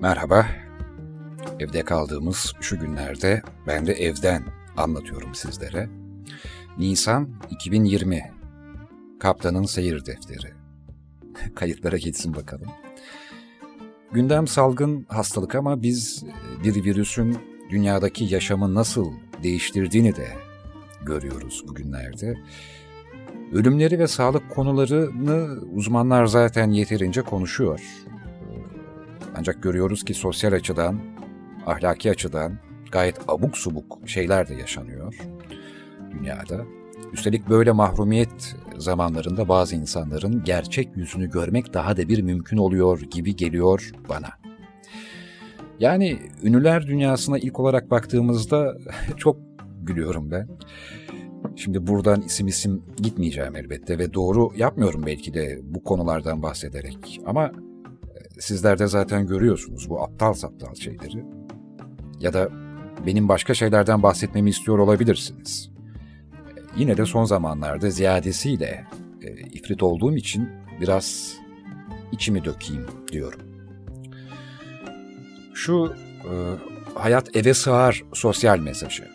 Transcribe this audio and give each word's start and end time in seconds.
Merhaba. 0.00 0.46
Evde 1.60 1.82
kaldığımız 1.82 2.52
şu 2.60 2.80
günlerde 2.80 3.42
ben 3.66 3.86
de 3.86 3.92
evden 3.92 4.42
anlatıyorum 4.76 5.34
sizlere. 5.34 5.88
Nisan 6.78 7.28
2020. 7.50 8.32
Kaptanın 9.20 9.64
seyir 9.64 10.06
defteri. 10.06 10.52
Kayıtlara 11.54 11.96
geçsin 11.96 12.34
bakalım. 12.34 12.68
Gündem 14.12 14.46
salgın 14.46 15.06
hastalık 15.08 15.54
ama 15.54 15.82
biz 15.82 16.24
bir 16.64 16.84
virüsün 16.84 17.38
dünyadaki 17.70 18.34
yaşamı 18.34 18.74
nasıl 18.74 19.12
değiştirdiğini 19.42 20.16
de 20.16 20.28
görüyoruz 21.02 21.64
bugünlerde. 21.68 22.38
Ölümleri 23.52 23.98
ve 23.98 24.06
sağlık 24.06 24.50
konularını 24.50 25.60
uzmanlar 25.72 26.26
zaten 26.26 26.70
yeterince 26.70 27.22
konuşuyor. 27.22 27.80
Ancak 29.40 29.62
görüyoruz 29.62 30.04
ki 30.04 30.14
sosyal 30.14 30.52
açıdan, 30.52 31.00
ahlaki 31.66 32.10
açıdan 32.10 32.58
gayet 32.92 33.16
abuk 33.28 33.56
subuk 33.56 33.98
şeyler 34.06 34.48
de 34.48 34.54
yaşanıyor 34.54 35.14
dünyada. 36.12 36.64
Üstelik 37.12 37.48
böyle 37.48 37.72
mahrumiyet 37.72 38.56
zamanlarında 38.78 39.48
bazı 39.48 39.76
insanların 39.76 40.44
gerçek 40.44 40.96
yüzünü 40.96 41.30
görmek 41.30 41.74
daha 41.74 41.96
da 41.96 42.08
bir 42.08 42.22
mümkün 42.22 42.56
oluyor 42.56 43.00
gibi 43.00 43.36
geliyor 43.36 43.90
bana. 44.08 44.28
Yani 45.78 46.18
ünlüler 46.42 46.86
dünyasına 46.86 47.38
ilk 47.38 47.60
olarak 47.60 47.90
baktığımızda 47.90 48.76
çok 49.16 49.36
gülüyorum 49.82 50.30
ben. 50.30 50.48
Şimdi 51.56 51.86
buradan 51.86 52.20
isim 52.22 52.46
isim 52.46 52.82
gitmeyeceğim 52.96 53.56
elbette 53.56 53.98
ve 53.98 54.14
doğru 54.14 54.50
yapmıyorum 54.56 55.02
belki 55.06 55.34
de 55.34 55.60
bu 55.62 55.84
konulardan 55.84 56.42
bahsederek. 56.42 57.20
Ama 57.26 57.52
sizler 58.40 58.78
de 58.78 58.86
zaten 58.86 59.26
görüyorsunuz 59.26 59.90
bu 59.90 60.02
aptal 60.02 60.32
saptal 60.32 60.74
şeyleri. 60.74 61.24
Ya 62.20 62.32
da 62.32 62.48
benim 63.06 63.28
başka 63.28 63.54
şeylerden 63.54 64.02
bahsetmemi 64.02 64.50
istiyor 64.50 64.78
olabilirsiniz. 64.78 65.70
Yine 66.76 66.96
de 66.96 67.06
son 67.06 67.24
zamanlarda 67.24 67.90
ziyadesiyle 67.90 68.86
e, 69.22 69.30
ifrit 69.32 69.82
olduğum 69.82 70.16
için 70.16 70.48
biraz 70.80 71.36
içimi 72.12 72.44
dökeyim 72.44 72.86
diyorum. 73.12 73.40
Şu 75.54 75.94
e, 76.24 76.32
hayat 76.94 77.36
eve 77.36 77.54
sığar 77.54 78.02
sosyal 78.12 78.58
mesajı. 78.58 79.02
E, 79.02 79.08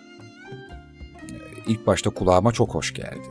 ilk 1.67 1.87
başta 1.87 2.09
kulağıma 2.09 2.51
çok 2.51 2.75
hoş 2.75 2.93
geldi. 2.93 3.27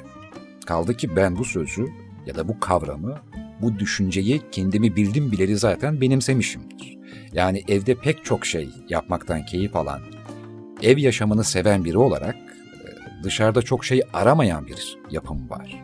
Kaldı 0.67 0.97
ki 0.97 1.17
ben 1.17 1.37
bu 1.37 1.45
sözü 1.45 1.87
ya 2.27 2.35
da 2.35 2.49
bu 2.49 2.61
kavramı, 2.61 3.19
bu 3.65 3.79
düşünceyi 3.79 4.43
kendimi 4.53 4.97
bildim 4.97 5.33
bileli 5.33 5.57
zaten 5.57 6.01
benimsemişimdir. 6.01 6.99
Yani 7.33 7.63
evde 7.69 7.95
pek 7.95 8.25
çok 8.25 8.47
şey 8.47 8.69
yapmaktan 8.89 9.45
keyif 9.45 9.77
alan, 9.77 10.01
ev 10.83 10.99
yaşamını 10.99 11.45
seven 11.45 11.85
biri 11.85 11.99
olarak 11.99 12.35
e, 12.35 13.23
dışarıda 13.23 13.63
çok 13.63 13.85
şey 13.85 14.03
aramayan 14.13 14.67
bir 14.67 14.99
yapım 15.11 15.51
var. 15.51 15.83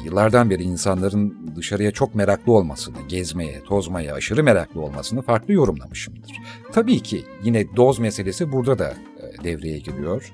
E, 0.00 0.04
yıllardan 0.04 0.50
beri 0.50 0.62
insanların 0.62 1.52
dışarıya 1.56 1.90
çok 1.90 2.14
meraklı 2.14 2.52
olmasını, 2.52 2.96
gezmeye, 3.08 3.64
tozmaya 3.64 4.14
aşırı 4.14 4.44
meraklı 4.44 4.80
olmasını 4.80 5.22
farklı 5.22 5.52
yorumlamışımdır. 5.52 6.32
Tabii 6.72 7.00
ki 7.00 7.24
yine 7.44 7.76
doz 7.76 7.98
meselesi 7.98 8.52
burada 8.52 8.78
da 8.78 8.94
e, 9.18 9.44
devreye 9.44 9.78
giriyor. 9.78 10.32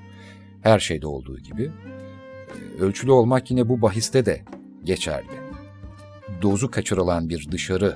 Her 0.61 0.79
şeyde 0.79 1.07
olduğu 1.07 1.39
gibi. 1.39 1.71
Ölçülü 2.79 3.11
olmak 3.11 3.51
yine 3.51 3.69
bu 3.69 3.81
bahiste 3.81 4.25
de 4.25 4.41
geçerli. 4.83 5.46
Dozu 6.41 6.71
kaçırılan 6.71 7.29
bir 7.29 7.51
dışarı 7.51 7.95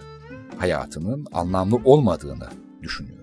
hayatının 0.58 1.26
anlamlı 1.34 1.76
olmadığını 1.76 2.50
düşünüyorum. 2.82 3.22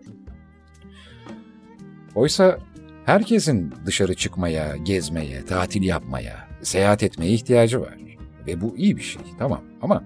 Oysa 2.14 2.58
herkesin 3.04 3.74
dışarı 3.86 4.14
çıkmaya, 4.14 4.76
gezmeye, 4.76 5.44
tatil 5.44 5.82
yapmaya, 5.82 6.48
seyahat 6.62 7.02
etmeye 7.02 7.32
ihtiyacı 7.32 7.80
var. 7.80 7.98
Ve 8.46 8.60
bu 8.60 8.76
iyi 8.76 8.96
bir 8.96 9.02
şey, 9.02 9.22
tamam. 9.38 9.60
Ama 9.82 10.04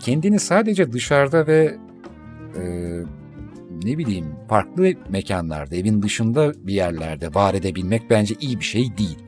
kendini 0.00 0.40
sadece 0.40 0.92
dışarıda 0.92 1.46
ve 1.46 1.78
e, 2.56 2.62
ne 3.84 3.98
bileyim 3.98 4.26
farklı 4.48 4.92
mekanlarda, 5.08 5.76
evin 5.76 6.02
dışında 6.02 6.66
bir 6.66 6.74
yerlerde 6.74 7.34
var 7.34 7.54
edebilmek 7.54 8.10
bence 8.10 8.34
iyi 8.40 8.58
bir 8.58 8.64
şey 8.64 8.98
değil. 8.98 9.18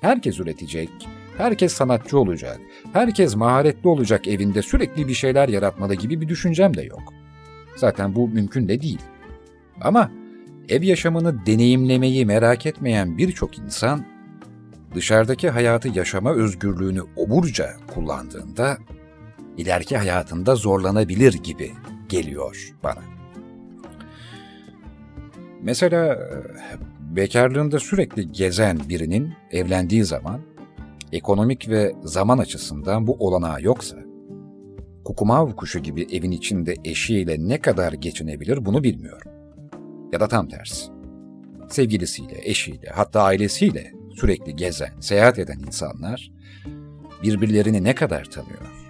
Herkes 0.00 0.40
üretecek, 0.40 0.90
herkes 1.38 1.72
sanatçı 1.72 2.18
olacak, 2.18 2.60
herkes 2.92 3.36
maharetli 3.36 3.88
olacak 3.88 4.28
evinde 4.28 4.62
sürekli 4.62 5.08
bir 5.08 5.14
şeyler 5.14 5.48
yaratmalı 5.48 5.94
gibi 5.94 6.20
bir 6.20 6.28
düşüncem 6.28 6.76
de 6.76 6.82
yok. 6.82 7.02
Zaten 7.76 8.14
bu 8.14 8.28
mümkün 8.28 8.68
de 8.68 8.80
değil. 8.82 9.00
Ama 9.80 10.10
ev 10.68 10.82
yaşamını 10.82 11.46
deneyimlemeyi 11.46 12.26
merak 12.26 12.66
etmeyen 12.66 13.18
birçok 13.18 13.58
insan 13.58 14.04
dışarıdaki 14.94 15.50
hayatı 15.50 15.88
yaşama 15.88 16.32
özgürlüğünü 16.32 17.02
oburca 17.16 17.72
kullandığında 17.94 18.78
ileriki 19.56 19.96
hayatında 19.96 20.56
zorlanabilir 20.56 21.32
gibi 21.32 21.70
geliyor 22.08 22.74
bana. 22.84 23.02
Mesela 25.62 26.18
bekarlığında 27.00 27.78
sürekli 27.78 28.32
gezen 28.32 28.80
birinin 28.88 29.34
evlendiği 29.50 30.04
zaman 30.04 30.40
ekonomik 31.14 31.68
ve 31.68 31.92
zaman 32.04 32.38
açısından 32.38 33.06
bu 33.06 33.16
olanağı 33.18 33.62
yoksa, 33.62 33.96
kukumav 35.04 35.52
kuşu 35.52 35.78
gibi 35.78 36.06
evin 36.12 36.30
içinde 36.30 36.76
eşiyle 36.84 37.36
ne 37.38 37.60
kadar 37.60 37.92
geçinebilir 37.92 38.64
bunu 38.64 38.82
bilmiyorum. 38.82 39.30
Ya 40.12 40.20
da 40.20 40.28
tam 40.28 40.48
tersi. 40.48 40.86
Sevgilisiyle, 41.68 42.40
eşiyle, 42.42 42.88
hatta 42.94 43.22
ailesiyle 43.22 43.92
sürekli 44.14 44.56
gezen, 44.56 45.00
seyahat 45.00 45.38
eden 45.38 45.58
insanlar 45.66 46.32
birbirlerini 47.22 47.84
ne 47.84 47.94
kadar 47.94 48.24
tanıyor? 48.24 48.86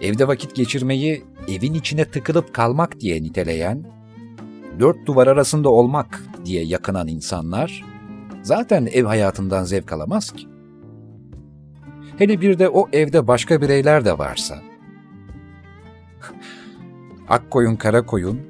Evde 0.00 0.28
vakit 0.28 0.54
geçirmeyi 0.54 1.24
evin 1.48 1.74
içine 1.74 2.04
tıkılıp 2.04 2.54
kalmak 2.54 3.00
diye 3.00 3.22
niteleyen, 3.22 3.84
dört 4.80 5.06
duvar 5.06 5.26
arasında 5.26 5.68
olmak 5.68 6.22
diye 6.44 6.64
yakınan 6.64 7.08
insanlar 7.08 7.93
zaten 8.44 8.86
ev 8.92 9.04
hayatından 9.04 9.64
zevk 9.64 9.92
alamaz 9.92 10.32
ki. 10.32 10.48
Hele 12.18 12.40
bir 12.40 12.58
de 12.58 12.68
o 12.68 12.88
evde 12.92 13.26
başka 13.26 13.60
bireyler 13.60 14.04
de 14.04 14.18
varsa. 14.18 14.62
Ak 17.28 17.50
koyun 17.50 17.76
kara 17.76 18.06
koyun 18.06 18.40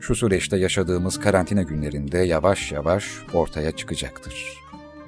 şu 0.00 0.14
süreçte 0.14 0.56
yaşadığımız 0.56 1.20
karantina 1.20 1.62
günlerinde 1.62 2.18
yavaş 2.18 2.72
yavaş 2.72 3.04
ortaya 3.34 3.72
çıkacaktır. 3.72 4.34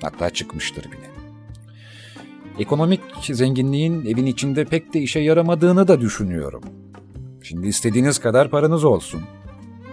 Hatta 0.02 0.30
çıkmıştır 0.30 0.84
bile. 0.84 1.12
Ekonomik 2.58 3.00
zenginliğin 3.22 4.04
evin 4.06 4.26
içinde 4.26 4.64
pek 4.64 4.94
de 4.94 5.00
işe 5.00 5.20
yaramadığını 5.20 5.88
da 5.88 6.00
düşünüyorum. 6.00 6.62
Şimdi 7.42 7.68
istediğiniz 7.68 8.18
kadar 8.18 8.50
paranız 8.50 8.84
olsun. 8.84 9.22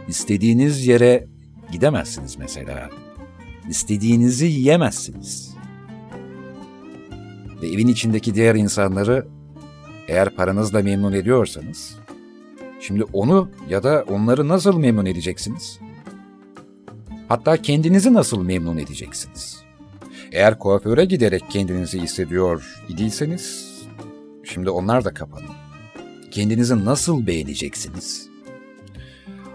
İstediğiniz 0.07 0.87
yere 0.87 1.27
gidemezsiniz 1.71 2.37
mesela. 2.37 2.89
İstediğinizi 3.69 4.45
yiyemezsiniz. 4.45 5.55
Ve 7.61 7.67
evin 7.67 7.87
içindeki 7.87 8.35
diğer 8.35 8.55
insanları 8.55 9.27
eğer 10.07 10.29
paranızla 10.29 10.81
memnun 10.81 11.13
ediyorsanız, 11.13 11.95
şimdi 12.81 13.03
onu 13.03 13.49
ya 13.69 13.83
da 13.83 14.05
onları 14.07 14.47
nasıl 14.47 14.77
memnun 14.77 15.05
edeceksiniz? 15.05 15.79
Hatta 17.27 17.57
kendinizi 17.57 18.13
nasıl 18.13 18.43
memnun 18.43 18.77
edeceksiniz? 18.77 19.63
Eğer 20.31 20.59
kuaföre 20.59 21.05
giderek 21.05 21.43
kendinizi 21.49 22.01
hissediyor 22.01 22.83
idiyseniz, 22.89 23.73
şimdi 24.43 24.69
onlar 24.69 25.05
da 25.05 25.13
kapanın. 25.13 25.49
Kendinizi 26.31 26.85
nasıl 26.85 27.27
beğeneceksiniz? 27.27 28.28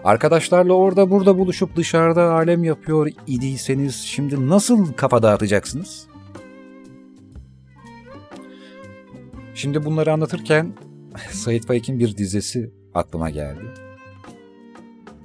Arkadaşlarla 0.04 0.72
orada 0.72 1.10
burada 1.10 1.38
buluşup 1.38 1.76
dışarıda 1.76 2.32
alem 2.32 2.64
yapıyor 2.64 3.10
idiyseniz 3.26 3.94
şimdi 3.94 4.48
nasıl 4.48 4.92
kafa 4.92 5.22
dağıtacaksınız? 5.22 6.06
Şimdi 9.54 9.84
bunları 9.84 10.12
anlatırken 10.12 10.72
Sait 11.30 11.66
Faik'in 11.66 11.98
bir 11.98 12.16
dizesi 12.16 12.70
aklıma 12.94 13.30
geldi. 13.30 13.64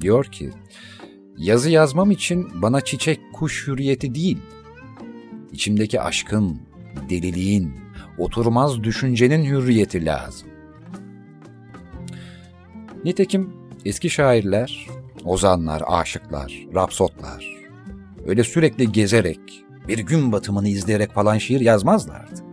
Diyor 0.02 0.26
ki, 0.26 0.50
yazı 1.38 1.70
yazmam 1.70 2.12
için 2.12 2.62
bana 2.62 2.82
çiçek 2.82 3.20
kuş 3.34 3.68
hürriyeti 3.68 4.16
değil, 4.16 4.38
içimdeki 5.52 6.02
aşkın, 6.02 6.62
deliliğin, 7.10 7.74
oturmaz 8.18 8.84
düşüncenin 8.84 9.46
hürriyeti 9.46 10.06
lazım. 10.06 10.48
Nitekim 13.04 13.59
eski 13.86 14.10
şairler, 14.10 14.88
ozanlar, 15.26 15.84
aşıklar, 15.88 16.68
rapsotlar 16.74 17.60
öyle 18.30 18.44
sürekli 18.44 18.92
gezerek, 18.92 19.66
bir 19.88 20.00
gün 20.00 20.31
batımını 20.31 20.68
izleyerek 20.68 21.12
falan 21.12 21.38
şiir 21.38 21.62
yazmazlardı. 21.62 22.44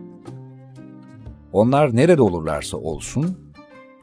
Onlar 1.51 1.95
nerede 1.95 2.21
olurlarsa 2.21 2.77
olsun, 2.77 3.53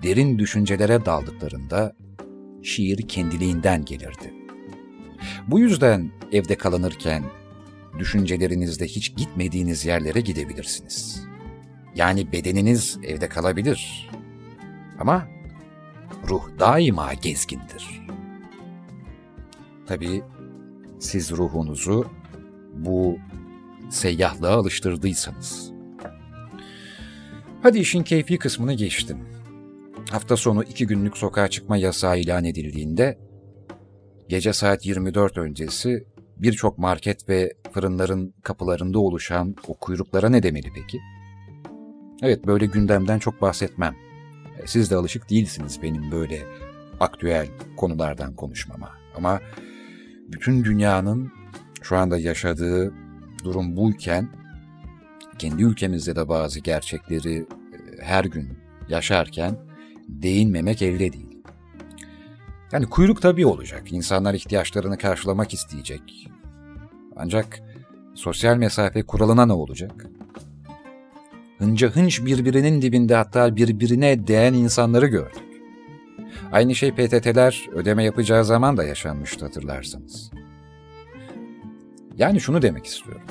derin 0.03 0.39
düşüncelere 0.39 1.05
daldıklarında 1.05 1.93
şiir 2.63 3.09
kendiliğinden 3.09 3.85
gelirdi. 3.85 4.35
Bu 5.49 5.59
yüzden 5.59 6.11
evde 6.33 6.55
kalınırken 6.55 7.25
düşüncelerinizde 7.99 8.87
hiç 8.87 9.17
gitmediğiniz 9.17 9.85
yerlere 9.85 10.21
gidebilirsiniz. 10.21 11.25
Yani 11.97 12.33
bedeniniz 12.33 12.99
evde 13.03 13.29
kalabilir. 13.29 14.11
Ama 14.99 15.27
ruh 16.29 16.43
daima 16.59 17.15
gezgindir. 17.15 18.07
Tabii 19.87 20.23
siz 20.99 21.33
ruhunuzu 21.33 22.07
bu 22.75 23.19
seyyahlığa 23.91 24.57
alıştırdıysanız. 24.57 25.73
Hadi 27.63 27.79
işin 27.79 28.03
keyfi 28.03 28.39
kısmını 28.39 28.75
geçtim. 28.75 29.19
Hafta 30.11 30.37
sonu 30.37 30.63
iki 30.63 30.87
günlük 30.87 31.17
sokağa 31.17 31.49
çıkma 31.49 31.77
yasağı 31.77 32.19
ilan 32.19 32.45
edildiğinde 32.45 33.19
gece 34.29 34.53
saat 34.53 34.87
24 34.87 35.39
öncesi 35.39 36.05
birçok 36.37 36.79
market 36.79 37.29
ve 37.29 37.53
fırınların 37.73 38.35
kapılarında 38.43 38.99
oluşan 38.99 39.55
o 39.69 39.75
kuyruklara 39.75 40.29
ne 40.29 40.43
demeli 40.43 40.69
peki? 40.75 41.01
Evet 42.23 42.47
böyle 42.47 42.67
gündemden 42.67 43.19
çok 43.19 43.43
bahsetmem. 43.43 43.97
Siz 44.67 44.91
de 44.91 44.97
alışık 44.97 45.31
değilsiniz 45.31 45.83
benim 45.83 46.11
böyle 46.11 46.43
aktüel 47.01 47.49
konulardan 47.77 48.35
konuşmama. 48.35 48.91
Ama 49.17 49.41
bütün 50.29 50.65
dünyanın 50.65 51.33
şu 51.83 51.97
anda 51.97 52.19
yaşadığı 52.19 52.95
durum 53.45 53.77
buyken 53.77 54.29
kendi 55.39 55.63
ülkemizde 55.63 56.17
de 56.17 56.29
bazı 56.29 56.61
gerçekleri 56.61 57.37
e, 57.37 57.47
her 58.01 58.25
gün 58.25 58.59
yaşarken 58.89 59.57
değinmemek 60.09 60.83
elde 60.83 61.13
değil. 61.13 61.39
Yani 62.73 62.87
kuyruk 62.87 63.23
tabii 63.23 63.47
olacak. 63.47 63.93
İnsanlar 63.93 64.35
ihtiyaçlarını 64.35 64.99
karşılamak 64.99 65.55
isteyecek. 65.55 66.29
Ancak 67.17 67.61
sosyal 68.15 68.57
mesafe 68.57 69.03
kuralına 69.03 69.47
ne 69.47 69.53
olacak? 69.53 70.07
Hınca 71.59 71.89
hınç 71.89 72.25
birbirinin 72.25 72.83
dibinde 72.83 73.15
hatta 73.15 73.57
birbirine 73.57 74.27
değen 74.27 74.55
insanları 74.55 75.07
gördük. 75.07 75.43
Aynı 76.53 76.75
şey 76.75 76.91
PTT'ler 76.91 77.69
ödeme 77.73 78.05
yapacağı 78.05 78.45
zaman 78.45 78.77
da 78.77 78.85
yaşanmıştı 78.85 79.45
hatırlarsanız. 79.45 80.31
Yani 82.17 82.41
şunu 82.41 82.63
demek 82.63 82.87
istiyorum. 82.87 83.23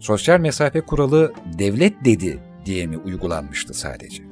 Sosyal 0.00 0.40
mesafe 0.40 0.80
kuralı 0.80 1.32
devlet 1.58 2.04
dedi 2.04 2.38
diye 2.64 2.86
mi 2.86 2.98
uygulanmıştı 2.98 3.74
sadece? 3.74 4.22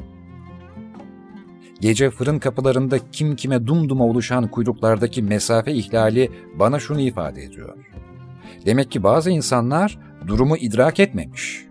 Gece 1.81 2.11
fırın 2.11 2.38
kapılarında 2.38 2.99
kim 3.12 3.37
kime 3.37 3.67
dumduma 3.67 4.05
oluşan 4.06 4.49
kuyruklardaki 4.49 5.23
mesafe 5.23 5.73
ihlali 5.73 6.31
bana 6.59 6.79
şunu 6.79 7.00
ifade 7.00 7.43
ediyor. 7.43 7.77
Demek 8.67 8.91
ki 8.91 9.03
bazı 9.03 9.31
insanlar 9.31 9.99
durumu 10.27 10.56
idrak 10.56 11.00
etmemiş. 11.00 11.69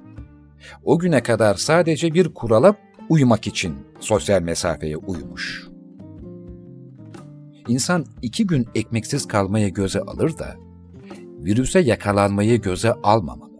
O 0.83 1.00
güne 1.00 1.24
kadar 1.24 1.56
sadece 1.56 2.13
bir 2.13 2.33
kurala 2.33 2.75
uymak 3.10 3.48
için 3.48 3.75
sosyal 4.00 4.42
mesafeye 4.42 4.98
uymuş. 4.98 5.68
İnsan 7.68 8.06
iki 8.21 8.48
gün 8.48 8.68
ekmeksiz 8.75 9.27
kalmayı 9.27 9.74
göze 9.74 10.00
alır 10.00 10.38
da 10.38 10.56
virüse 11.44 11.80
yakalanmayı 11.80 12.62
göze 12.62 12.94
almamalı. 12.94 13.60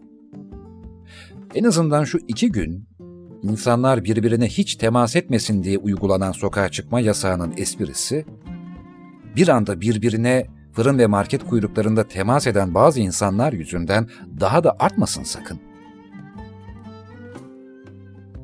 En 1.54 1.64
azından 1.64 2.04
şu 2.04 2.18
iki 2.28 2.52
gün 2.52 2.88
insanlar 3.42 4.04
birbirine 4.04 4.46
hiç 4.46 4.74
temas 4.74 5.16
etmesin 5.16 5.62
diye 5.62 5.78
uygulanan 5.78 6.32
sokağa 6.32 6.68
çıkma 6.68 7.00
yasağının 7.00 7.54
esprisi, 7.56 8.24
bir 9.36 9.48
anda 9.48 9.80
birbirine 9.80 10.46
fırın 10.72 10.98
ve 10.98 11.06
market 11.06 11.44
kuyruklarında 11.44 12.08
temas 12.08 12.46
eden 12.46 12.74
bazı 12.74 13.00
insanlar 13.00 13.52
yüzünden 13.52 14.08
daha 14.40 14.64
da 14.64 14.76
artmasın 14.78 15.22
sakın. 15.22 15.69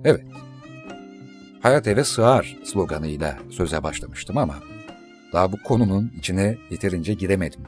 Evet, 0.08 0.25
hayat 1.62 1.87
eve 1.87 2.05
sığar 2.05 2.56
sloganıyla 2.64 3.38
söze 3.50 3.82
başlamıştım 3.82 4.38
ama 4.38 4.55
daha 5.32 5.53
bu 5.53 5.62
konunun 5.62 6.12
içine 6.19 6.56
yeterince 6.70 7.14
giremedim 7.14 7.61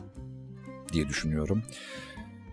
diye 0.93 1.09
düşünüyorum. 1.09 1.63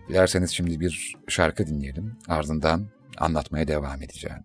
Dilerseniz 0.08 0.50
şimdi 0.50 0.80
bir 0.80 1.16
şarkı 1.28 1.66
dinleyelim. 1.66 2.16
Ardından 2.28 2.86
anlatmaya 3.18 3.68
devam 3.68 4.02
edeceğim. 4.02 4.38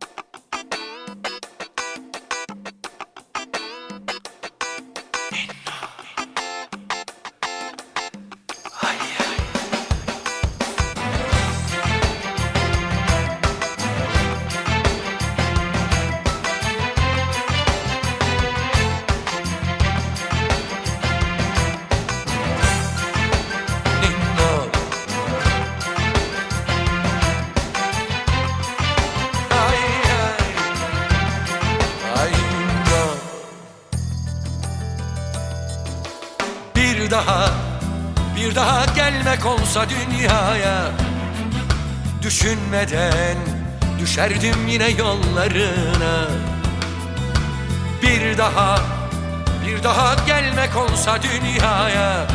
Olsa 39.81 39.89
dünyaya 39.89 40.91
Düşünmeden 42.21 43.37
düşerdim 43.99 44.67
yine 44.67 44.89
yollarına. 44.89 46.27
Bir 48.01 48.37
daha 48.37 48.79
bir 49.65 49.83
daha 49.83 50.15
gelmek 50.27 50.77
olsa 50.77 51.19
dünyaya 51.23 52.27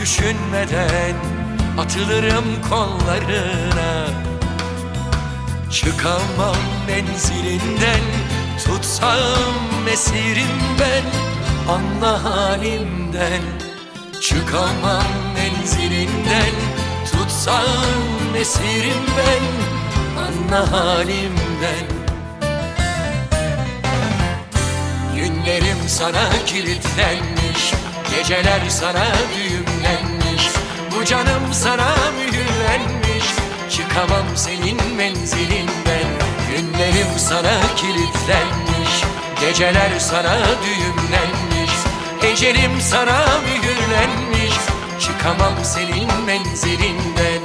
Düşünmeden 0.00 1.14
atılırım 1.78 2.62
kollarına. 2.70 4.06
Çıkamam 5.70 6.56
menzilinden 6.86 8.04
Tutsam 8.64 9.88
esirim 9.92 10.58
ben 10.80 11.04
Anla 11.72 12.24
halimden. 12.24 13.42
Çıkamam 14.20 15.37
menzilinden 15.68 16.54
Tutsam 17.12 18.36
esirim 18.36 19.04
ben 19.16 19.44
Anla 20.22 20.72
halimden. 20.72 21.86
Günlerim 25.16 25.88
sana 25.88 26.30
kilitlenmiş 26.46 27.72
Geceler 28.16 28.60
sana 28.68 29.06
düğümlenmiş 29.34 30.48
Bu 30.96 31.04
canım 31.04 31.52
sana 31.52 31.94
mühürlenmiş. 32.18 33.24
Çıkamam 33.70 34.26
senin 34.36 34.94
menzilinden 34.96 36.08
Günlerim 36.50 37.18
sana 37.18 37.60
kilitlenmiş 37.76 39.04
Geceler 39.40 39.98
sana 39.98 40.38
düğümlenmiş. 40.64 41.70
Ecelim 42.22 42.80
sana 42.80 43.26
mühürlenmiş 43.44 44.27
Çıkamam 45.18 45.54
senin 45.64 46.24
menzilinden. 46.26 47.42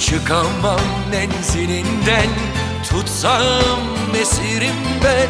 Çıkamam 0.00 0.80
menzilinden. 1.10 2.28
Tutsam 2.90 3.82
esirim 4.20 4.74
ben 5.04 5.28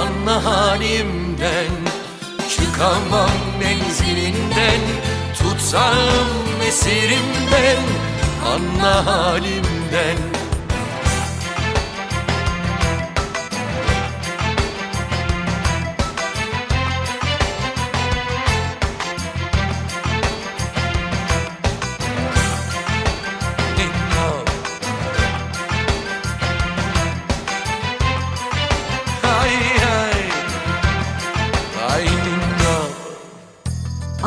Anla 0.00 0.44
halimden 0.44 1.70
Çıkamam 2.56 3.30
menzilinden. 3.58 4.80
Tutsam 5.38 5.94
esirim 6.68 7.26
ben 7.52 7.82
Anla 8.48 9.06
halimden 9.06 10.35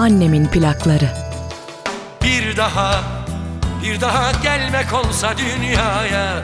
Annemin 0.10 0.48
plakları. 0.48 1.10
Bir 2.24 2.58
daha, 2.58 3.04
bir 3.84 4.02
daha 4.02 4.32
gelmek 4.32 4.94
olsa 4.94 5.34
dünyaya 5.38 6.44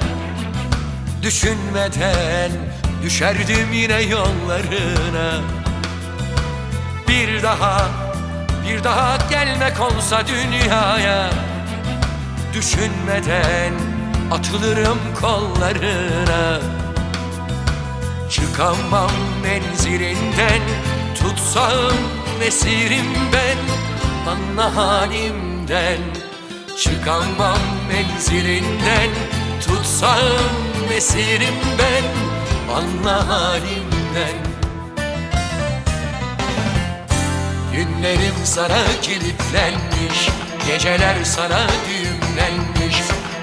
Düşünmeden 1.22 2.52
Düşerdim 3.04 3.74
yine 3.74 4.02
yollarına 4.02 5.42
Bir 7.08 7.44
daha, 7.44 7.88
bir 8.70 8.84
daha 8.84 9.18
gelmek 9.30 9.80
olsa 9.82 10.22
dünyaya 10.28 11.30
Düşünmeden 12.54 13.74
atılırım 14.32 15.00
kollarına 15.22 16.60
Çıkamam 18.30 19.12
menzilinden 19.44 20.62
Tutsam 21.16 22.15
esirim 22.42 23.06
ben 23.34 23.58
Anla 24.32 24.76
halimden. 24.76 26.00
Çıkamam 26.78 27.60
menzilinden 27.88 29.10
Tutsam 29.68 30.20
esirim 30.94 31.56
ben 31.80 32.04
Anla 32.76 33.28
halimden. 33.28 34.38
Günlerim 37.74 38.36
sana 38.44 38.84
kilitlenmiş 39.02 40.30
Geceler 40.68 41.24
sana 41.24 41.68
düğümlenmiş. 41.90 42.96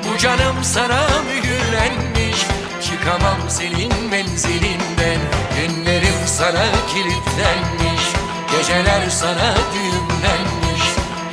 Bu 0.04 0.18
canım 0.18 0.56
sana 0.62 1.06
mühürlenmiş 1.24 2.46
Çıkamam 2.84 3.38
senin 3.48 4.10
menzilinden. 4.10 5.20
Günlerim 5.56 6.26
sana 6.26 6.64
kilitlenmiş 6.94 7.81
Geceler 8.72 9.10
sana 9.10 9.54
düğümlenmiş 9.74 10.82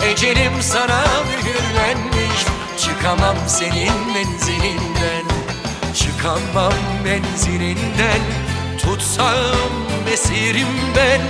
Ecelim 0.05 0.61
sana 0.61 1.03
mühürlenmiş. 1.27 2.45
Çıkamam 2.77 3.35
senin 3.47 3.93
menzilinden 4.13 5.25
Çıkamam 5.93 6.73
menzilinden. 7.03 8.21
Tutsam 8.81 9.71
esirim 10.13 10.67
ben 10.95 11.21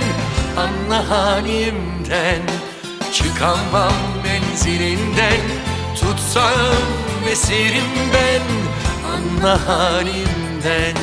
Anla 0.56 1.10
halimden 1.10 2.42
Çıkamam 3.12 3.92
menzilinden 4.24 5.40
Tutsam 6.00 6.74
esirim 7.30 7.90
ben 8.14 8.42
Anla 9.12 9.68
halimden 9.68 10.94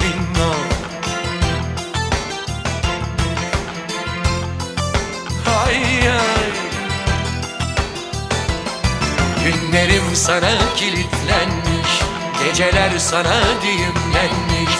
Bingo 0.00 0.71
Ay 6.10 6.52
Günlerim 9.44 10.14
sana 10.14 10.50
kilitlenmiş 10.76 12.02
Geceler 12.44 12.98
sana 12.98 13.40
düğümlenmiş 13.62 14.76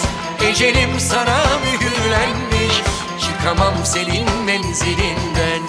Ecelim 0.49 1.01
sana 1.01 1.41
mühürlenmiş. 1.65 2.83
Çıkamam 3.21 3.75
senin 3.85 4.45
menzilinden 4.47 5.63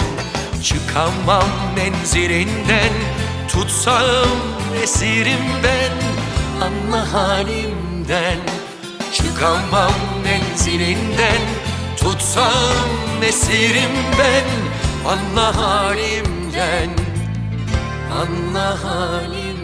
Çıkamam 0.64 1.50
menzilinden. 1.76 2.94
Tutsam 3.48 4.28
esirim 4.84 5.46
ben 5.64 5.92
Anla 6.66 7.14
halimden. 7.14 8.38
Çıkamam 9.14 9.94
menzilinden 10.24 11.42
Tutsam 11.98 12.88
esirim 13.24 13.92
ben 14.20 14.46
Anla 15.06 15.58
halimden 15.58 16.90
Anla 18.12 18.84
halimden 18.84 19.64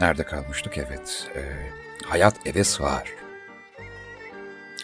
Nerede 0.00 0.22
kalmıştık? 0.24 0.78
Evet. 0.78 1.30
Ee, 1.36 1.81
hayat 2.12 2.46
eve 2.46 2.64
sığar. 2.64 3.14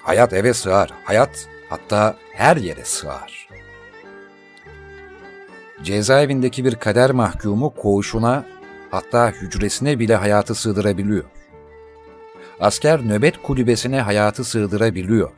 Hayat 0.02 0.32
eve 0.32 0.54
sığar. 0.54 0.90
Hayat 1.04 1.48
hatta 1.68 2.16
her 2.32 2.56
yere 2.56 2.84
sığar. 2.84 3.48
Cezaevindeki 5.82 6.64
bir 6.64 6.74
kader 6.74 7.10
mahkumu 7.10 7.74
koğuşuna 7.74 8.44
hatta 8.90 9.30
hücresine 9.30 9.98
bile 9.98 10.14
hayatı 10.14 10.54
sığdırabiliyor. 10.54 11.24
Asker 12.60 13.00
nöbet 13.00 13.42
kulübesine 13.42 14.00
hayatı 14.00 14.44
sığdırabiliyor. 14.44 15.30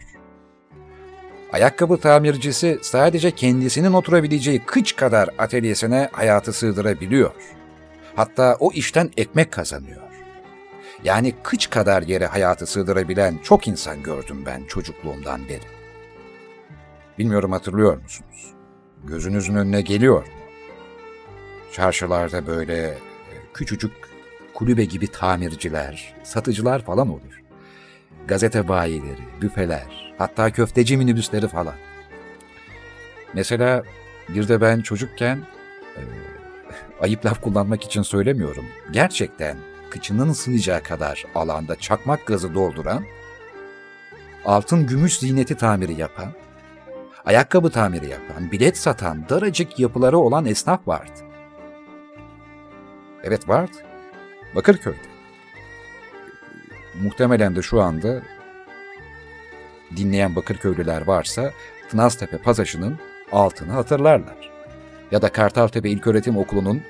Ayakkabı 1.53 1.97
tamircisi 1.97 2.79
sadece 2.83 3.31
kendisinin 3.31 3.93
oturabileceği 3.93 4.65
kıç 4.67 4.97
kadar 4.97 5.31
atölyesine 5.39 6.09
hayatı 6.13 6.53
sığdırabiliyor. 6.53 7.31
Hatta 8.17 8.57
o 8.61 8.73
işten 8.73 9.11
ekmek 9.17 9.53
kazanıyor. 9.53 10.10
Yani 11.05 11.35
kıç 11.43 11.71
kadar 11.71 12.03
yere 12.03 12.27
hayatı 12.27 12.67
sığdırabilen 12.67 13.39
çok 13.43 13.69
insan 13.69 14.03
gördüm 14.03 14.43
ben 14.47 14.65
çocukluğumdan 14.65 15.49
beri. 15.49 15.65
Bilmiyorum 17.19 17.53
hatırlıyor 17.53 18.03
musunuz? 18.03 18.55
Gözünüzün 19.05 19.55
önüne 19.55 19.81
geliyor 19.81 20.23
mu? 20.23 20.33
Çarşılarda 21.73 22.47
böyle 22.47 22.77
e, 22.87 22.97
küçücük 23.55 23.93
kulübe 24.55 24.85
gibi 24.85 25.07
tamirciler, 25.07 26.15
satıcılar 26.23 26.85
falan 26.85 27.09
olur. 27.09 27.43
Gazete 28.29 28.69
bayileri, 28.69 29.43
büfeler, 29.43 30.15
hatta 30.19 30.53
köfteci 30.53 30.97
minibüsleri 30.97 31.49
falan. 31.49 31.75
Mesela 33.35 33.83
bir 34.29 34.49
de 34.49 34.61
ben 34.61 34.81
çocukken 34.81 35.39
e, 35.97 36.03
ayıp 37.01 37.27
laf 37.27 37.41
kullanmak 37.41 37.85
için 37.85 38.03
söylemiyorum. 38.03 38.65
Gerçekten 38.93 39.57
kıçının 39.91 40.33
sığacağı 40.33 40.83
kadar 40.83 41.25
alanda 41.35 41.77
çakmak 41.77 42.27
gazı 42.27 42.55
dolduran, 42.55 43.05
altın 44.45 44.87
gümüş 44.87 45.19
ziyneti 45.19 45.57
tamiri 45.57 46.01
yapan, 46.01 46.33
ayakkabı 47.25 47.71
tamiri 47.71 48.09
yapan, 48.09 48.53
bilet 48.53 48.79
satan 48.79 49.29
daracık 49.29 49.79
yapıları 49.79 50.19
olan 50.19 50.45
esnaf 50.45 50.89
vardı. 50.89 51.21
Evet 53.25 53.49
vardı. 53.49 53.77
Bakırköy'de. 54.55 55.11
Muhtemelen 57.03 57.57
de 57.57 57.63
şu 57.63 57.81
anda 57.81 58.23
dinleyen 59.97 60.37
Bakırköylüler 60.37 61.07
varsa 61.07 61.53
Tınaztepe 61.89 62.39
Pazaşı'nın 62.39 62.99
altını 63.33 63.73
hatırlarlar 63.73 64.51
ya 65.11 65.23
da 65.23 65.33
Kartaltepe 65.33 65.91
İlköğretim 65.91 66.37
Okulu'nun 66.37 66.83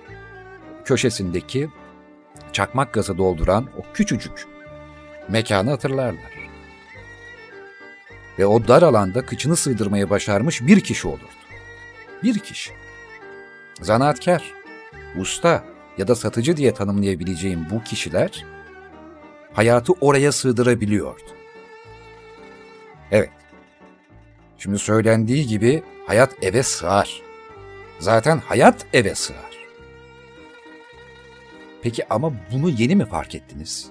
köşesindeki 0.84 1.68
çakmak 2.52 2.92
gazı 2.92 3.18
dolduran 3.18 3.68
o 3.78 3.92
küçücük 3.94 4.46
mekanı 5.28 5.70
hatırlarlar. 5.70 6.40
Ve 8.38 8.46
o 8.46 8.68
dar 8.68 8.82
alanda 8.82 9.26
kıçını 9.26 9.56
sığdırmaya 9.56 10.10
başarmış 10.10 10.66
bir 10.66 10.80
kişi 10.80 11.08
olurdu. 11.08 11.24
Bir 12.22 12.38
kişi. 12.38 12.72
Zanaatkar, 13.80 14.54
usta 15.16 15.64
ya 15.98 16.08
da 16.08 16.14
satıcı 16.14 16.56
diye 16.56 16.74
tanımlayabileceğim 16.74 17.66
bu 17.70 17.82
kişiler 17.84 18.44
hayatı 19.52 19.92
oraya 20.00 20.32
sığdırabiliyordu. 20.32 21.30
Evet. 23.10 23.30
Şimdi 24.58 24.78
söylendiği 24.78 25.46
gibi 25.46 25.82
hayat 26.06 26.44
eve 26.44 26.62
sığar. 26.62 27.22
Zaten 27.98 28.38
hayat 28.38 28.86
eve 28.92 29.14
sığar. 29.14 29.49
Peki 31.82 32.08
ama 32.12 32.32
bunu 32.52 32.70
yeni 32.70 32.96
mi 32.96 33.04
fark 33.04 33.34
ettiniz? 33.34 33.90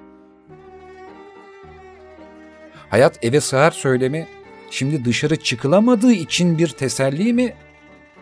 Hayat 2.89 3.25
eve 3.25 3.41
sığar 3.41 3.71
söylemi 3.71 4.27
şimdi 4.69 5.05
dışarı 5.05 5.35
çıkılamadığı 5.35 6.11
için 6.11 6.57
bir 6.57 6.67
teselli 6.67 7.33
mi 7.33 7.53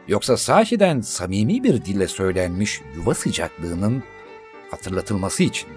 yoksa 0.07 0.37
sahiden 0.37 1.01
samimi 1.01 1.63
bir 1.63 1.85
dille 1.85 2.07
söylenmiş 2.07 2.81
yuva 2.95 3.13
sıcaklığının 3.13 4.03
hatırlatılması 4.71 5.43
için 5.43 5.69
mi? 5.69 5.75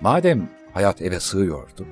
Madem 0.00 0.48
hayat 0.74 1.02
eve 1.02 1.20
sığıyordu, 1.20 1.86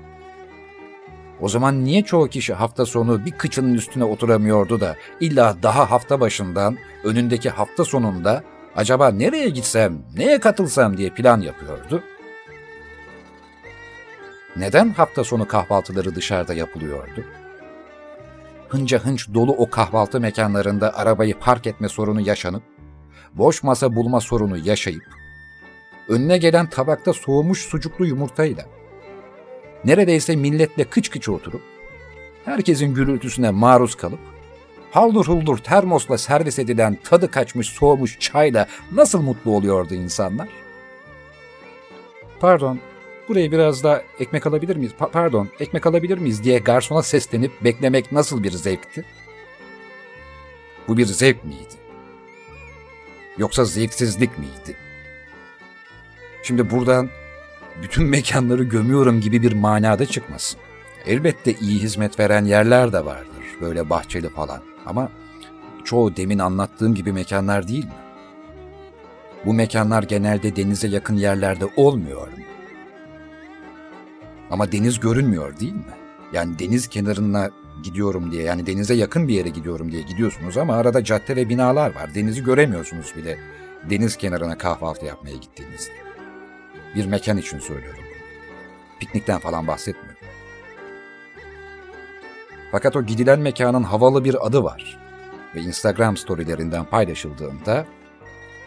o 1.40 1.48
zaman 1.48 1.84
niye 1.84 2.02
çoğu 2.02 2.28
kişi 2.28 2.54
hafta 2.54 2.86
sonu 2.86 3.24
bir 3.24 3.30
kıçının 3.30 3.74
üstüne 3.74 4.04
oturamıyordu 4.04 4.80
da 4.80 4.96
illa 5.20 5.56
daha 5.62 5.90
hafta 5.90 6.20
başından 6.20 6.76
önündeki 7.04 7.50
hafta 7.50 7.84
sonunda 7.84 8.42
acaba 8.76 9.10
nereye 9.10 9.48
gitsem, 9.48 10.02
neye 10.16 10.40
katılsam 10.40 10.96
diye 10.96 11.10
plan 11.10 11.40
yapıyordu? 11.40 12.02
Neden 14.56 14.88
hafta 14.90 15.24
sonu 15.24 15.48
kahvaltıları 15.48 16.14
dışarıda 16.14 16.54
yapılıyordu? 16.54 17.24
hınca 18.74 18.98
hınç 18.98 19.28
dolu 19.34 19.52
o 19.52 19.70
kahvaltı 19.70 20.20
mekanlarında 20.20 20.96
arabayı 20.96 21.38
park 21.38 21.66
etme 21.66 21.88
sorunu 21.88 22.20
yaşanıp, 22.20 22.62
boş 23.34 23.62
masa 23.62 23.96
bulma 23.96 24.20
sorunu 24.20 24.58
yaşayıp, 24.58 25.04
önüne 26.08 26.38
gelen 26.38 26.70
tabakta 26.70 27.12
soğumuş 27.12 27.58
sucuklu 27.58 28.06
yumurtayla, 28.06 28.64
neredeyse 29.84 30.36
milletle 30.36 30.84
kıç 30.84 31.10
kıç 31.10 31.28
oturup, 31.28 31.62
herkesin 32.44 32.94
gürültüsüne 32.94 33.50
maruz 33.50 33.94
kalıp, 33.94 34.20
haldur 34.94 35.26
huldur 35.26 35.58
termosla 35.58 36.18
servis 36.18 36.58
edilen 36.58 36.98
tadı 37.04 37.30
kaçmış 37.30 37.68
soğumuş 37.68 38.18
çayla 38.18 38.66
nasıl 38.92 39.22
mutlu 39.22 39.50
oluyordu 39.50 39.94
insanlar? 39.94 40.48
Pardon, 42.40 42.78
buraya 43.28 43.52
biraz 43.52 43.84
da 43.84 44.02
ekmek 44.20 44.46
alabilir 44.46 44.76
miyiz? 44.76 44.92
Pa- 45.00 45.10
pardon, 45.10 45.48
ekmek 45.60 45.86
alabilir 45.86 46.18
miyiz 46.18 46.44
diye 46.44 46.58
garsona 46.58 47.02
seslenip 47.02 47.52
beklemek 47.64 48.12
nasıl 48.12 48.42
bir 48.42 48.50
zevkti? 48.50 49.04
Bu 50.88 50.96
bir 50.96 51.06
zevk 51.06 51.44
miydi? 51.44 51.74
Yoksa 53.38 53.64
zevksizlik 53.64 54.38
miydi? 54.38 54.76
Şimdi 56.42 56.70
buradan 56.70 57.10
bütün 57.82 58.04
mekanları 58.04 58.64
gömüyorum 58.64 59.20
gibi 59.20 59.42
bir 59.42 59.52
manada 59.52 60.06
çıkmasın. 60.06 60.60
Elbette 61.06 61.52
iyi 61.52 61.82
hizmet 61.82 62.20
veren 62.20 62.44
yerler 62.44 62.92
de 62.92 63.04
vardır, 63.04 63.44
böyle 63.60 63.90
bahçeli 63.90 64.28
falan. 64.28 64.73
Ama 64.86 65.08
çoğu 65.84 66.16
demin 66.16 66.38
anlattığım 66.38 66.94
gibi 66.94 67.12
mekanlar 67.12 67.68
değil 67.68 67.84
mi? 67.84 67.92
Bu 69.46 69.54
mekanlar 69.54 70.02
genelde 70.02 70.56
denize 70.56 70.88
yakın 70.88 71.16
yerlerde 71.16 71.64
olmuyor 71.76 72.28
mu? 72.28 72.34
Ama 74.50 74.72
deniz 74.72 75.00
görünmüyor 75.00 75.60
değil 75.60 75.72
mi? 75.72 75.94
Yani 76.32 76.58
deniz 76.58 76.88
kenarına 76.88 77.50
gidiyorum 77.82 78.32
diye, 78.32 78.42
yani 78.42 78.66
denize 78.66 78.94
yakın 78.94 79.28
bir 79.28 79.34
yere 79.34 79.48
gidiyorum 79.48 79.92
diye 79.92 80.02
gidiyorsunuz 80.02 80.56
ama 80.56 80.76
arada 80.76 81.04
cadde 81.04 81.36
ve 81.36 81.48
binalar 81.48 81.94
var. 81.94 82.14
Denizi 82.14 82.44
göremiyorsunuz 82.44 83.12
bile 83.16 83.38
deniz 83.90 84.16
kenarına 84.16 84.58
kahvaltı 84.58 85.06
yapmaya 85.06 85.36
gittiğinizde. 85.36 85.92
Bir 86.94 87.06
mekan 87.06 87.38
için 87.38 87.58
söylüyorum. 87.58 88.04
Piknikten 89.00 89.38
falan 89.38 89.66
bahsetmiyorum. 89.66 90.13
Fakat 92.74 92.96
o 92.96 93.02
gidilen 93.02 93.40
mekanın 93.40 93.82
havalı 93.82 94.24
bir 94.24 94.46
adı 94.46 94.64
var. 94.64 94.98
Ve 95.54 95.60
Instagram 95.60 96.16
storylerinden 96.16 96.84
paylaşıldığında 96.84 97.86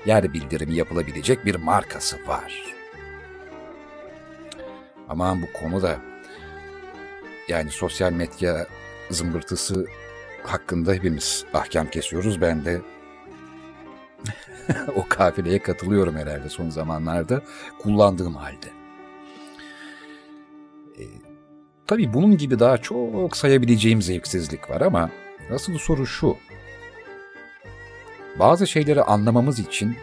yer 0.06 0.34
bildirimi 0.34 0.76
yapılabilecek 0.76 1.46
bir 1.46 1.56
markası 1.56 2.18
var. 2.28 2.64
Aman 5.10 5.42
bu 5.42 5.46
konu 5.54 5.82
da 5.82 5.98
yani 7.48 7.72
sosyal 7.72 8.12
medya 8.12 8.68
zımbırtısı 9.12 9.86
hakkında 10.44 10.94
hepimiz 10.94 11.46
ahkam 11.54 11.90
kesiyoruz. 11.90 12.42
Ben 12.42 12.66
de 12.66 12.82
o 14.96 15.06
kafileye 15.10 15.60
katılıyorum 15.60 16.16
herhalde 16.16 16.50
son 16.50 16.70
zamanlarda 16.70 17.42
kullandığım 17.80 18.36
halde. 18.36 18.76
Tabii 21.88 22.13
bunun 22.13 22.38
gibi 22.38 22.60
daha 22.60 22.77
çok 22.77 23.38
sayabileceğim 23.38 24.01
zevksizlik 24.01 24.70
var 24.70 24.82
ama 24.82 25.10
asıl 25.53 25.77
soru 25.77 26.08
şu. 26.08 26.38
Bazı 28.39 28.67
şeyleri 28.67 29.03
anlamamız 29.03 29.60
için 29.60 29.96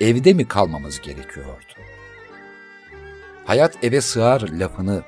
evde 0.00 0.32
mi 0.32 0.48
kalmamız 0.48 1.00
gerekiyordu? 1.00 1.72
Hayat 3.44 3.84
eve 3.84 4.00
sığar 4.00 4.40
lafını 4.40 5.02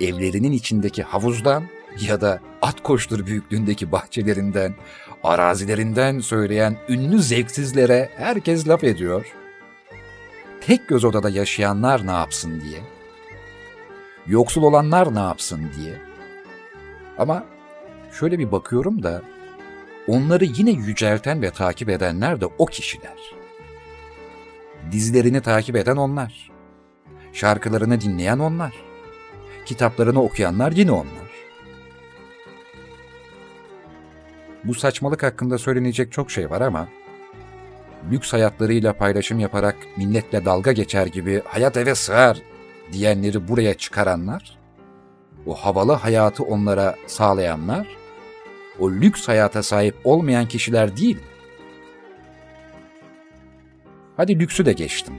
evlerinin 0.00 0.52
içindeki 0.52 1.02
havuzdan 1.02 1.64
ya 2.00 2.20
da 2.20 2.40
at 2.62 2.82
koştur 2.82 3.26
büyüklüğündeki 3.26 3.92
bahçelerinden, 3.92 4.74
arazilerinden 5.22 6.20
söyleyen 6.20 6.76
ünlü 6.88 7.22
zevksizlere 7.22 8.10
herkes 8.16 8.68
laf 8.68 8.84
ediyor. 8.84 9.26
Tek 10.60 10.88
göz 10.88 11.04
odada 11.04 11.30
yaşayanlar 11.30 12.06
ne 12.06 12.10
yapsın 12.10 12.60
diye. 12.60 12.80
Yoksul 14.26 14.62
olanlar 14.62 15.14
ne 15.14 15.18
yapsın 15.18 15.70
diye. 15.76 15.94
Ama 17.18 17.44
şöyle 18.12 18.38
bir 18.38 18.52
bakıyorum 18.52 19.02
da 19.02 19.22
onları 20.08 20.44
yine 20.44 20.70
yücelten 20.70 21.42
ve 21.42 21.50
takip 21.50 21.88
edenler 21.88 22.40
de 22.40 22.46
o 22.58 22.66
kişiler. 22.66 23.34
Dizilerini 24.92 25.40
takip 25.40 25.76
eden 25.76 25.96
onlar. 25.96 26.50
Şarkılarını 27.32 28.00
dinleyen 28.00 28.38
onlar. 28.38 28.72
Kitaplarını 29.64 30.22
okuyanlar 30.22 30.72
yine 30.72 30.92
onlar. 30.92 31.32
Bu 34.64 34.74
saçmalık 34.74 35.22
hakkında 35.22 35.58
söylenecek 35.58 36.12
çok 36.12 36.30
şey 36.30 36.50
var 36.50 36.60
ama 36.60 36.88
lüks 38.10 38.32
hayatlarıyla 38.32 38.92
paylaşım 38.92 39.38
yaparak 39.38 39.76
milletle 39.96 40.44
dalga 40.44 40.72
geçer 40.72 41.06
gibi 41.06 41.42
hayat 41.44 41.76
eve 41.76 41.94
sığar 41.94 42.42
diyenleri 42.92 43.48
buraya 43.48 43.74
çıkaranlar, 43.74 44.58
o 45.46 45.54
havalı 45.54 45.92
hayatı 45.92 46.42
onlara 46.42 46.96
sağlayanlar, 47.06 47.86
o 48.78 48.90
lüks 48.90 49.28
hayata 49.28 49.62
sahip 49.62 49.96
olmayan 50.04 50.48
kişiler 50.48 50.96
değil. 50.96 51.18
Hadi 54.16 54.38
lüksü 54.38 54.66
de 54.66 54.72
geçtim. 54.72 55.14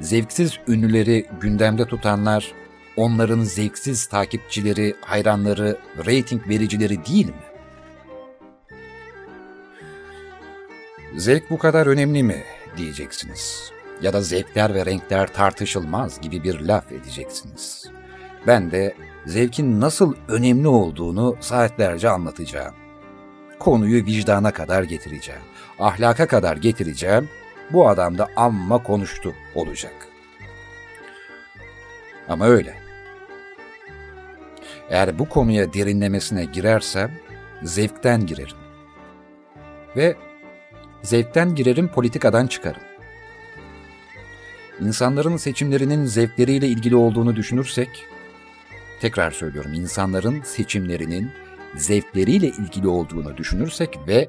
Zevksiz 0.00 0.58
ünlüleri 0.68 1.26
gündemde 1.40 1.84
tutanlar, 1.84 2.52
onların 2.96 3.40
zevksiz 3.40 4.06
takipçileri, 4.06 4.94
hayranları, 5.00 5.78
reyting 6.06 6.48
vericileri 6.48 7.06
değil 7.06 7.26
mi? 7.26 7.32
Zevk 11.16 11.50
bu 11.50 11.58
kadar 11.58 11.86
önemli 11.86 12.22
mi 12.22 12.44
diyeceksiniz. 12.76 13.72
Ya 14.02 14.12
da 14.12 14.20
zevkler 14.20 14.74
ve 14.74 14.86
renkler 14.86 15.32
tartışılmaz 15.32 16.20
gibi 16.20 16.44
bir 16.44 16.60
laf 16.60 16.92
edeceksiniz. 16.92 17.90
Ben 18.46 18.70
de 18.70 18.94
zevkin 19.26 19.80
nasıl 19.80 20.14
önemli 20.28 20.68
olduğunu 20.68 21.36
saatlerce 21.40 22.08
anlatacağım. 22.08 22.74
Konuyu 23.58 24.06
vicdana 24.06 24.50
kadar 24.50 24.82
getireceğim. 24.82 25.40
Ahlaka 25.78 26.26
kadar 26.26 26.56
getireceğim. 26.56 27.28
Bu 27.70 27.88
adam 27.88 28.18
da 28.18 28.28
amma 28.36 28.82
konuştu 28.82 29.34
olacak. 29.54 30.08
Ama 32.28 32.46
öyle. 32.46 32.74
Eğer 34.90 35.18
bu 35.18 35.28
konuya 35.28 35.72
derinlemesine 35.72 36.44
girersem 36.44 37.10
zevkten 37.62 38.26
girerim. 38.26 38.56
Ve 39.96 40.16
zevkten 41.02 41.54
girerim 41.54 41.88
politikadan 41.88 42.46
çıkarım. 42.46 42.87
İnsanların 44.80 45.36
seçimlerinin 45.36 46.04
zevkleriyle 46.04 46.68
ilgili 46.68 46.96
olduğunu 46.96 47.36
düşünürsek, 47.36 48.04
tekrar 49.00 49.30
söylüyorum 49.30 49.72
insanların 49.74 50.42
seçimlerinin 50.42 51.30
zevkleriyle 51.76 52.46
ilgili 52.46 52.88
olduğunu 52.88 53.36
düşünürsek 53.36 53.98
ve 54.08 54.28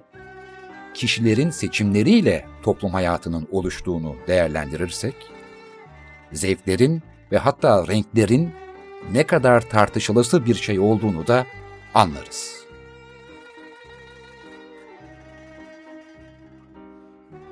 kişilerin 0.94 1.50
seçimleriyle 1.50 2.46
toplum 2.64 2.92
hayatının 2.92 3.48
oluştuğunu 3.52 4.16
değerlendirirsek, 4.28 5.16
zevklerin 6.32 7.04
ve 7.32 7.38
hatta 7.38 7.88
renklerin 7.88 8.52
ne 9.12 9.24
kadar 9.24 9.62
tartışılısı 9.62 10.46
bir 10.46 10.56
şey 10.56 10.80
olduğunu 10.80 11.28
da 11.28 11.46
anlarız. 11.94 12.60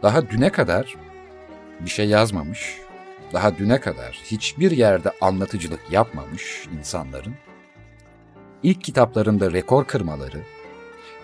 Daha 0.03 0.29
düne 0.29 0.49
kadar 0.49 0.95
bir 1.79 1.89
şey 1.89 2.07
yazmamış, 2.07 2.77
daha 3.33 3.57
düne 3.57 3.79
kadar 3.79 4.19
hiçbir 4.23 4.71
yerde 4.71 5.11
anlatıcılık 5.21 5.81
yapmamış 5.91 6.67
insanların 6.77 7.33
ilk 8.63 8.83
kitaplarında 8.83 9.51
rekor 9.51 9.85
kırmaları, 9.85 10.41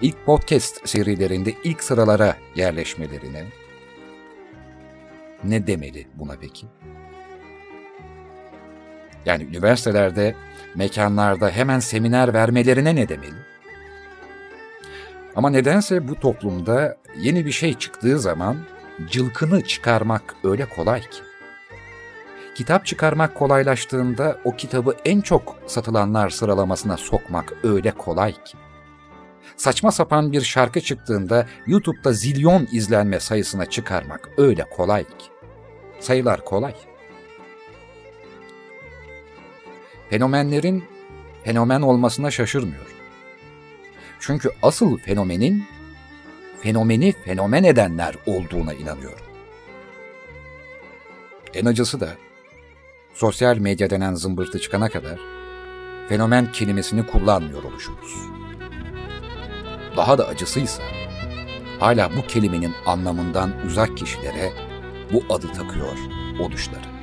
ilk 0.02 0.26
podcast 0.26 0.90
serilerinde 0.90 1.54
ilk 1.64 1.84
sıralara 1.84 2.36
yerleşmelerine 2.56 3.44
ne 5.44 5.68
demeli 5.68 6.08
buna 6.16 6.36
peki? 6.42 6.68
Yani 9.26 9.44
üniversitelerde, 9.44 10.36
mekanlarda 10.76 11.50
hemen 11.50 11.80
seminer 11.80 12.34
vermelerine 12.34 12.96
ne 12.96 13.10
demeli? 13.10 13.36
Ama 15.36 15.50
nedense 15.50 16.08
bu 16.08 16.16
toplumda 16.16 16.98
yeni 17.18 17.46
bir 17.46 17.52
şey 17.52 17.74
çıktığı 17.74 18.20
zaman 18.20 18.58
cılkını 19.10 19.64
çıkarmak 19.64 20.36
öyle 20.44 20.66
kolay 20.66 21.02
ki. 21.02 21.33
Kitap 22.56 22.86
çıkarmak 22.86 23.36
kolaylaştığında 23.36 24.40
o 24.44 24.56
kitabı 24.56 24.96
en 25.06 25.22
çok 25.22 25.56
satılanlar 25.68 26.30
sıralamasına 26.30 26.98
sokmak 26.98 27.54
öyle 27.64 27.92
kolay 27.92 28.32
ki. 28.32 28.58
Saçma 29.58 29.92
sapan 29.92 30.32
bir 30.32 30.42
şarkı 30.42 30.82
çıktığında 30.82 31.48
YouTube'da 31.68 32.14
zilyon 32.14 32.68
izlenme 32.72 33.20
sayısına 33.20 33.66
çıkarmak 33.66 34.30
öyle 34.38 34.64
kolay 34.70 35.04
ki. 35.04 35.26
Sayılar 36.00 36.46
kolay. 36.46 36.76
Fenomenlerin 40.10 40.84
fenomen 41.44 41.82
olmasına 41.82 42.32
şaşırmıyorum. 42.32 42.94
Çünkü 44.20 44.50
asıl 44.62 44.98
fenomenin 44.98 45.66
fenomeni 46.62 47.12
fenomen 47.12 47.64
edenler 47.64 48.16
olduğuna 48.26 48.74
inanıyorum. 48.74 49.26
En 51.54 51.66
acısı 51.66 52.00
da 52.00 52.10
sosyal 53.14 53.58
medya 53.58 53.90
denen 53.90 54.16
zımbırtı 54.16 54.60
çıkana 54.60 54.90
kadar 54.90 55.20
fenomen 56.10 56.52
kelimesini 56.52 57.06
kullanmıyor 57.06 57.64
oluşumuz. 57.64 58.14
Daha 59.98 60.18
da 60.18 60.28
acısıysa 60.28 60.84
hala 61.80 62.10
bu 62.18 62.28
kelimenin 62.28 62.74
anlamından 62.86 63.52
uzak 63.68 63.98
kişilere 63.98 64.54
bu 65.14 65.24
adı 65.34 65.48
takıyor 65.48 65.98
oluşları. 66.40 66.94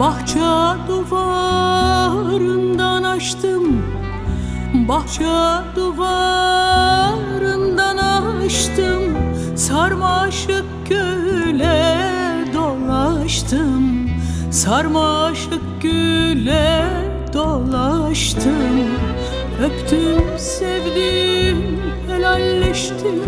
Bahçe 0.00 0.40
duvarından 0.88 2.34
açtım 3.02 3.82
Bahçe 4.88 5.24
duvarından 5.76 7.16
açtım 7.96 9.16
Sarmaşık 9.56 10.64
güle 10.88 12.13
dolaştım 13.34 14.10
Sarmaşık 14.50 15.82
güle 15.82 16.84
dolaştım. 17.32 18.90
Öptüm 19.62 20.38
sevdim 20.38 21.80
helalleştim. 22.08 23.22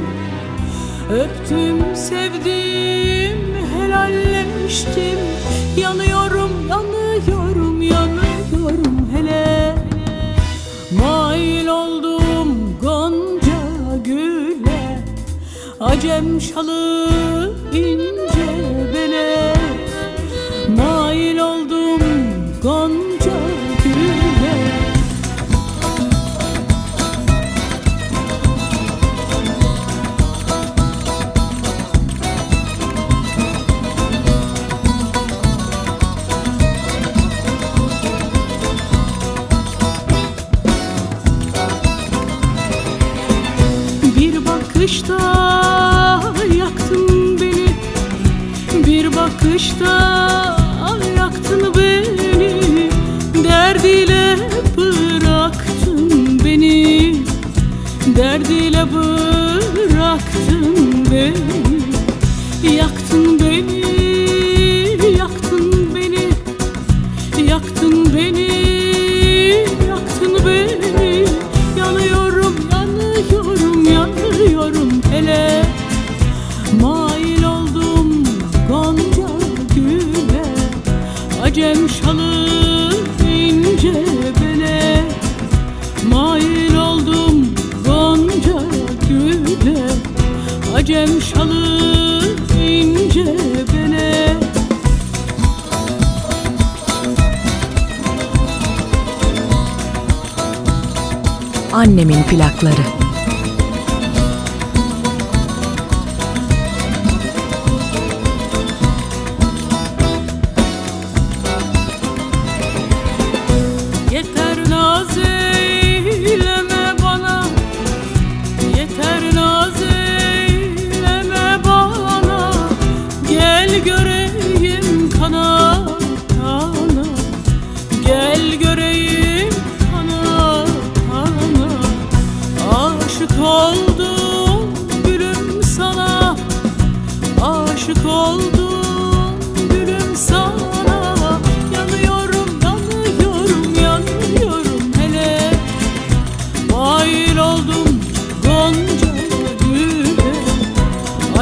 Öptüm 1.13 1.97
sevdim 1.97 3.39
helalleştim. 3.79 5.19
Yanıyorum 5.77 6.51
yanıyorum 6.69 7.83
yanıyorum 7.83 9.09
hele. 9.17 9.75
Mail 11.03 11.67
oldum 11.67 12.77
gonca 12.83 13.97
güle. 14.05 15.05
Acem 15.81 16.41
şalı 16.41 17.11
ince 17.73 18.16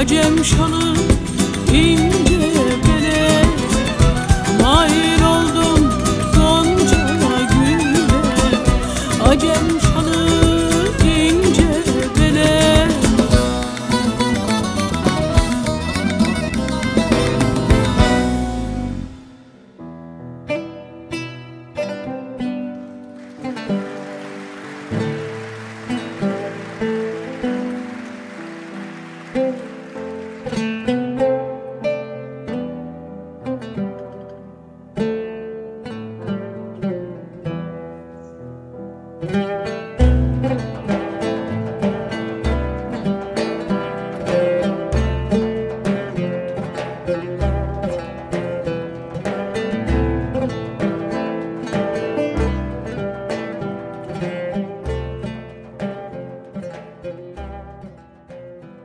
Acem 0.04 0.44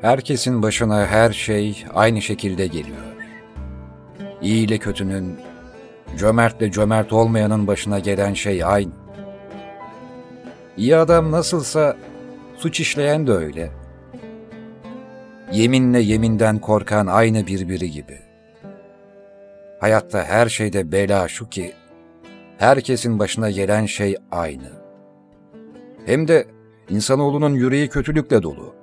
Herkesin 0.09 0.61
başına 0.61 1.07
her 1.07 1.31
şey 1.31 1.85
aynı 1.93 2.21
şekilde 2.21 2.67
geliyor. 2.67 2.97
İyi 4.41 4.67
ile 4.67 4.77
kötünün, 4.77 5.39
cömertle 6.17 6.71
cömert 6.71 7.13
olmayanın 7.13 7.67
başına 7.67 7.99
gelen 7.99 8.33
şey 8.33 8.63
aynı. 8.63 8.91
İyi 10.77 10.95
adam 10.95 11.31
nasılsa 11.31 11.97
suç 12.57 12.79
işleyen 12.79 13.27
de 13.27 13.31
öyle. 13.31 13.71
Yeminle 15.51 15.99
yeminden 15.99 16.59
korkan 16.59 17.07
aynı 17.07 17.47
birbiri 17.47 17.91
gibi. 17.91 18.17
Hayatta 19.79 20.23
her 20.23 20.49
şeyde 20.49 20.91
bela 20.91 21.27
şu 21.27 21.49
ki, 21.49 21.73
herkesin 22.57 23.19
başına 23.19 23.49
gelen 23.49 23.85
şey 23.85 24.15
aynı. 24.31 24.71
Hem 26.05 26.27
de 26.27 26.45
insanoğlunun 26.89 27.53
yüreği 27.53 27.89
kötülükle 27.89 28.43
dolu. 28.43 28.78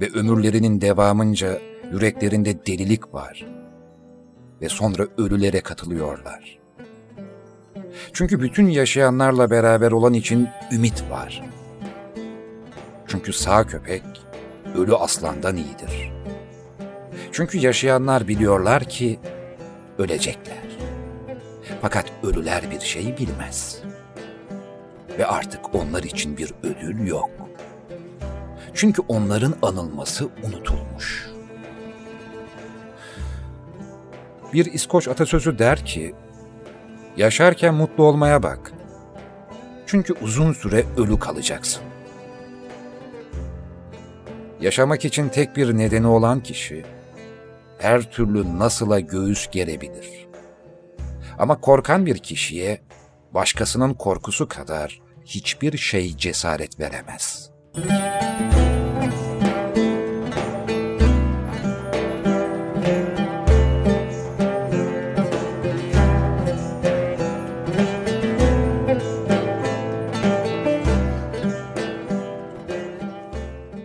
Ve 0.00 0.08
ömürlerinin 0.14 0.80
devamınca 0.80 1.58
yüreklerinde 1.92 2.66
delilik 2.66 3.14
var. 3.14 3.46
Ve 4.60 4.68
sonra 4.68 5.06
ölülere 5.18 5.60
katılıyorlar. 5.60 6.58
Çünkü 8.12 8.40
bütün 8.40 8.68
yaşayanlarla 8.68 9.50
beraber 9.50 9.92
olan 9.92 10.14
için 10.14 10.48
ümit 10.72 11.04
var. 11.10 11.42
Çünkü 13.06 13.32
sağ 13.32 13.66
köpek 13.66 14.02
ölü 14.76 14.94
aslandan 14.94 15.56
iyidir. 15.56 16.12
Çünkü 17.32 17.58
yaşayanlar 17.58 18.28
biliyorlar 18.28 18.84
ki 18.84 19.18
ölecekler. 19.98 20.64
Fakat 21.82 22.12
ölüler 22.22 22.70
bir 22.70 22.80
şey 22.80 23.16
bilmez. 23.18 23.82
Ve 25.18 25.26
artık 25.26 25.74
onlar 25.74 26.02
için 26.02 26.36
bir 26.36 26.52
ödül 26.62 27.06
yok. 27.06 27.30
Çünkü 28.74 29.02
onların 29.08 29.54
anılması 29.62 30.28
unutulmuş. 30.42 31.30
Bir 34.52 34.72
İskoç 34.72 35.08
atasözü 35.08 35.58
der 35.58 35.84
ki, 35.84 36.14
yaşarken 37.16 37.74
mutlu 37.74 38.04
olmaya 38.04 38.42
bak. 38.42 38.72
Çünkü 39.86 40.12
uzun 40.12 40.52
süre 40.52 40.84
ölü 40.96 41.18
kalacaksın. 41.18 41.82
Yaşamak 44.60 45.04
için 45.04 45.28
tek 45.28 45.56
bir 45.56 45.78
nedeni 45.78 46.06
olan 46.06 46.40
kişi, 46.40 46.84
her 47.78 48.10
türlü 48.10 48.58
nasıla 48.58 49.00
göğüs 49.00 49.50
gerebilir. 49.50 50.26
Ama 51.38 51.60
korkan 51.60 52.06
bir 52.06 52.18
kişiye, 52.18 52.80
başkasının 53.34 53.94
korkusu 53.94 54.48
kadar 54.48 55.00
hiçbir 55.24 55.78
şey 55.78 56.16
cesaret 56.16 56.80
veremez.'' 56.80 58.53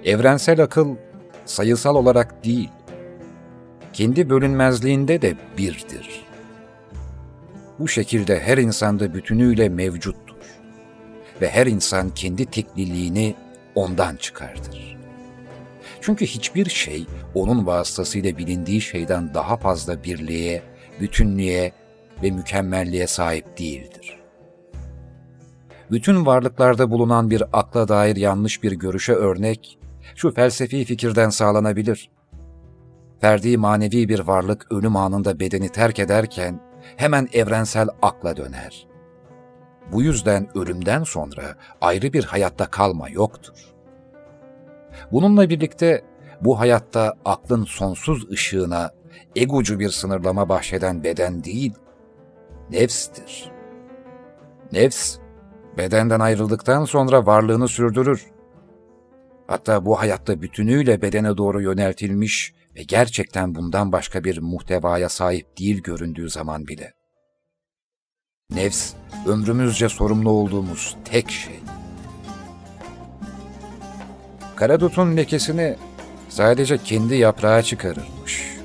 Evrensel 0.10 0.64
akıl 0.64 0.96
sayısal 1.46 1.96
olarak 1.96 2.46
değil, 2.46 2.70
kendi 3.94 4.30
bölünmezliğinde 4.30 5.22
de 5.22 5.36
birdir. 5.58 6.26
Bu 7.80 7.88
şekilde 7.88 8.40
her 8.40 8.58
insanda 8.58 9.14
bütünüyle 9.14 9.70
mevcuttur 9.70 10.36
ve 11.42 11.50
her 11.50 11.68
insan 11.68 12.10
kendi 12.10 12.46
tekliliğini 12.46 13.36
ondan 13.76 14.16
çıkardır. 14.16 14.98
Çünkü 16.02 16.26
hiçbir 16.26 16.70
şey 16.70 17.06
onun 17.36 17.66
vasıtasıyla 17.66 18.38
bilindiği 18.38 18.82
şeyden 18.82 19.34
daha 19.34 19.58
fazla 19.58 20.04
birliğe, 20.04 20.64
bütünlüğe 21.02 21.72
ve 22.24 22.32
mükemmelliğe 22.32 23.08
sahip 23.08 23.58
değildir. 23.60 24.20
Bütün 25.92 26.26
varlıklarda 26.26 26.92
bulunan 26.92 27.30
bir 27.30 27.44
akla 27.54 27.88
dair 27.88 28.16
yanlış 28.16 28.64
bir 28.64 28.72
görüşe 28.72 29.14
örnek 29.14 29.79
şu 30.20 30.32
felsefi 30.32 30.86
fikirden 30.86 31.30
sağlanabilir. 31.30 32.10
Ferdi 33.22 33.58
manevi 33.58 34.10
bir 34.10 34.20
varlık 34.20 34.72
ölüm 34.72 34.96
anında 34.96 35.40
bedeni 35.40 35.70
terk 35.70 36.00
ederken 36.00 36.60
hemen 36.98 37.28
evrensel 37.34 37.88
akla 38.02 38.38
döner. 38.38 38.88
Bu 39.92 40.02
yüzden 40.02 40.58
ölümden 40.58 41.04
sonra 41.04 41.56
ayrı 41.82 42.14
bir 42.14 42.24
hayatta 42.24 42.66
kalma 42.66 43.10
yoktur. 43.10 43.76
Bununla 45.12 45.50
birlikte 45.50 46.04
bu 46.42 46.60
hayatta 46.60 47.14
aklın 47.26 47.64
sonsuz 47.64 48.32
ışığına 48.32 48.92
egocu 49.36 49.80
bir 49.80 49.90
sınırlama 49.90 50.50
bahşeden 50.50 51.04
beden 51.04 51.44
değil, 51.44 51.74
nefstir. 52.70 53.52
Nefs, 54.72 55.18
bedenden 55.78 56.20
ayrıldıktan 56.20 56.86
sonra 56.86 57.26
varlığını 57.26 57.68
sürdürür. 57.68 58.39
Hatta 59.50 59.86
bu 59.86 60.00
hayatta 60.00 60.42
bütünüyle 60.42 61.02
bedene 61.02 61.38
doğru 61.38 61.62
yöneltilmiş 61.62 62.54
ve 62.76 62.84
gerçekten 62.84 63.56
bundan 63.56 63.92
başka 63.92 64.24
bir 64.24 64.38
muhtevaya 64.38 65.10
sahip 65.10 65.60
değil 65.60 65.82
göründüğü 65.82 66.30
zaman 66.30 66.68
bile. 66.68 66.94
Nefs, 68.52 68.94
ömrümüzce 69.28 69.90
sorumlu 69.90 70.30
olduğumuz 70.30 70.98
tek 71.06 71.32
şey. 71.32 71.60
Karadut'un 74.56 75.18
lekesini 75.18 75.76
sadece 76.30 76.78
kendi 76.78 77.16
yaprağı 77.16 77.64
çıkarırmış. 77.64 78.58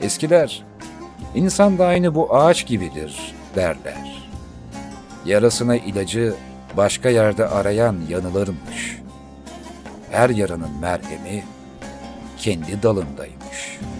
Eskiler, 0.00 0.64
insan 1.34 1.78
da 1.78 1.86
aynı 1.86 2.14
bu 2.14 2.36
ağaç 2.36 2.66
gibidir 2.66 3.34
derler. 3.56 4.28
Yarasına 5.26 5.76
ilacı 5.76 6.34
başka 6.76 7.08
yerde 7.08 7.46
arayan 7.46 7.96
yanılırmış. 8.08 9.03
Her 10.14 10.30
yaranın 10.30 10.80
merhemi 10.80 11.44
kendi 12.38 12.82
dalındaymış.'' 12.82 13.93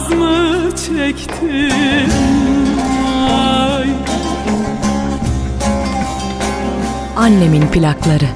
Az 0.00 0.10
mı 0.12 0.70
çektim 0.76 2.10
ay. 3.30 3.88
Annemin 7.16 7.66
plakları 7.66 8.28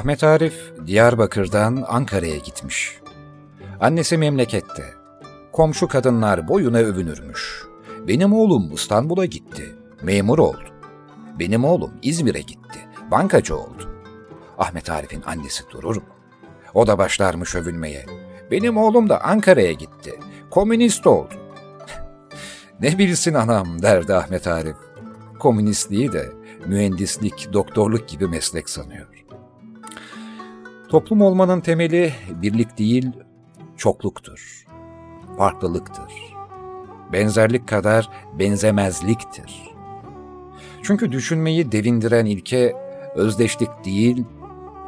Ahmet 0.00 0.24
Arif 0.24 0.72
Diyarbakır'dan 0.86 1.84
Ankara'ya 1.88 2.36
gitmiş. 2.36 3.00
Annesi 3.80 4.18
memlekette. 4.18 4.84
Komşu 5.52 5.88
kadınlar 5.88 6.48
boyuna 6.48 6.78
övünürmüş. 6.78 7.64
Benim 8.08 8.32
oğlum 8.32 8.72
İstanbul'a 8.74 9.24
gitti. 9.24 9.76
Memur 10.02 10.38
oldu. 10.38 10.64
Benim 11.38 11.64
oğlum 11.64 11.90
İzmir'e 12.02 12.40
gitti. 12.40 12.78
Bankacı 13.10 13.56
oldu. 13.56 13.90
Ahmet 14.58 14.90
Arif'in 14.90 15.22
annesi 15.22 15.64
durur 15.70 15.96
mu? 15.96 16.08
O 16.74 16.86
da 16.86 16.98
başlarmış 16.98 17.54
övünmeye. 17.54 18.06
Benim 18.50 18.76
oğlum 18.76 19.08
da 19.08 19.24
Ankara'ya 19.24 19.72
gitti. 19.72 20.14
Komünist 20.50 21.06
oldu. 21.06 21.34
ne 22.80 22.98
bilsin 22.98 23.34
anam 23.34 23.82
derdi 23.82 24.14
Ahmet 24.14 24.46
Arif. 24.46 24.76
Komünistliği 25.38 26.12
de 26.12 26.32
mühendislik, 26.66 27.52
doktorluk 27.52 28.08
gibi 28.08 28.28
meslek 28.28 28.70
sanıyor. 28.70 29.06
Toplum 30.90 31.22
olmanın 31.22 31.60
temeli 31.60 32.12
birlik 32.30 32.78
değil, 32.78 33.10
çokluktur. 33.76 34.64
Farklılıktır. 35.38 36.12
Benzerlik 37.12 37.68
kadar 37.68 38.10
benzemezliktir. 38.38 39.62
Çünkü 40.82 41.12
düşünmeyi 41.12 41.72
devindiren 41.72 42.26
ilke 42.26 42.76
özdeşlik 43.14 43.84
değil, 43.84 44.24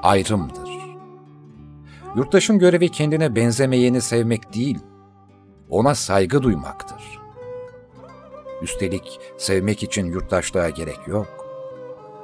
ayrımdır. 0.03 0.71
Yurttaşın 2.17 2.59
görevi 2.59 2.89
kendine 2.89 3.37
benzemeyeni 3.37 4.01
sevmek 4.01 4.55
değil, 4.55 4.79
ona 5.71 5.95
saygı 5.95 6.43
duymaktır. 6.43 7.21
Üstelik 8.63 9.21
sevmek 9.39 9.83
için 9.83 10.07
yurttaşlığa 10.07 10.69
gerek 10.69 11.09
yok. 11.09 11.47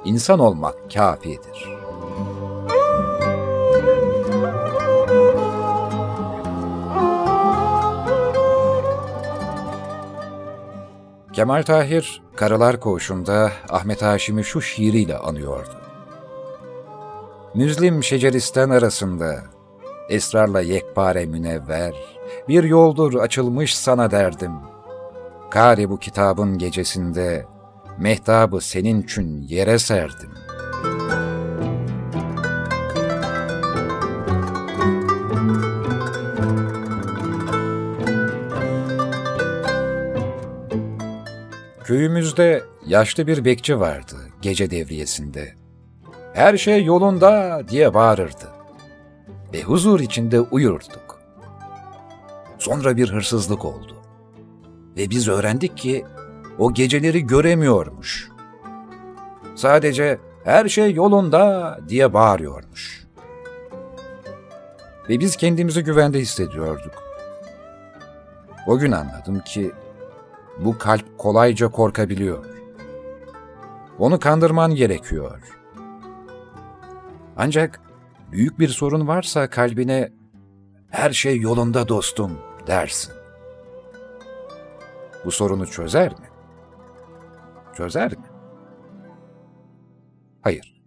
İnsan 0.05 0.39
olmak 0.39 0.91
kafidir. 0.93 1.78
Kemal 11.39 11.63
Tahir, 11.63 12.21
Karılar 12.35 12.79
Koğuşu'nda 12.79 13.51
Ahmet 13.69 14.01
Haşim'i 14.01 14.43
şu 14.43 14.61
şiiriyle 14.61 15.17
anıyordu. 15.17 15.81
Müzlim 17.55 18.03
şeceristen 18.03 18.69
arasında, 18.69 19.43
esrarla 20.09 20.61
yekpare 20.61 21.25
münevver, 21.25 21.93
bir 22.47 22.63
yoldur 22.63 23.13
açılmış 23.13 23.77
sana 23.77 24.11
derdim. 24.11 24.51
Kari 25.51 25.89
bu 25.89 25.99
kitabın 25.99 26.57
gecesinde, 26.57 27.45
mehtabı 27.97 28.61
senin 28.61 29.01
için 29.01 29.41
yere 29.41 29.79
serdim. 29.79 30.31
Köyümüzde 41.89 42.63
yaşlı 42.85 43.27
bir 43.27 43.45
bekçi 43.45 43.79
vardı 43.79 44.15
gece 44.41 44.71
devriyesinde. 44.71 45.53
Her 46.33 46.57
şey 46.57 46.83
yolunda 46.83 47.61
diye 47.69 47.93
bağırırdı. 47.93 48.47
Ve 49.53 49.61
huzur 49.63 49.99
içinde 49.99 50.41
uyurduk. 50.41 51.21
Sonra 52.57 52.97
bir 52.97 53.09
hırsızlık 53.09 53.65
oldu. 53.65 53.95
Ve 54.97 55.09
biz 55.09 55.27
öğrendik 55.27 55.77
ki 55.77 56.05
o 56.57 56.73
geceleri 56.73 57.27
göremiyormuş. 57.27 58.29
Sadece 59.55 60.19
her 60.43 60.69
şey 60.69 60.93
yolunda 60.93 61.79
diye 61.87 62.13
bağırıyormuş. 62.13 63.07
Ve 65.09 65.19
biz 65.19 65.35
kendimizi 65.35 65.83
güvende 65.83 66.19
hissediyorduk. 66.19 67.03
O 68.67 68.77
gün 68.77 68.91
anladım 68.91 69.39
ki 69.39 69.71
bu 70.65 70.77
kalp 70.77 71.17
kolayca 71.17 71.67
korkabiliyor. 71.67 72.45
Onu 73.99 74.19
kandırman 74.19 74.75
gerekiyor. 74.75 75.41
Ancak 77.37 77.81
büyük 78.31 78.59
bir 78.59 78.67
sorun 78.67 79.07
varsa 79.07 79.49
kalbine 79.49 80.11
her 80.89 81.11
şey 81.11 81.39
yolunda 81.39 81.87
dostum 81.87 82.39
dersin. 82.67 83.13
Bu 85.25 85.31
sorunu 85.31 85.67
çözer 85.67 86.11
mi? 86.11 86.29
Çözer 87.77 88.11
mi? 88.11 88.25
Hayır. 90.41 90.81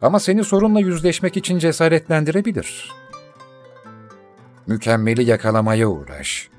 Ama 0.00 0.20
seni 0.20 0.44
sorunla 0.44 0.80
yüzleşmek 0.80 1.36
için 1.36 1.58
cesaretlendirebilir. 1.58 2.92
Mükemmeli 4.66 5.24
yakalamaya 5.24 5.88
uğraş. 5.88 6.50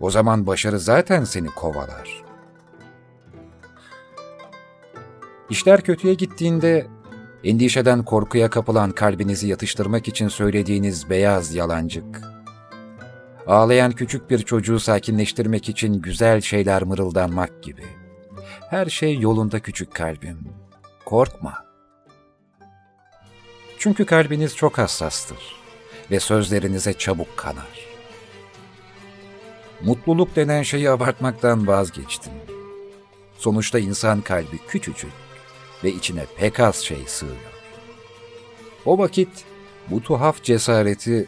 O 0.00 0.10
zaman 0.10 0.46
başarı 0.46 0.78
zaten 0.78 1.24
seni 1.24 1.46
kovalar. 1.46 2.24
İşler 5.50 5.80
kötüye 5.80 6.14
gittiğinde 6.14 6.86
endişeden 7.44 8.04
korkuya 8.04 8.50
kapılan 8.50 8.90
kalbinizi 8.90 9.48
yatıştırmak 9.48 10.08
için 10.08 10.28
söylediğiniz 10.28 11.10
beyaz 11.10 11.54
yalancık, 11.54 12.22
ağlayan 13.46 13.92
küçük 13.92 14.30
bir 14.30 14.38
çocuğu 14.38 14.80
sakinleştirmek 14.80 15.68
için 15.68 16.02
güzel 16.02 16.40
şeyler 16.40 16.82
mırıldanmak 16.82 17.62
gibi. 17.62 17.84
Her 18.70 18.86
şey 18.86 19.18
yolunda 19.18 19.60
küçük 19.60 19.94
kalbim. 19.94 20.38
Korkma. 21.04 21.66
Çünkü 23.78 24.04
kalbiniz 24.04 24.56
çok 24.56 24.78
hassastır 24.78 25.38
ve 26.10 26.20
sözlerinize 26.20 26.92
çabuk 26.92 27.36
kanar. 27.36 27.85
Mutluluk 29.86 30.36
denen 30.36 30.62
şeyi 30.62 30.90
abartmaktan 30.90 31.66
vazgeçtim. 31.66 32.32
Sonuçta 33.38 33.78
insan 33.78 34.20
kalbi 34.20 34.58
küçücük 34.68 35.12
ve 35.84 35.90
içine 35.92 36.26
pek 36.36 36.60
az 36.60 36.76
şey 36.76 37.04
sığıyor. 37.06 37.36
O 38.84 38.98
vakit 38.98 39.44
bu 39.90 40.02
tuhaf 40.02 40.42
cesareti 40.42 41.26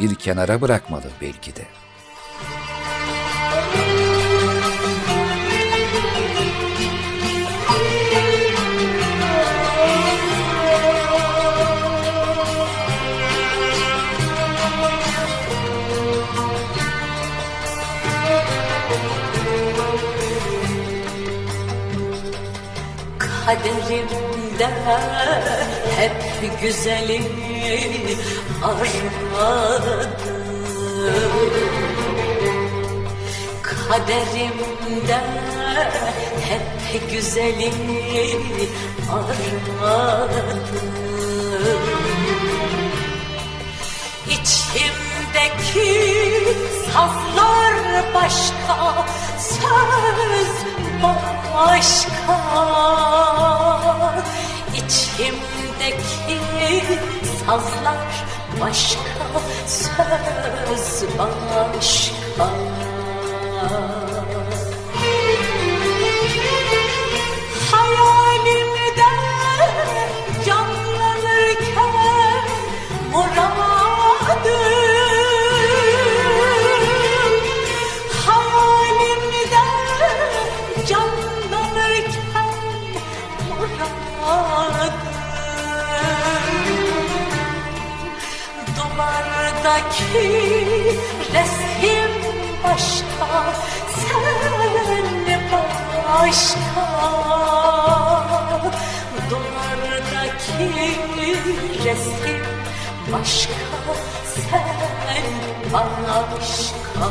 bir 0.00 0.14
kenara 0.14 0.60
bırakmalı 0.60 1.10
belki 1.20 1.56
de.'' 1.56 1.83
Kaderimde 23.54 24.68
hep 25.96 26.60
güzeli 26.62 27.22
aradım 28.62 30.10
Kaderimde 33.62 35.20
hep 36.48 37.10
güzeli 37.10 37.72
aradım 39.12 40.24
İçimdeki 44.30 45.90
saflar 46.92 47.74
başka 48.14 49.06
söz 49.38 50.73
başka 51.54 52.38
İçimdeki 54.74 56.38
sazlar 57.46 58.24
başka 58.60 59.40
Söz 59.66 61.04
başka 61.18 62.48
Duvardaki 89.74 90.98
resim 91.34 92.10
başka 92.64 93.52
Sen 93.94 95.24
başka. 96.22 96.86
Duvardaki 99.30 100.70
resim 101.84 102.44
başka 103.12 103.52
sen 104.34 105.72
başka 105.72 107.08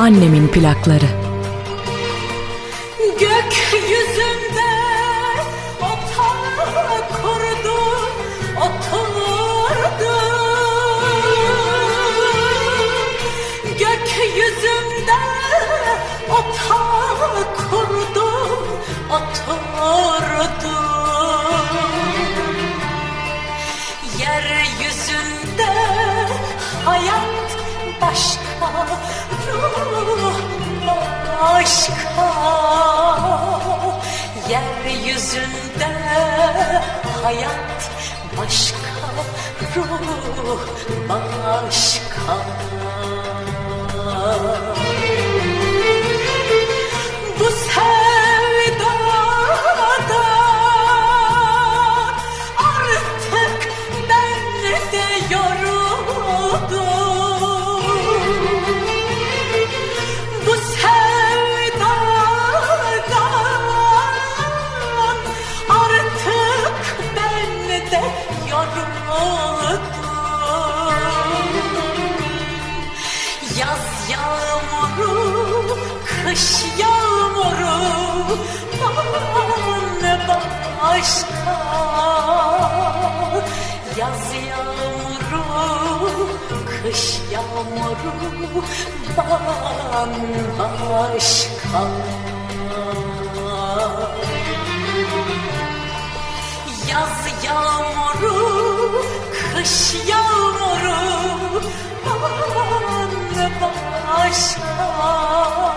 Annemin 0.00 0.48
plakları. 0.48 1.19
Yeryüzünde 34.50 35.90
hayat 37.22 37.90
başka, 38.38 38.78
ruh 39.76 40.60
başka. 41.08 42.36
Başka 80.90 81.56
Yaz 83.98 84.32
yağmuru, 84.48 85.44
kış 86.82 87.20
yağmuru 87.32 88.64
bana 89.16 90.70
başka 90.90 91.82
Yaz 96.88 97.44
yağmuru, 97.44 99.02
kış 99.54 99.94
yağmuru 100.08 101.62
bana 102.06 103.50
başka 104.18 105.69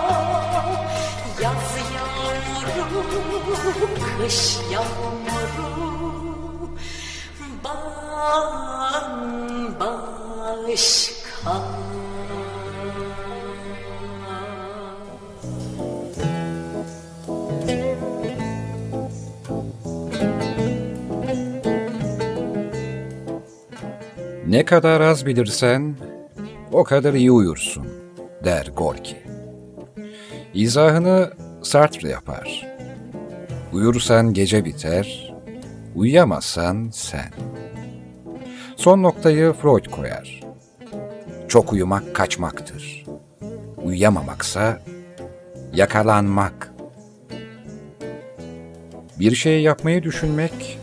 kış 4.18 4.56
yağmuru 4.72 5.68
bana 7.64 8.24
başka 9.80 11.14
Ne 24.46 24.64
kadar 24.64 25.00
az 25.00 25.26
bilirsen 25.26 25.96
o 26.72 26.84
kadar 26.84 27.14
iyi 27.14 27.30
uyursun 27.32 27.86
der 28.44 28.70
Gorki. 28.76 29.16
İzahını 30.54 31.30
Sartre 31.64 32.08
yapar. 32.08 32.66
Uyursan 33.72 34.32
gece 34.32 34.64
biter, 34.64 35.34
uyuyamazsan 35.94 36.90
sen. 36.92 37.30
Son 38.76 39.02
noktayı 39.02 39.52
Freud 39.52 39.84
koyar. 39.86 40.40
Çok 41.48 41.72
uyumak 41.72 42.14
kaçmaktır. 42.14 43.06
Uyuyamamaksa 43.84 44.82
yakalanmak. 45.72 46.72
Bir 49.18 49.34
şeyi 49.34 49.62
yapmayı 49.62 50.02
düşünmek, 50.02 50.78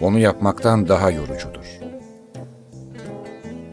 onu 0.00 0.18
yapmaktan 0.18 0.88
daha 0.88 1.10
yorucudur. 1.10 1.80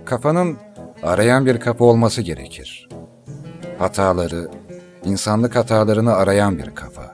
Kafanın 0.05 0.57
arayan 1.03 1.45
bir 1.45 1.59
kapı 1.59 1.83
olması 1.83 2.21
gerekir. 2.21 2.89
Hataları, 3.79 4.49
insanlık 5.05 5.55
hatalarını 5.55 6.13
arayan 6.13 6.57
bir 6.57 6.75
kafa. 6.75 7.13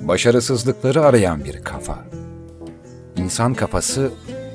Başarısızlıkları 0.00 1.04
arayan 1.04 1.44
bir 1.44 1.64
kafa. 1.64 1.98
İnsan 3.16 3.54
kafası, 3.54 4.10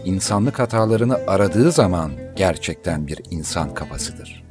insanlık 0.06 0.60
hatalarını 0.60 1.20
aradığı 1.28 1.72
zaman 1.72 2.12
gerçekten 2.36 3.08
bir 3.08 3.22
insan 3.32 3.74
kafasıdır. 3.74 4.48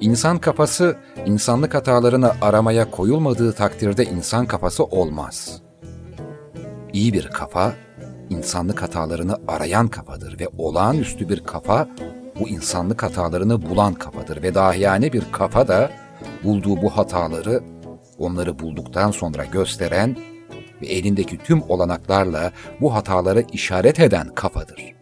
İnsan 0.00 0.38
kafası, 0.38 0.96
insanlık 1.26 1.74
hatalarını 1.74 2.32
aramaya 2.42 2.90
koyulmadığı 2.90 3.52
takdirde 3.52 4.04
insan 4.04 4.46
kafası 4.46 4.84
olmaz. 4.84 5.62
İyi 6.92 7.12
bir 7.12 7.28
kafa, 7.28 7.72
insanlık 8.30 8.82
hatalarını 8.82 9.36
arayan 9.48 9.88
kafadır 9.88 10.40
ve 10.40 10.48
olağanüstü 10.58 11.28
bir 11.28 11.40
kafa, 11.40 11.88
bu 12.40 12.48
insanlık 12.48 13.02
hatalarını 13.02 13.70
bulan 13.70 13.94
kafadır 13.94 14.42
ve 14.42 14.54
dahiyane 14.54 15.12
bir 15.12 15.24
kafa 15.32 15.68
da 15.68 15.90
bulduğu 16.44 16.82
bu 16.82 16.90
hataları, 16.96 17.62
onları 18.18 18.58
bulduktan 18.58 19.10
sonra 19.10 19.44
gösteren 19.44 20.16
ve 20.82 20.86
elindeki 20.86 21.38
tüm 21.38 21.62
olanaklarla 21.68 22.52
bu 22.80 22.94
hataları 22.94 23.44
işaret 23.52 24.00
eden 24.00 24.34
kafadır. 24.34 24.94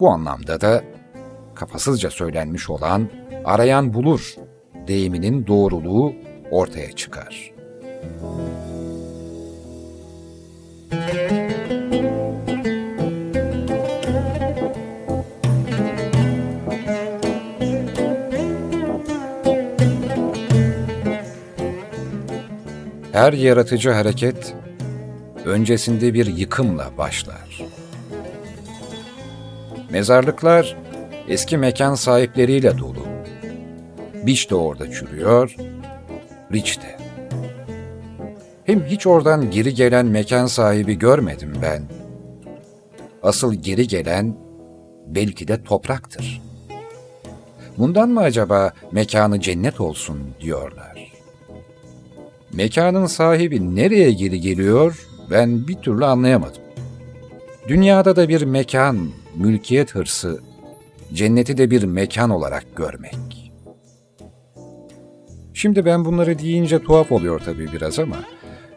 Bu 0.00 0.10
anlamda 0.10 0.60
da 0.60 0.82
kafasızca 1.54 2.10
söylenmiş 2.10 2.70
olan 2.70 3.08
arayan 3.44 3.94
bulur 3.94 4.34
deyiminin 4.86 5.46
doğruluğu 5.46 6.12
ortaya 6.50 6.92
çıkar. 6.92 7.52
Her 23.16 23.32
yaratıcı 23.32 23.90
hareket 23.90 24.54
öncesinde 25.44 26.14
bir 26.14 26.26
yıkımla 26.26 26.90
başlar. 26.98 27.62
Mezarlıklar 29.90 30.76
eski 31.28 31.58
mekan 31.58 31.94
sahipleriyle 31.94 32.78
dolu. 32.78 33.06
Biç 34.26 34.50
de 34.50 34.54
orada 34.54 34.90
çürüyor, 34.90 35.56
Rich 36.52 36.82
de. 36.82 36.96
Hem 38.64 38.84
hiç 38.84 39.06
oradan 39.06 39.50
geri 39.50 39.74
gelen 39.74 40.06
mekan 40.06 40.46
sahibi 40.46 40.98
görmedim 40.98 41.52
ben. 41.62 41.82
Asıl 43.22 43.54
geri 43.54 43.88
gelen 43.88 44.36
belki 45.06 45.48
de 45.48 45.62
topraktır. 45.62 46.42
Bundan 47.78 48.08
mı 48.08 48.20
acaba 48.20 48.72
mekanı 48.92 49.40
cennet 49.40 49.80
olsun 49.80 50.34
diyorlar? 50.40 51.15
Mekanın 52.56 53.06
sahibi 53.06 53.76
nereye 53.76 54.12
geri 54.12 54.40
geliyor 54.40 55.06
ben 55.30 55.68
bir 55.68 55.74
türlü 55.74 56.04
anlayamadım. 56.04 56.62
Dünyada 57.68 58.16
da 58.16 58.28
bir 58.28 58.42
mekan, 58.42 59.10
mülkiyet 59.34 59.94
hırsı, 59.94 60.40
cenneti 61.12 61.58
de 61.58 61.70
bir 61.70 61.82
mekan 61.84 62.30
olarak 62.30 62.76
görmek. 62.76 63.52
Şimdi 65.54 65.84
ben 65.84 66.04
bunları 66.04 66.38
deyince 66.38 66.82
tuhaf 66.82 67.12
oluyor 67.12 67.40
tabii 67.44 67.72
biraz 67.72 67.98
ama 67.98 68.16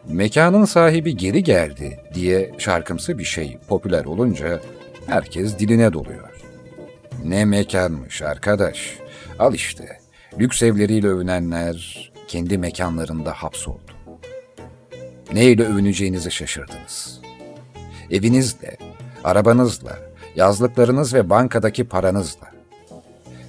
mekanın 0.08 0.64
sahibi 0.64 1.16
geri 1.16 1.42
geldi 1.42 2.00
diye 2.14 2.52
şarkımsı 2.58 3.18
bir 3.18 3.24
şey 3.24 3.58
popüler 3.68 4.04
olunca 4.04 4.60
herkes 5.06 5.58
diline 5.58 5.92
doluyor. 5.92 6.30
Ne 7.24 7.44
mekanmış 7.44 8.22
arkadaş. 8.22 8.98
Al 9.38 9.54
işte. 9.54 9.98
Lüks 10.38 10.62
evleriyle 10.62 11.08
övünenler 11.08 12.09
kendi 12.30 12.58
mekanlarında 12.58 13.32
hapsoldu. 13.32 13.92
Neyle 15.32 15.64
övüneceğinizi 15.64 16.30
şaşırdınız. 16.30 17.20
Evinizle, 18.10 18.76
arabanızla, 19.24 19.98
yazlıklarınız 20.36 21.14
ve 21.14 21.30
bankadaki 21.30 21.84
paranızla. 21.84 22.50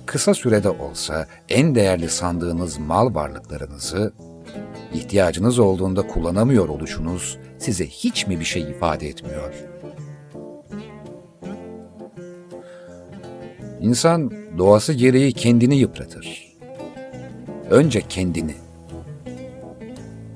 Kısa 0.05 0.33
sürede 0.33 0.69
olsa 0.69 1.27
en 1.49 1.75
değerli 1.75 2.09
sandığınız 2.09 2.77
mal 2.77 3.15
varlıklarınızı 3.15 4.13
ihtiyacınız 4.93 5.59
olduğunda 5.59 6.07
kullanamıyor 6.07 6.69
oluşunuz 6.69 7.37
size 7.59 7.87
hiç 7.87 8.27
mi 8.27 8.39
bir 8.39 8.45
şey 8.45 8.61
ifade 8.61 9.07
etmiyor? 9.07 9.53
İnsan 13.81 14.31
doğası 14.57 14.93
gereği 14.93 15.33
kendini 15.33 15.77
yıpratır. 15.77 16.55
Önce 17.69 18.01
kendini. 18.01 18.70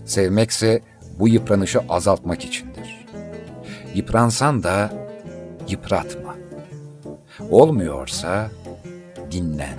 Sevmekse 0.06 0.82
bu 1.20 1.28
yıpranışı 1.28 1.80
azaltmak 1.90 2.46
içindir. 2.46 3.06
Yıpransan 3.96 4.64
da 4.64 4.94
yıpratma. 5.70 6.36
Olmuyorsa 7.50 8.52
dinlen. 9.32 9.78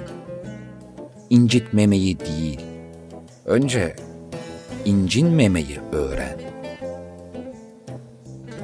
İncitmemeyi 1.30 2.20
değil, 2.20 2.60
önce 3.44 3.96
incinmemeyi 4.84 5.80
öğren. 5.92 6.40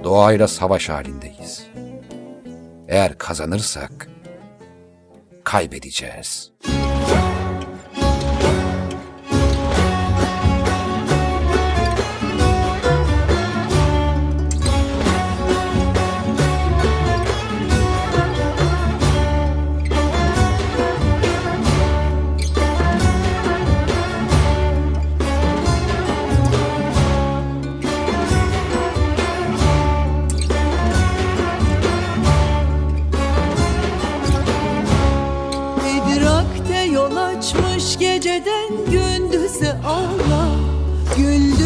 Doğayla 0.04 0.48
savaş 0.48 0.88
halindeyiz. 0.88 1.66
Eğer 2.88 3.18
kazanırsak 3.18 4.08
kaybedeceğiz. 5.44 6.52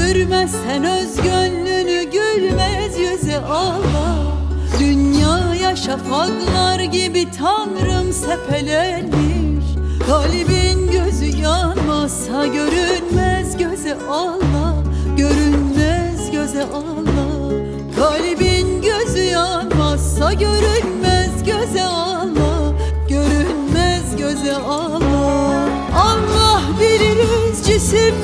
Güldürmezsen 0.06 0.84
öz 0.84 1.16
gönlünü 1.16 2.10
gülmez 2.10 2.98
yüze 2.98 3.38
Allah 3.38 4.36
Dünyaya 4.78 5.76
şafaklar 5.76 6.80
gibi 6.80 7.26
tanrım 7.38 8.12
sepelenmiş. 8.12 9.64
Kalbin 10.06 10.90
gözü 10.90 11.42
yanmazsa 11.42 12.46
görünmez 12.46 13.56
göze 13.56 13.96
Allah 14.10 14.74
Görünmez 15.16 16.30
göze 16.30 16.62
Allah 16.62 17.50
Kalbin 17.96 18.82
gözü 18.82 19.22
yanmazsa 19.22 20.32
görünmez 20.32 21.44
göze 21.46 21.84
Allah 21.84 22.72
Görünmez 23.08 24.16
göze 24.16 24.56
Allah 24.56 25.68
Allah 25.96 26.62
biliriz 26.80 27.66
cisim 27.66 28.14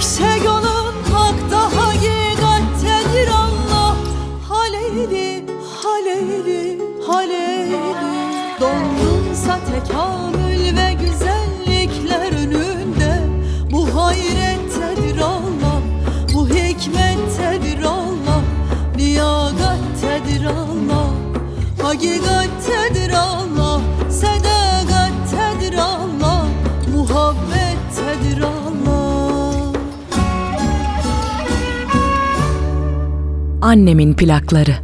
yüksek 0.00 0.48
hak 1.12 1.50
daha 1.50 1.86
hakikattedir 1.86 3.28
Allah 3.28 3.96
Haleyli 4.48 5.46
haleyli 5.82 6.78
haleyli 7.06 7.80
Dondunsa 8.60 9.58
tekamül 9.64 10.76
ve 10.76 10.92
güzellikler 10.92 12.32
önünde. 12.32 13.22
Bu 13.72 13.94
hayrettedir 13.94 15.18
Allah 15.18 15.80
Bu 16.34 16.48
hikmettedir 16.48 17.82
Allah 17.82 18.42
Liyagattedir 18.98 20.44
Allah 20.44 21.10
Hakikattedir 21.82 22.59
Annemin 33.62 34.14
plakları. 34.14 34.79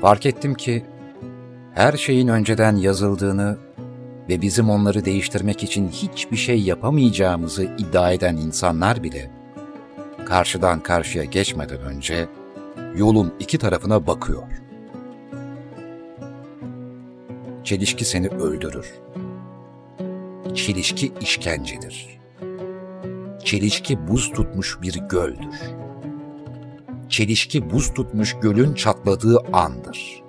Fark 0.00 0.26
ettim 0.26 0.54
ki 0.54 0.84
her 1.74 1.92
şeyin 1.92 2.28
önceden 2.28 2.76
yazıldığını 2.76 3.58
ve 4.28 4.42
bizim 4.42 4.70
onları 4.70 5.04
değiştirmek 5.04 5.62
için 5.62 5.88
hiçbir 5.88 6.36
şey 6.36 6.62
yapamayacağımızı 6.62 7.64
iddia 7.78 8.12
eden 8.12 8.36
insanlar 8.36 9.02
bile 9.02 9.30
karşıdan 10.26 10.80
karşıya 10.80 11.24
geçmeden 11.24 11.80
önce 11.80 12.28
yolun 12.96 13.34
iki 13.40 13.58
tarafına 13.58 14.06
bakıyor. 14.06 14.42
Çelişki 17.64 18.04
seni 18.04 18.28
öldürür. 18.28 18.94
Çelişki 20.54 21.12
işkencedir. 21.20 22.20
Çelişki 23.44 24.08
buz 24.08 24.32
tutmuş 24.32 24.78
bir 24.82 24.94
göldür. 24.94 25.79
Çelişki 27.10 27.70
buz 27.70 27.94
tutmuş 27.94 28.36
gölün 28.42 28.74
çatladığı 28.74 29.38
andır. 29.52 30.22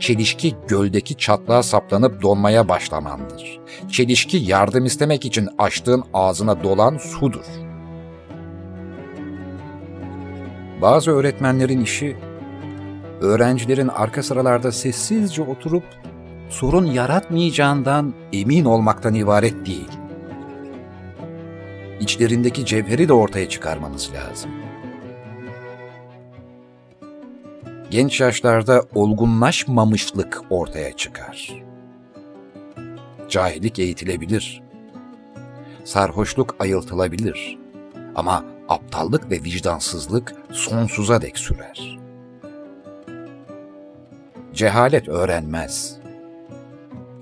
Çelişki 0.00 0.54
göldeki 0.68 1.14
çatlağa 1.14 1.62
saplanıp 1.62 2.22
donmaya 2.22 2.68
başlamandır. 2.68 3.60
Çelişki 3.90 4.36
yardım 4.36 4.84
istemek 4.84 5.24
için 5.24 5.48
açtığın 5.58 6.04
ağzına 6.14 6.64
dolan 6.64 6.98
sudur. 6.98 7.44
Bazı 10.82 11.10
öğretmenlerin 11.10 11.80
işi, 11.80 12.16
öğrencilerin 13.20 13.88
arka 13.88 14.22
sıralarda 14.22 14.72
sessizce 14.72 15.42
oturup 15.42 15.84
sorun 16.50 16.86
yaratmayacağından 16.86 18.14
emin 18.32 18.64
olmaktan 18.64 19.14
ibaret 19.14 19.66
değil. 19.66 19.90
İçlerindeki 22.00 22.66
cevheri 22.66 23.08
de 23.08 23.12
ortaya 23.12 23.48
çıkarmanız 23.48 24.10
lazım. 24.12 24.50
Genç 27.90 28.20
yaşlarda 28.20 28.82
olgunlaşmamışlık 28.94 30.42
ortaya 30.50 30.96
çıkar. 30.96 31.64
Cahillik 33.28 33.78
eğitilebilir. 33.78 34.62
Sarhoşluk 35.84 36.56
ayıltılabilir. 36.58 37.58
Ama 38.14 38.44
aptallık 38.68 39.30
ve 39.30 39.34
vicdansızlık 39.44 40.34
sonsuza 40.50 41.22
dek 41.22 41.38
sürer. 41.38 41.98
Cehalet 44.54 45.08
öğrenmez, 45.08 45.98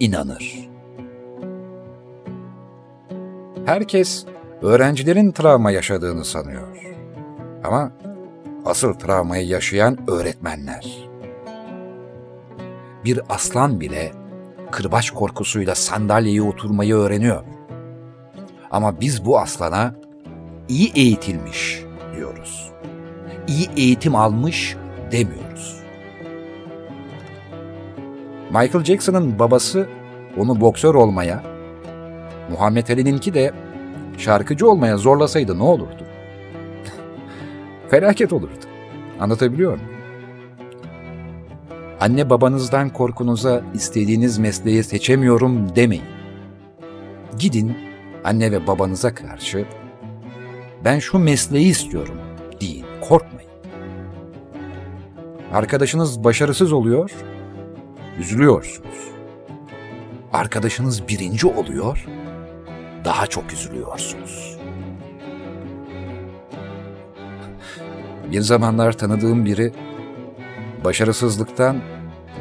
inanır. 0.00 0.68
Herkes 3.66 4.26
öğrencilerin 4.62 5.32
travma 5.32 5.70
yaşadığını 5.70 6.24
sanıyor. 6.24 6.94
Ama 7.64 7.92
asıl 8.66 8.92
travmayı 8.92 9.46
yaşayan 9.46 10.10
öğretmenler. 10.10 11.08
Bir 13.04 13.20
aslan 13.28 13.80
bile 13.80 14.12
kırbaç 14.70 15.10
korkusuyla 15.10 15.74
sandalyeye 15.74 16.42
oturmayı 16.42 16.94
öğreniyor. 16.94 17.44
Ama 18.70 19.00
biz 19.00 19.24
bu 19.24 19.38
aslana 19.38 19.94
iyi 20.68 20.92
eğitilmiş 20.94 21.82
diyoruz. 22.16 22.72
İyi 23.48 23.68
eğitim 23.76 24.14
almış 24.14 24.76
demiyoruz. 25.12 25.80
Michael 28.50 28.84
Jackson'ın 28.84 29.38
babası 29.38 29.88
onu 30.38 30.60
boksör 30.60 30.94
olmaya, 30.94 31.42
Muhammed 32.50 32.88
Ali'ninki 32.88 33.34
de 33.34 33.52
şarkıcı 34.18 34.70
olmaya 34.70 34.96
zorlasaydı 34.96 35.58
ne 35.58 35.62
olurdu? 35.62 36.05
Felaket 37.90 38.32
olurdu. 38.32 38.64
Anlatabiliyor 39.20 39.72
muyum? 39.72 39.90
Anne 42.00 42.30
babanızdan 42.30 42.88
korkunuza 42.88 43.62
istediğiniz 43.74 44.38
mesleği 44.38 44.84
seçemiyorum 44.84 45.76
demeyin. 45.76 46.04
Gidin 47.38 47.76
anne 48.24 48.52
ve 48.52 48.66
babanıza 48.66 49.14
karşı 49.14 49.66
ben 50.84 50.98
şu 50.98 51.18
mesleği 51.18 51.66
istiyorum 51.70 52.18
deyin, 52.60 52.84
korkmayın. 53.08 53.50
Arkadaşınız 55.52 56.24
başarısız 56.24 56.72
oluyor, 56.72 57.10
üzülüyorsunuz. 58.18 59.10
Arkadaşınız 60.32 61.08
birinci 61.08 61.46
oluyor, 61.46 62.06
daha 63.04 63.26
çok 63.26 63.52
üzülüyorsunuz. 63.52 64.55
Bir 68.32 68.40
zamanlar 68.40 68.92
tanıdığım 68.92 69.44
biri 69.44 69.72
başarısızlıktan 70.84 71.76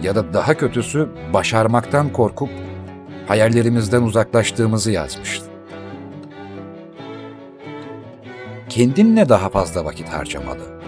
ya 0.03 0.15
da 0.15 0.33
daha 0.33 0.53
kötüsü 0.53 1.09
başarmaktan 1.33 2.13
korkup 2.13 2.49
hayallerimizden 3.27 4.01
uzaklaştığımızı 4.01 4.91
yazmıştı. 4.91 5.45
Kendinle 8.69 9.29
daha 9.29 9.49
fazla 9.49 9.86
vakit 9.86 10.09
harcamalı 10.09 10.81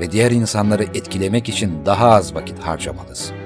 ve 0.00 0.10
diğer 0.12 0.30
insanları 0.30 0.82
etkilemek 0.82 1.48
için 1.48 1.86
daha 1.86 2.10
az 2.10 2.34
vakit 2.34 2.58
harcamalısın. 2.58 3.36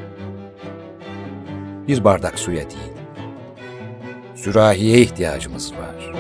Bir 1.88 2.05
bardak 2.05 2.38
suya 2.38 2.70
değil, 2.70 2.93
sürahiye 4.34 4.99
ihtiyacımız 4.99 5.72
var. 5.72 6.12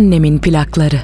Annemin 0.00 0.38
plakları. 0.38 0.96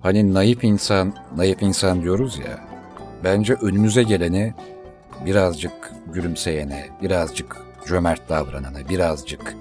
Hani 0.00 0.34
naif 0.34 0.64
insan, 0.64 1.14
naif 1.36 1.62
insan 1.62 2.02
diyoruz 2.02 2.38
ya. 2.38 2.60
Bence 3.24 3.54
önümüze 3.54 4.02
geleni 4.02 4.54
birazcık 5.26 5.92
gülümseyene, 6.12 6.86
birazcık 7.02 7.56
cömert 7.88 8.28
davranana, 8.28 8.88
birazcık 8.88 9.56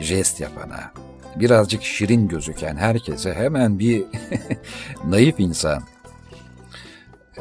jest 0.00 0.40
yapana, 0.40 0.92
birazcık 1.36 1.82
şirin 1.82 2.28
gözüken 2.28 2.76
herkese 2.76 3.34
hemen 3.34 3.78
bir 3.78 4.04
naif 5.04 5.40
insan 5.40 5.82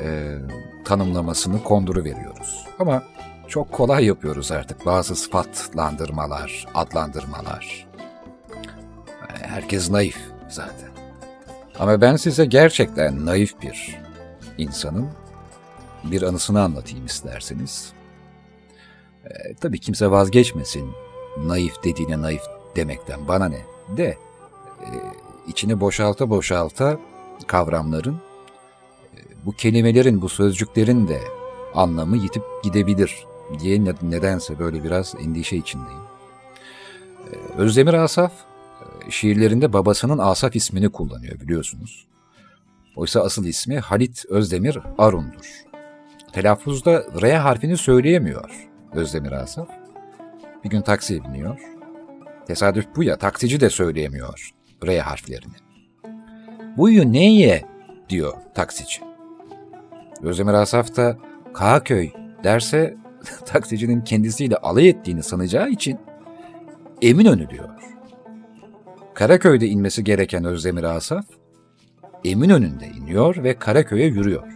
e, 0.01 0.37
tanımlamasını 0.85 1.63
konduru 1.63 2.03
veriyoruz. 2.03 2.65
Ama 2.79 3.03
çok 3.47 3.71
kolay 3.71 4.05
yapıyoruz 4.05 4.51
artık 4.51 4.85
bazı 4.85 5.15
sıfatlandırmalar, 5.15 6.65
adlandırmalar. 6.73 7.87
E, 9.29 9.47
Herkes 9.47 9.89
naif 9.89 10.17
zaten. 10.49 10.89
Ama 11.79 12.01
ben 12.01 12.15
size 12.15 12.45
gerçekten 12.45 13.25
naif 13.25 13.61
bir 13.61 13.99
insanın 14.57 15.09
bir 16.03 16.21
anısını 16.21 16.61
anlatayım 16.61 17.05
isterseniz. 17.05 17.93
Ee, 19.25 19.53
tabii 19.55 19.79
kimse 19.79 20.11
vazgeçmesin 20.11 20.91
naif 21.37 21.83
dediğine 21.83 22.21
naif 22.21 22.41
demekten 22.75 23.27
bana 23.27 23.45
ne 23.45 23.72
de 23.97 24.17
e, 24.81 24.87
içini 25.47 25.79
boşalta 25.79 26.29
boşalta 26.29 26.99
kavramların 27.47 28.15
e, 29.15 29.19
bu 29.45 29.51
kelimelerin 29.51 30.21
bu 30.21 30.29
sözcüklerin 30.29 31.07
de 31.07 31.19
anlamı 31.75 32.17
yitip 32.17 32.43
gidebilir 32.63 33.25
diye 33.59 33.85
ne- 33.85 33.93
nedense 34.01 34.59
böyle 34.59 34.83
biraz 34.83 35.15
endişe 35.19 35.57
içindeyim. 35.57 36.01
Ee, 37.31 37.35
Özdemir 37.57 37.93
Asaf 37.93 38.31
e, 39.07 39.11
şiirlerinde 39.11 39.73
babasının 39.73 40.17
Asaf 40.17 40.55
ismini 40.55 40.89
kullanıyor 40.89 41.39
biliyorsunuz. 41.39 42.07
Oysa 42.95 43.21
asıl 43.21 43.45
ismi 43.45 43.79
Halit 43.79 44.25
Özdemir 44.29 44.79
Arun'dur. 44.97 45.63
Telaffuzda 46.33 47.05
R 47.21 47.37
harfini 47.37 47.77
söyleyemiyor 47.77 48.69
Özdemir 48.93 49.31
Asaf. 49.31 49.67
Bir 50.63 50.69
gün 50.69 50.81
taksiye 50.81 51.23
biniyor. 51.23 51.59
Tesadüf 52.47 52.85
bu 52.95 53.03
ya 53.03 53.17
taksici 53.17 53.59
de 53.59 53.69
söyleyemiyor 53.69 54.51
R 54.85 54.99
harflerini. 54.99 55.53
Buyu 56.77 57.13
neye 57.13 57.65
diyor 58.09 58.33
taksici. 58.53 59.01
Özdemir 60.21 60.53
Asaf 60.53 60.95
da 60.95 61.17
Kağköy 61.53 62.11
derse 62.43 62.97
taksicinin 63.45 64.01
kendisiyle 64.01 64.55
alay 64.57 64.89
ettiğini 64.89 65.23
sanacağı 65.23 65.69
için 65.69 65.99
Eminönü 67.01 67.49
diyor. 67.49 67.69
Karaköy'de 69.13 69.67
inmesi 69.67 70.03
gereken 70.03 70.45
Özdemir 70.45 70.83
Asaf, 70.83 71.25
Eminönü'nde 72.23 72.87
iniyor 72.87 73.43
ve 73.43 73.59
Karaköy'e 73.59 74.05
yürüyor. 74.05 74.47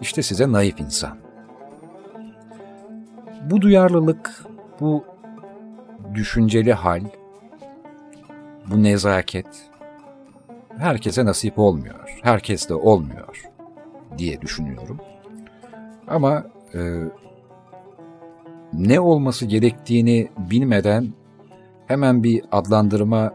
İşte 0.00 0.22
size 0.22 0.52
naif 0.52 0.80
insan. 0.80 1.18
Bu 3.50 3.60
duyarlılık, 3.60 4.44
bu 4.80 5.04
düşünceli 6.14 6.72
hal, 6.72 7.00
bu 8.66 8.82
nezaket 8.82 9.46
herkese 10.78 11.24
nasip 11.24 11.58
olmuyor. 11.58 12.18
Herkes 12.22 12.68
de 12.68 12.74
olmuyor 12.74 13.42
diye 14.18 14.40
düşünüyorum. 14.40 15.00
Ama 16.08 16.46
e, 16.74 16.80
ne 18.72 19.00
olması 19.00 19.46
gerektiğini 19.46 20.28
bilmeden 20.38 21.12
hemen 21.86 22.22
bir 22.22 22.42
adlandırma 22.52 23.34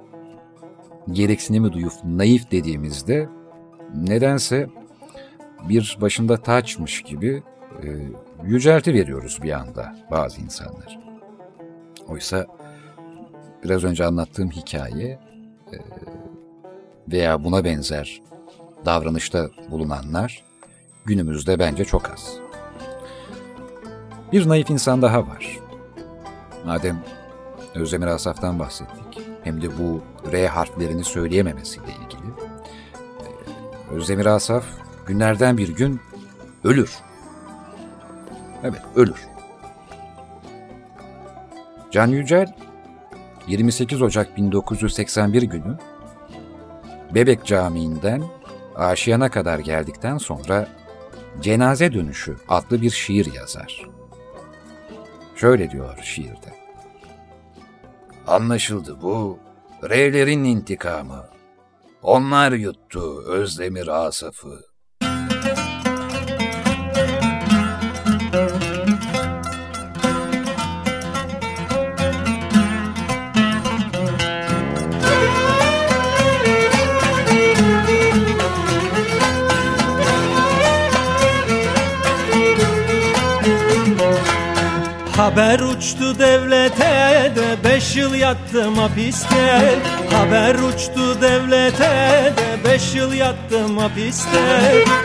gereksinimi 1.12 1.74
duyup 1.74 1.94
naif 2.04 2.52
dediğimizde 2.52 3.30
nedense 3.96 4.70
bir 5.70 5.98
başında 6.02 6.38
taçmış 6.38 7.02
gibi 7.02 7.44
e, 7.84 7.88
yücelti 8.44 8.94
veriyoruz 8.94 9.40
bir 9.44 9.52
anda 9.52 9.96
bazı 10.12 10.42
insanlar. 10.42 11.00
Oysa 12.08 12.46
biraz 13.66 13.84
önce 13.84 14.06
anlattığım 14.06 14.52
hikaye 14.52 15.20
e, 15.74 15.78
veya 17.12 17.44
buna 17.44 17.64
benzer 17.64 18.22
davranışta 18.86 19.50
bulunanlar 19.72 20.44
günümüzde 21.06 21.60
bence 21.60 21.86
çok 21.86 22.10
az. 22.10 22.38
Bir 24.32 24.50
naif 24.50 24.70
insan 24.70 25.02
daha 25.02 25.28
var. 25.28 25.60
Madem 26.66 27.04
Özdemir 27.76 28.08
Asaf'tan 28.08 28.60
bahsettik. 28.60 29.22
Hem 29.44 29.62
de 29.62 29.78
bu 29.78 30.02
R 30.32 30.48
harflerini 30.48 31.04
söyleyememesiyle 31.04 31.86
ilgili. 31.86 32.32
Ee, 33.20 33.96
Özdemir 33.96 34.26
Asaf 34.26 34.66
günlerden 35.08 35.58
bir 35.58 35.76
gün 35.76 36.00
ölür. 36.64 37.00
Evet, 38.64 38.82
ölür. 38.96 39.28
Can 41.92 42.08
Yücel 42.08 42.65
28 43.48 44.02
Ocak 44.02 44.38
1981 44.38 45.44
günü 45.44 45.78
Bebek 47.16 47.46
Camii'nden 47.46 48.24
Aşiyan'a 48.76 49.30
kadar 49.30 49.60
geldikten 49.60 50.18
sonra 50.18 50.68
Cenaze 51.42 51.94
Dönüşü 51.94 52.38
adlı 52.48 52.82
bir 52.82 52.90
şiir 52.90 53.34
yazar. 53.34 53.86
Şöyle 55.36 55.72
diyor 55.72 55.98
şiirde. 56.04 56.56
Anlaşıldı 58.28 59.02
bu, 59.02 59.40
R'lerin 59.84 60.44
intikamı. 60.44 61.26
Onlar 62.02 62.52
yuttu 62.52 63.24
Özdemir 63.28 63.88
Asaf'ı. 63.88 64.75
Haber 85.26 85.60
uçtu 85.60 86.20
devlete 86.20 87.32
de 87.36 87.70
beş 87.70 87.96
yıl 87.96 88.14
yattım 88.14 88.78
hapiste. 88.78 89.76
Haber 90.12 90.56
uçtu 90.56 91.22
devlete 91.22 92.34
de 92.38 92.70
beş 92.70 92.96
yıl 92.96 93.14
yattım 93.14 93.78
hapiste. 93.78 94.40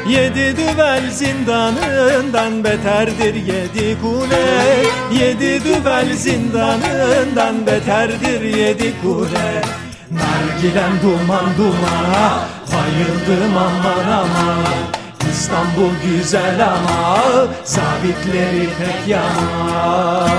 Yedi 0.08 0.56
düvel 0.56 1.10
zindanından 1.10 2.64
beterdir 2.64 3.34
yedi 3.34 4.00
kule. 4.00 4.76
Yedi 5.20 5.64
düvel 5.64 6.16
zindanından 6.16 7.66
beterdir 7.66 8.40
yedi 8.40 8.92
kule. 9.02 9.62
Nargilem 10.10 10.92
duman 11.02 11.44
dumana 11.58 12.44
Bayıldım 12.72 13.56
aman 13.56 14.12
aman 14.12 15.00
İstanbul 15.30 15.90
güzel 16.04 16.66
ama 16.66 17.18
Sabitleri 17.64 18.68
pek 18.78 19.08
yaman 19.08 20.30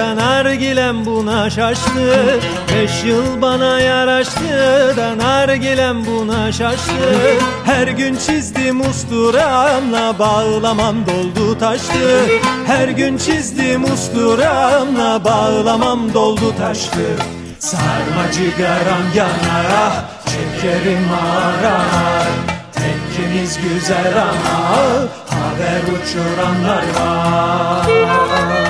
da 0.00 0.16
nargilem 0.16 1.04
buna 1.06 1.50
şaştı. 1.50 2.40
Beş 2.74 3.04
yıl 3.04 3.42
bana 3.42 3.80
yaraştı. 3.80 4.94
Da 4.96 5.18
nargilem 5.18 6.06
buna 6.06 6.52
şaştı. 6.52 7.10
Her 7.64 7.88
gün 7.88 8.16
çizdim 8.16 8.80
usturamla 8.80 10.18
bağlamam 10.18 10.96
doldu 11.06 11.58
taştı. 11.58 12.26
Her 12.66 12.88
gün 12.88 13.18
çizdim 13.18 13.84
usturamla 13.84 15.24
bağlamam 15.24 16.14
doldu 16.14 16.54
taştı. 16.58 17.06
Sarma 17.58 18.32
cigaram 18.32 19.06
yanar 19.14 19.92
çekerim 20.26 21.08
arar 21.12 22.28
Tekkimiz 22.72 23.58
güzel 23.62 24.14
ama 24.22 24.78
haber 25.30 25.82
uçuranlar 25.82 26.84
var 27.00 28.69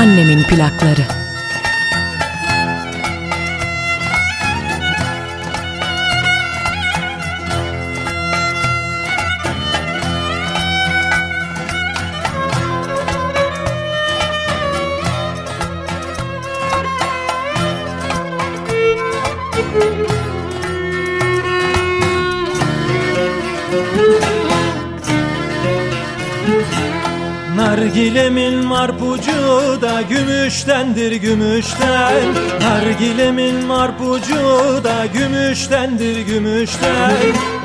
Annemin 0.00 0.42
plakları. 0.42 1.29
Nargilemin 27.70 28.64
marpucu 28.64 29.32
da 29.82 30.02
gümüştendir 30.02 31.12
gümüşten. 31.12 32.24
Nargilemin 32.60 33.66
marpucu 33.66 34.34
da 34.84 35.06
gümüştendir 35.06 36.20
gümüşten. 36.26 37.16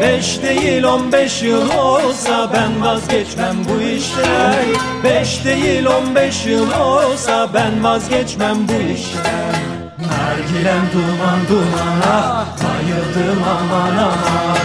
Beş 0.02 0.42
değil 0.44 0.84
on 0.84 1.12
beş 1.12 1.44
yıl 1.44 1.70
olsa 1.70 2.50
ben 2.54 2.82
vazgeçmem 2.82 3.56
bu 3.70 3.82
işten. 3.82 4.66
Beş 5.04 5.46
değil 5.46 5.86
on 5.86 6.16
beş 6.16 6.46
yıl 6.46 6.72
olsa 6.72 7.50
ben 7.54 7.84
vazgeçmem 7.84 8.58
bu 8.68 8.94
işten. 8.94 9.56
Nargilem 10.00 10.90
duman 10.94 11.40
dumana 11.50 12.46
bayıldım 12.64 13.44
aman 13.44 13.98
aman 13.98 14.65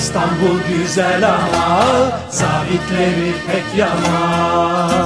İstanbul 0.00 0.58
güzel 0.68 1.28
ama 1.28 1.84
zabitleri 2.30 3.32
pek 3.46 3.78
yaman 3.78 5.00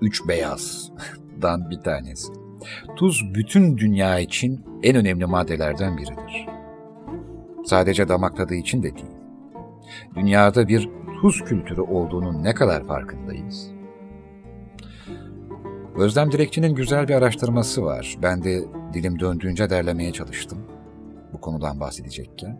üç 0.00 0.28
beyazdan 0.28 1.70
bir 1.70 1.80
tanesi. 1.80 2.32
Tuz 2.96 3.34
bütün 3.34 3.78
dünya 3.78 4.18
için 4.18 4.64
en 4.82 4.96
önemli 4.96 5.26
maddelerden 5.26 5.96
biridir. 5.96 6.46
Sadece 7.64 8.08
damak 8.08 8.36
tadı 8.36 8.54
için 8.54 8.82
de 8.82 8.94
değil. 8.94 9.16
Dünyada 10.14 10.68
bir 10.68 10.90
tuz 11.20 11.44
kültürü 11.44 11.80
olduğunun 11.80 12.44
ne 12.44 12.54
kadar 12.54 12.86
farkındayız? 12.86 13.70
Özlem 15.96 16.32
Direkçi'nin 16.32 16.74
güzel 16.74 17.08
bir 17.08 17.14
araştırması 17.14 17.84
var. 17.84 18.16
Ben 18.22 18.44
de 18.44 18.64
dilim 18.92 19.20
döndüğünce 19.20 19.70
derlemeye 19.70 20.12
çalıştım 20.12 20.58
bu 21.32 21.40
konudan 21.40 21.80
bahsedecekken. 21.80 22.58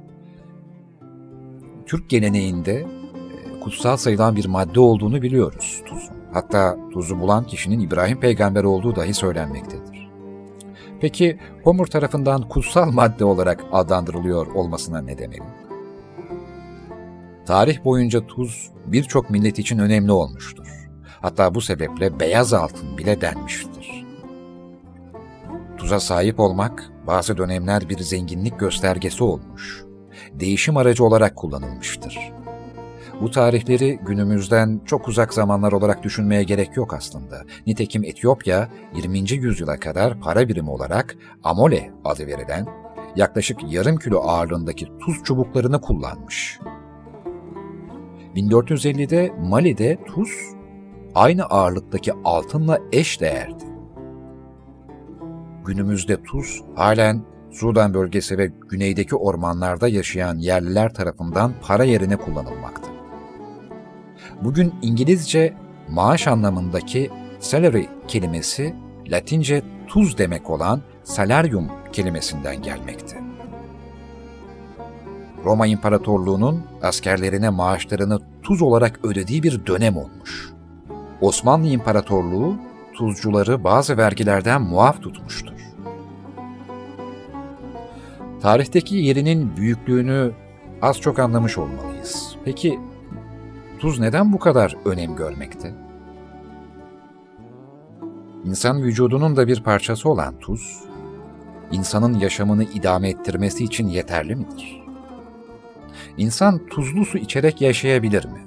Türk 1.86 2.10
geleneğinde 2.10 2.74
e, 2.74 3.60
kutsal 3.60 3.96
sayılan 3.96 4.36
bir 4.36 4.46
madde 4.46 4.80
olduğunu 4.80 5.22
biliyoruz 5.22 5.82
tuzun. 5.86 6.16
Hatta 6.36 6.76
tuzu 6.92 7.20
bulan 7.20 7.44
kişinin 7.44 7.80
İbrahim 7.80 8.20
peygamber 8.20 8.64
olduğu 8.64 8.96
dahi 8.96 9.14
söylenmektedir. 9.14 10.10
Peki 11.00 11.38
Homer 11.64 11.84
tarafından 11.84 12.48
kutsal 12.48 12.92
madde 12.92 13.24
olarak 13.24 13.64
adlandırılıyor 13.72 14.46
olmasına 14.46 15.00
ne 15.00 15.18
demeli? 15.18 15.42
Tarih 17.46 17.84
boyunca 17.84 18.26
tuz 18.26 18.70
birçok 18.86 19.30
millet 19.30 19.58
için 19.58 19.78
önemli 19.78 20.12
olmuştur. 20.12 20.88
Hatta 21.20 21.54
bu 21.54 21.60
sebeple 21.60 22.20
beyaz 22.20 22.52
altın 22.54 22.98
bile 22.98 23.20
denmiştir. 23.20 24.06
Tuza 25.78 26.00
sahip 26.00 26.40
olmak 26.40 26.90
bazı 27.06 27.36
dönemler 27.36 27.88
bir 27.88 27.98
zenginlik 27.98 28.58
göstergesi 28.58 29.24
olmuş 29.24 29.84
değişim 30.32 30.76
aracı 30.76 31.04
olarak 31.04 31.36
kullanılmıştır. 31.36 32.35
Bu 33.20 33.30
tarihleri 33.30 33.98
günümüzden 34.06 34.80
çok 34.84 35.08
uzak 35.08 35.34
zamanlar 35.34 35.72
olarak 35.72 36.02
düşünmeye 36.02 36.42
gerek 36.42 36.76
yok 36.76 36.94
aslında. 36.94 37.42
Nitekim 37.66 38.04
Etiyopya 38.04 38.68
20. 38.94 39.18
yüzyıla 39.18 39.80
kadar 39.80 40.20
para 40.20 40.48
birimi 40.48 40.70
olarak 40.70 41.16
amole 41.44 41.90
adı 42.04 42.26
verilen 42.26 42.66
yaklaşık 43.16 43.72
yarım 43.72 43.96
kilo 43.96 44.20
ağırlığındaki 44.20 44.88
tuz 45.00 45.24
çubuklarını 45.24 45.80
kullanmış. 45.80 46.58
1450'de 48.34 49.32
Mali'de 49.40 49.98
tuz 50.04 50.30
aynı 51.14 51.44
ağırlıktaki 51.44 52.12
altınla 52.24 52.78
eş 52.92 53.20
değerdi. 53.20 53.64
Günümüzde 55.64 56.22
tuz 56.22 56.62
halen 56.74 57.24
Sudan 57.50 57.94
bölgesi 57.94 58.38
ve 58.38 58.52
güneydeki 58.68 59.16
ormanlarda 59.16 59.88
yaşayan 59.88 60.36
yerliler 60.38 60.94
tarafından 60.94 61.52
para 61.62 61.84
yerine 61.84 62.16
kullanılmakta. 62.16 62.95
Bugün 64.42 64.74
İngilizce 64.82 65.54
maaş 65.88 66.28
anlamındaki 66.28 67.10
salary 67.40 67.84
kelimesi 68.08 68.74
Latince 69.08 69.62
tuz 69.86 70.18
demek 70.18 70.50
olan 70.50 70.82
salarium 71.04 71.68
kelimesinden 71.92 72.62
gelmekte. 72.62 73.20
Roma 75.44 75.66
İmparatorluğu'nun 75.66 76.64
askerlerine 76.82 77.50
maaşlarını 77.50 78.18
tuz 78.42 78.62
olarak 78.62 79.00
ödediği 79.02 79.42
bir 79.42 79.66
dönem 79.66 79.96
olmuş. 79.96 80.52
Osmanlı 81.20 81.66
İmparatorluğu 81.66 82.56
tuzcuları 82.94 83.64
bazı 83.64 83.96
vergilerden 83.96 84.62
muaf 84.62 85.02
tutmuştur. 85.02 85.52
Tarihteki 88.42 88.96
yerinin 88.96 89.56
büyüklüğünü 89.56 90.32
az 90.82 91.00
çok 91.00 91.18
anlamış 91.18 91.58
olmalıyız. 91.58 92.36
Peki 92.44 92.78
tuz 93.86 93.98
neden 93.98 94.32
bu 94.32 94.38
kadar 94.38 94.76
önem 94.84 95.16
görmekte? 95.16 95.74
İnsan 98.44 98.82
vücudunun 98.82 99.36
da 99.36 99.48
bir 99.48 99.62
parçası 99.62 100.08
olan 100.08 100.38
tuz, 100.38 100.84
insanın 101.72 102.14
yaşamını 102.14 102.64
idame 102.64 103.08
ettirmesi 103.08 103.64
için 103.64 103.88
yeterli 103.88 104.36
midir? 104.36 104.82
İnsan 106.16 106.66
tuzlu 106.66 107.04
su 107.04 107.18
içerek 107.18 107.60
yaşayabilir 107.60 108.24
mi? 108.24 108.40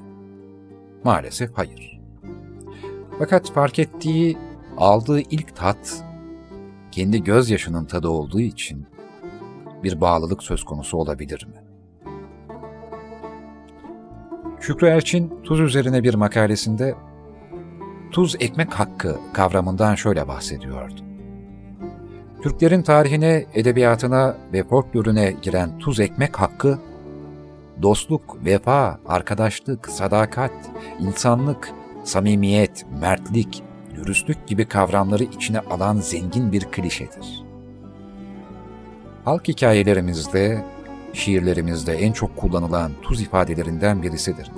Maalesef 1.04 1.52
hayır. 1.54 2.00
Fakat 3.20 3.52
fark 3.52 3.80
ettiği, 3.80 4.38
aldığı 4.78 5.20
ilk 5.20 5.56
tat, 5.56 6.04
kendi 6.92 7.24
gözyaşının 7.24 7.86
tadı 7.86 8.08
olduğu 8.08 8.42
için 8.42 8.86
bir 9.84 10.02
bağlılık 10.02 10.44
söz 10.44 10.64
konusu 10.64 10.98
olabilir 10.98 11.46
mi? 11.46 11.59
Şükrü 14.62 14.88
Erçin 14.88 15.34
tuz 15.44 15.60
üzerine 15.60 16.04
bir 16.04 16.14
makalesinde 16.14 16.96
tuz 18.12 18.36
ekmek 18.40 18.74
hakkı 18.74 19.18
kavramından 19.34 19.96
şöyle 19.96 20.28
bahsediyordu. 20.28 21.02
Türklerin 22.42 22.82
tarihine, 22.82 23.46
edebiyatına 23.54 24.38
ve 24.54 24.64
folklorüne 24.64 25.36
giren 25.42 25.80
tuz 25.80 26.00
ekmek 26.00 26.40
hakkı, 26.40 26.80
dostluk, 27.82 28.46
vefa, 28.46 29.00
arkadaşlık, 29.06 29.90
sadakat, 29.90 30.52
insanlık, 31.00 31.72
samimiyet, 32.04 32.86
mertlik, 33.02 33.64
dürüstlük 33.96 34.48
gibi 34.48 34.66
kavramları 34.66 35.24
içine 35.24 35.60
alan 35.60 35.98
zengin 35.98 36.52
bir 36.52 36.62
klişedir. 36.62 37.44
Halk 39.26 39.48
hikayelerimizde, 39.48 40.66
şiirlerimizde 41.14 41.94
en 41.94 42.12
çok 42.12 42.38
kullanılan 42.38 42.92
tuz 43.02 43.22
ifadelerinden 43.22 44.04
birisidir. 44.04 44.52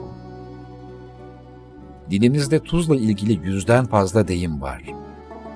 Dilimizde 2.10 2.60
tuzla 2.60 2.96
ilgili 2.96 3.48
yüzden 3.48 3.86
fazla 3.86 4.28
deyim 4.28 4.62
var. 4.62 4.84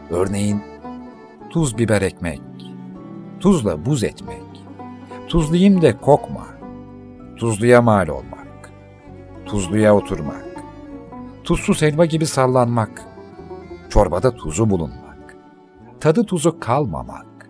Örneğin, 0.10 0.62
tuz 1.50 1.78
biber 1.78 2.02
ekmek, 2.02 2.42
tuzla 3.40 3.86
buz 3.86 4.04
etmek, 4.04 4.44
tuzluyum 5.28 5.82
de 5.82 5.98
kokma, 5.98 6.48
tuzluya 7.38 7.82
mal 7.82 8.08
olmak, 8.08 8.72
tuzluya 9.46 9.96
oturmak, 9.96 10.46
tuzsuz 11.44 11.82
helva 11.82 12.06
gibi 12.06 12.26
sallanmak, 12.26 13.06
çorbada 13.90 14.36
tuzu 14.36 14.70
bulunmak, 14.70 15.36
tadı 16.00 16.24
tuzu 16.24 16.60
kalmamak, 16.60 17.50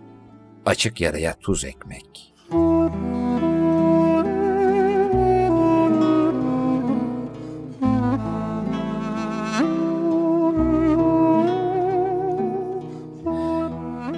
açık 0.66 1.02
yaraya 1.02 1.34
tuz 1.34 1.66
ekmek. 1.66 2.35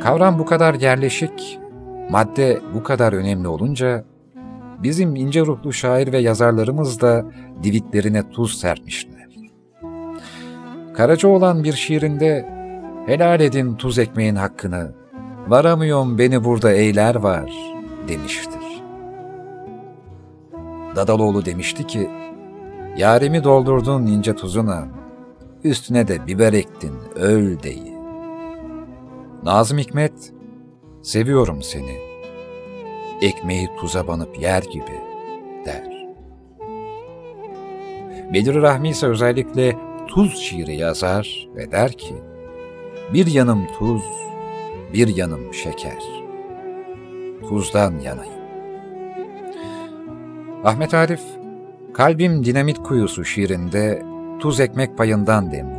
Kavram 0.07 0.39
bu 0.39 0.45
kadar 0.45 0.73
yerleşik, 0.73 1.59
madde 2.09 2.61
bu 2.73 2.83
kadar 2.83 3.13
önemli 3.13 3.47
olunca 3.47 4.05
bizim 4.83 5.15
ince 5.15 5.41
ruhlu 5.41 5.73
şair 5.73 6.11
ve 6.11 6.17
yazarlarımız 6.17 7.01
da 7.01 7.25
divitlerine 7.63 8.29
tuz 8.29 8.59
serpmişler. 8.59 9.27
Karaca 10.93 11.29
olan 11.29 11.63
bir 11.63 11.73
şiirinde 11.73 12.49
helal 13.05 13.39
edin 13.39 13.75
tuz 13.75 13.99
ekmeğin 13.99 14.35
hakkını, 14.35 14.91
varamıyorum 15.47 16.17
beni 16.17 16.43
burada 16.43 16.71
eyler 16.71 17.15
var 17.15 17.51
demiştir. 18.07 18.83
Dadaloğlu 20.95 21.45
demişti 21.45 21.87
ki, 21.87 22.09
yarimi 22.97 23.43
doldurdun 23.43 24.05
ince 24.05 24.35
tuzuna, 24.35 24.87
üstüne 25.63 26.07
de 26.07 26.27
biber 26.27 26.53
ektin 26.53 26.93
öl 27.15 27.63
deyi. 27.63 27.96
Nazım 29.43 29.77
Hikmet, 29.77 30.33
seviyorum 31.01 31.61
seni, 31.61 31.97
ekmeği 33.21 33.69
tuza 33.79 34.07
banıp 34.07 34.39
yer 34.41 34.63
gibi 34.63 35.01
der. 35.65 36.07
Bedir 38.33 38.55
Rahmi 38.55 38.89
ise 38.89 39.07
özellikle 39.07 39.75
tuz 40.07 40.37
şiiri 40.37 40.75
yazar 40.75 41.47
ve 41.55 41.71
der 41.71 41.91
ki, 41.91 42.15
bir 43.13 43.27
yanım 43.27 43.67
tuz, 43.79 44.03
bir 44.93 45.15
yanım 45.15 45.53
şeker. 45.53 46.03
Tuzdan 47.49 47.99
yanayım. 47.99 48.33
Ahmet 50.63 50.93
Arif, 50.93 51.21
Kalbim 51.93 52.45
Dinamit 52.45 52.77
Kuyusu 52.83 53.25
şiirinde 53.25 54.03
tuz 54.39 54.59
ekmek 54.59 54.97
payından 54.97 55.51
dem 55.51 55.67
vurur. 55.71 55.76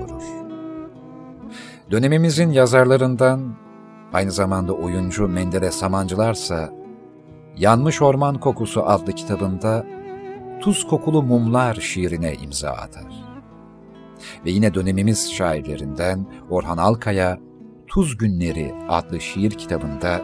Dönemimizin 1.90 2.50
yazarlarından, 2.50 3.54
aynı 4.12 4.32
zamanda 4.32 4.72
oyuncu 4.72 5.28
Menderes 5.28 5.74
Samancılarsa, 5.74 6.70
Yanmış 7.56 8.02
Orman 8.02 8.40
Kokusu 8.40 8.82
adlı 8.82 9.12
kitabında 9.12 9.86
Tuz 10.60 10.86
Kokulu 10.86 11.22
Mumlar 11.22 11.74
şiirine 11.74 12.34
imza 12.34 12.70
atar. 12.70 13.24
Ve 14.44 14.50
yine 14.50 14.74
dönemimiz 14.74 15.32
şairlerinden 15.32 16.26
Orhan 16.50 16.78
Alkaya, 16.78 17.38
Tuz 17.86 18.16
Günleri 18.16 18.74
adlı 18.88 19.20
şiir 19.20 19.50
kitabında 19.50 20.20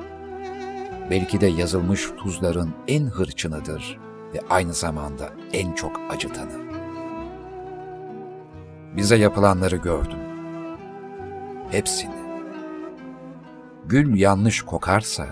belki 1.11 1.41
de 1.41 1.47
yazılmış 1.47 2.11
tuzların 2.17 2.71
en 2.89 3.07
hırçınıdır 3.07 3.99
ve 4.35 4.41
aynı 4.51 4.73
zamanda 4.73 5.29
en 5.53 5.73
çok 5.73 5.93
acıtanı. 6.11 6.65
Bize 8.97 9.17
yapılanları 9.17 9.77
gördüm. 9.77 10.24
Hepsini. 11.71 12.25
Gül 13.87 14.17
yanlış 14.17 14.63
kokarsa, 14.63 15.27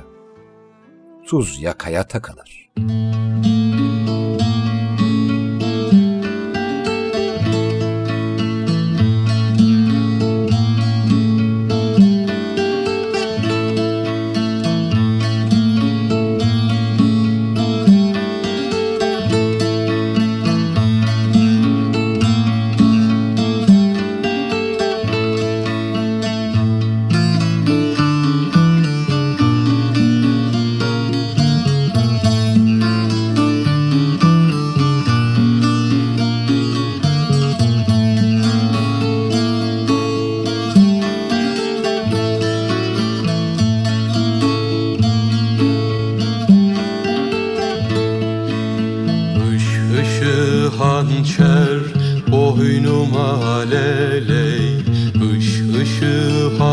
tuz 1.26 1.62
yakaya 1.62 2.08
takılır. 2.08 2.70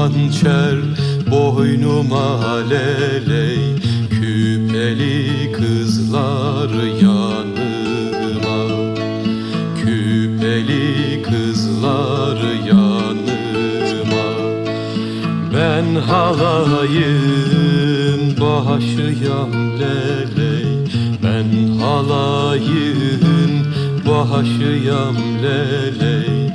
Hançer 0.10 0.76
boynuma 1.32 2.57
leley 2.70 3.76
Küpeli 4.10 5.51
kızlar 5.51 6.70
yanıma. 7.01 8.62
Küpeli 9.84 11.22
kızlar 11.22 12.38
yanıma. 12.68 14.30
Ben 15.53 15.95
halayın 16.01 17.41
başıyam 18.41 19.51
leley. 19.80 20.66
Ben 21.24 21.49
halayın 21.80 23.53
başıyam 24.05 25.16
leley 25.43 26.48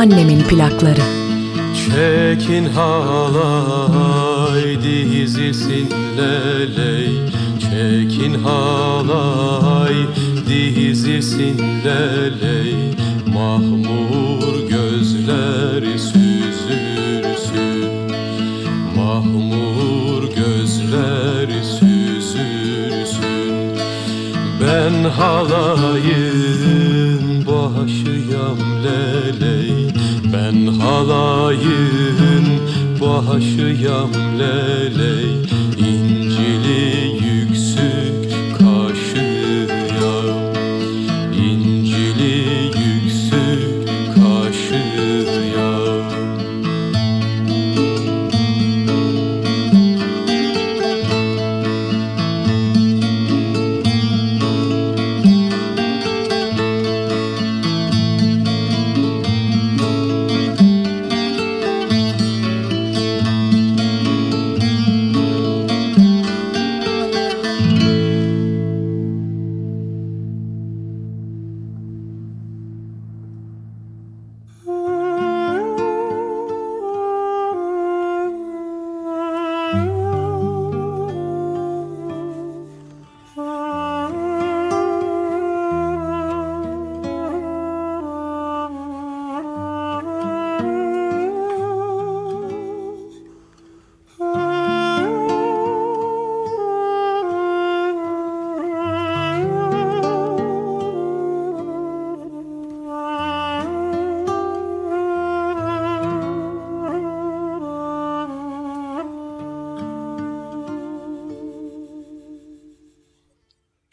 annemin 0.00 0.40
plakları. 0.40 1.00
Çekin 1.74 2.64
halay 2.64 3.82
dizisinle 4.82 6.36
ley. 6.76 7.10
Çekin 7.60 8.34
halay 8.34 9.94
dizisinle 10.48 12.00
ley. 12.40 12.74
Mahmur 13.34 14.68
gözleri 14.68 15.98
süzülsün. 15.98 17.90
Mahmur 18.96 20.22
gözleri 20.22 21.64
süzülsün. 21.64 23.54
Ben 24.60 24.94
halayım 25.10 26.50
başıyam 27.46 28.58
lele. 28.84 29.59
Ben 31.00 31.06
halayın 31.06 32.60
başıyam 33.00 34.10
leley 34.38 35.49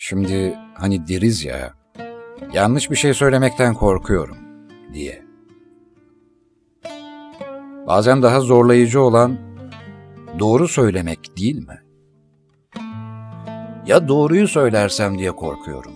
Şimdi 0.09 0.57
hani 0.73 1.07
deriz 1.07 1.45
ya, 1.45 1.73
yanlış 2.53 2.91
bir 2.91 2.95
şey 2.95 3.13
söylemekten 3.13 3.73
korkuyorum 3.73 4.37
diye. 4.93 5.23
Bazen 7.87 8.21
daha 8.23 8.39
zorlayıcı 8.39 9.01
olan 9.01 9.37
doğru 10.39 10.67
söylemek 10.67 11.37
değil 11.37 11.67
mi? 11.67 11.81
Ya 13.85 14.07
doğruyu 14.07 14.47
söylersem 14.47 15.17
diye 15.17 15.31
korkuyorum. 15.31 15.93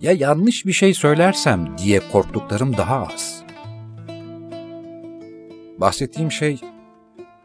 Ya 0.00 0.12
yanlış 0.12 0.66
bir 0.66 0.72
şey 0.72 0.94
söylersem 0.94 1.78
diye 1.78 2.00
korktuklarım 2.12 2.76
daha 2.76 3.06
az. 3.06 3.42
Bahsettiğim 5.78 6.32
şey, 6.32 6.60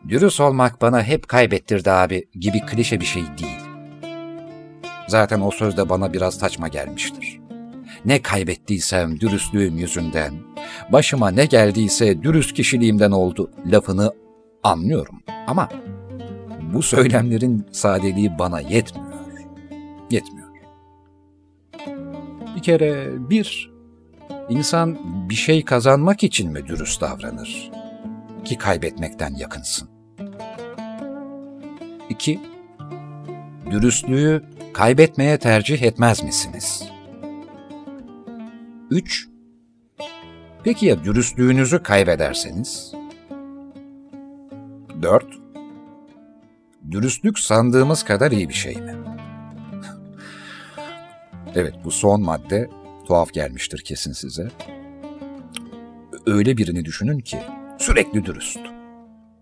dürüst 0.07 0.41
olmak 0.41 0.82
bana 0.82 1.03
hep 1.03 1.28
kaybettirdi 1.28 1.91
abi 1.91 2.30
gibi 2.40 2.60
klişe 2.60 2.99
bir 2.99 3.06
şey 3.06 3.24
değil. 3.24 3.65
Zaten 5.07 5.41
o 5.41 5.52
söz 5.52 5.77
de 5.77 5.90
bana 5.90 6.14
biraz 6.14 6.34
saçma 6.34 6.68
gelmiştir. 6.68 7.40
Ne 8.06 8.22
kaybettiysem 8.22 9.19
dürüstlüğüm 9.19 9.77
yüzünden, 9.77 10.34
başıma 10.91 11.30
ne 11.30 11.45
geldiyse 11.45 12.23
dürüst 12.23 12.53
kişiliğimden 12.53 13.11
oldu 13.11 13.52
lafını 13.65 14.14
anlıyorum. 14.64 15.22
Ama 15.48 15.69
bu 16.73 16.82
söylemlerin 16.82 17.65
sadeliği 17.72 18.40
bana 18.40 18.61
yetmiyor. 18.61 19.06
Yetmiyor. 20.11 20.48
Bir 22.56 22.61
kere 22.61 23.07
bir, 23.30 23.72
insan 24.49 24.98
bir 25.30 25.36
şey 25.36 25.65
kazanmak 25.65 26.23
için 26.23 26.52
mi 26.52 26.68
dürüst 26.68 27.02
davranır? 27.02 27.72
Ki 28.45 28.57
kaybetmekten 28.57 29.36
yakınsın. 29.36 29.90
İki, 32.10 32.40
dürüstlüğü 33.72 34.44
kaybetmeye 34.74 35.38
tercih 35.38 35.82
etmez 35.82 36.24
misiniz? 36.24 36.84
3. 38.92 39.28
Peki 40.64 40.86
ya 40.86 41.04
dürüstlüğünüzü 41.04 41.84
kaybederseniz? 41.84 42.94
4. 45.02 45.26
Dürüstlük 46.92 47.40
sandığımız 47.40 48.04
kadar 48.04 48.32
iyi 48.32 48.50
bir 48.50 48.54
şey 48.54 48.76
mi? 48.76 48.96
evet 51.56 51.74
bu 51.84 51.92
son 51.92 52.22
madde 52.22 52.70
tuhaf 53.08 53.34
gelmiştir 53.34 53.82
kesin 53.86 54.12
size. 54.12 54.48
Öyle 56.26 56.58
birini 56.58 56.86
düşünün 56.86 57.20
ki 57.20 57.40
sürekli 57.78 58.26
dürüst. 58.26 58.60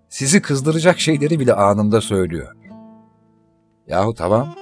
Sizi 0.09 0.41
kızdıracak 0.41 0.99
şeyleri 0.99 1.39
bile 1.39 1.53
anında 1.53 2.01
söylüyor. 2.01 2.55
Yahu 3.87 4.13
tamam, 4.13 4.55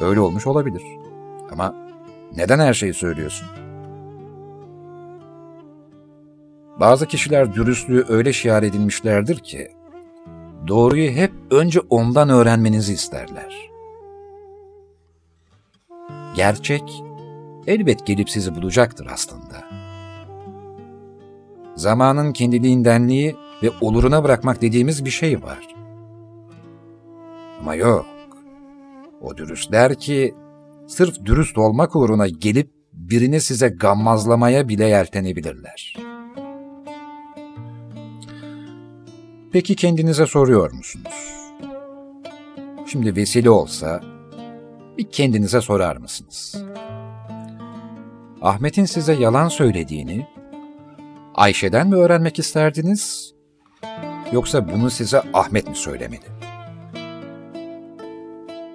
öyle 0.00 0.20
olmuş 0.20 0.46
olabilir. 0.46 0.82
Ama 1.52 1.74
neden 2.36 2.58
her 2.58 2.74
şeyi 2.74 2.94
söylüyorsun? 2.94 3.48
Bazı 6.80 7.06
kişiler 7.06 7.54
dürüstlüğü 7.54 8.04
öyle 8.08 8.32
şiar 8.32 8.62
edilmişlerdir 8.62 9.38
ki, 9.38 9.68
doğruyu 10.68 11.10
hep 11.10 11.32
önce 11.50 11.80
ondan 11.80 12.28
öğrenmenizi 12.28 12.92
isterler. 12.92 13.70
Gerçek, 16.36 17.02
elbet 17.66 18.06
gelip 18.06 18.30
sizi 18.30 18.54
bulacaktır 18.54 19.06
aslında. 19.12 19.64
Zamanın 21.76 22.32
kendiliğindenliği 22.32 23.36
ve 23.62 23.70
oluruna 23.80 24.24
bırakmak 24.24 24.62
dediğimiz 24.62 25.04
bir 25.04 25.10
şey 25.10 25.42
var. 25.42 25.68
Ama 27.60 27.74
yok. 27.74 28.06
O 29.20 29.36
dürüstler 29.36 29.94
ki 29.94 30.34
sırf 30.86 31.24
dürüst 31.24 31.58
olmak 31.58 31.96
uğruna 31.96 32.28
gelip 32.28 32.70
birini 32.92 33.40
size 33.40 33.68
gammazlamaya 33.68 34.68
bile 34.68 34.84
yeltenebilirler. 34.84 35.96
Peki 39.52 39.76
kendinize 39.76 40.26
soruyor 40.26 40.72
musunuz? 40.72 41.36
Şimdi 42.86 43.16
vesile 43.16 43.50
olsa 43.50 44.00
bir 44.98 45.10
kendinize 45.10 45.60
sorar 45.60 45.96
mısınız? 45.96 46.64
Ahmet'in 48.42 48.84
size 48.84 49.12
yalan 49.12 49.48
söylediğini 49.48 50.26
Ayşe'den 51.34 51.88
mi 51.88 51.96
öğrenmek 51.96 52.38
isterdiniz? 52.38 53.34
Yoksa 54.32 54.68
bunu 54.68 54.90
size 54.90 55.22
Ahmet 55.34 55.68
mi 55.68 55.76
söylemeli? 55.76 56.39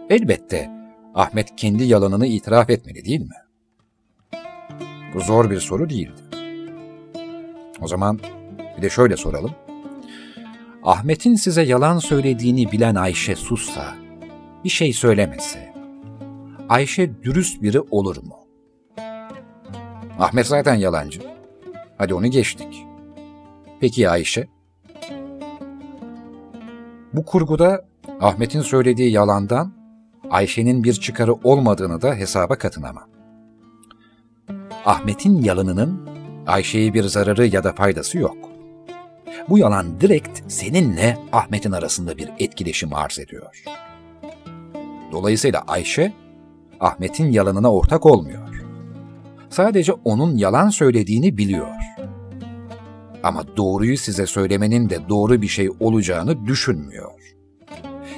Elbette 0.09 0.71
Ahmet 1.15 1.55
kendi 1.55 1.83
yalanını 1.83 2.27
itiraf 2.27 2.69
etmeli 2.69 3.05
değil 3.05 3.21
mi? 3.21 3.35
Bu 5.13 5.19
zor 5.19 5.49
bir 5.49 5.59
soru 5.59 5.89
değildi. 5.89 6.21
O 7.81 7.87
zaman 7.87 8.19
bir 8.77 8.81
de 8.81 8.89
şöyle 8.89 9.17
soralım. 9.17 9.51
Ahmet'in 10.83 11.35
size 11.35 11.61
yalan 11.61 11.99
söylediğini 11.99 12.71
bilen 12.71 12.95
Ayşe 12.95 13.35
sussa, 13.35 13.95
bir 14.63 14.69
şey 14.69 14.93
söylemese, 14.93 15.73
Ayşe 16.69 17.23
dürüst 17.23 17.61
biri 17.61 17.79
olur 17.79 18.17
mu? 18.23 18.35
Ahmet 20.19 20.47
zaten 20.47 20.75
yalancı. 20.75 21.21
Hadi 21.97 22.13
onu 22.13 22.27
geçtik. 22.27 22.85
Peki 23.79 24.09
Ayşe? 24.09 24.47
Bu 27.13 27.25
kurguda 27.25 27.85
Ahmet'in 28.21 28.61
söylediği 28.61 29.11
yalandan 29.11 29.84
Ayşe'nin 30.29 30.83
bir 30.83 30.93
çıkarı 30.93 31.33
olmadığını 31.33 32.01
da 32.01 32.15
hesaba 32.15 32.55
katınamam. 32.57 33.09
Ahmet'in 34.85 35.41
yalanının 35.41 36.09
Ayşe'ye 36.47 36.93
bir 36.93 37.03
zararı 37.03 37.47
ya 37.47 37.63
da 37.63 37.73
faydası 37.73 38.17
yok. 38.17 38.37
Bu 39.49 39.57
yalan 39.57 40.01
direkt 40.01 40.41
seninle 40.47 41.17
Ahmet'in 41.31 41.71
arasında 41.71 42.17
bir 42.17 42.29
etkileşim 42.39 42.93
arz 42.93 43.19
ediyor. 43.19 43.63
Dolayısıyla 45.11 45.63
Ayşe, 45.67 46.13
Ahmet'in 46.79 47.31
yalanına 47.31 47.73
ortak 47.73 48.05
olmuyor. 48.05 48.63
Sadece 49.49 49.93
onun 49.93 50.37
yalan 50.37 50.69
söylediğini 50.69 51.37
biliyor. 51.37 51.67
Ama 53.23 53.57
doğruyu 53.57 53.97
size 53.97 54.25
söylemenin 54.25 54.89
de 54.89 55.09
doğru 55.09 55.41
bir 55.41 55.47
şey 55.47 55.69
olacağını 55.79 56.45
düşünmüyor. 56.45 57.11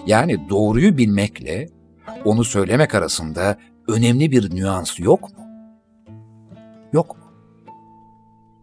Yani 0.06 0.50
doğruyu 0.50 0.98
bilmekle 0.98 1.77
onu 2.26 2.44
söylemek 2.44 2.96
arasında 2.96 3.58
önemli 3.88 4.32
bir 4.32 4.56
nüans 4.56 5.00
yok 5.00 5.22
mu? 5.22 5.46
Yok 6.94 7.18
mu? 7.18 7.24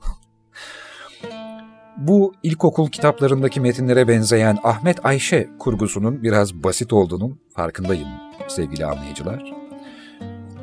Bu 1.96 2.34
ilkokul 2.42 2.88
kitaplarındaki 2.88 3.60
metinlere 3.60 4.08
benzeyen 4.08 4.58
Ahmet 4.64 5.06
Ayşe 5.06 5.48
kurgusunun 5.58 6.22
biraz 6.22 6.54
basit 6.54 6.92
olduğunun 6.92 7.40
farkındayım 7.56 8.08
sevgili 8.48 8.86
anlayıcılar. 8.86 9.54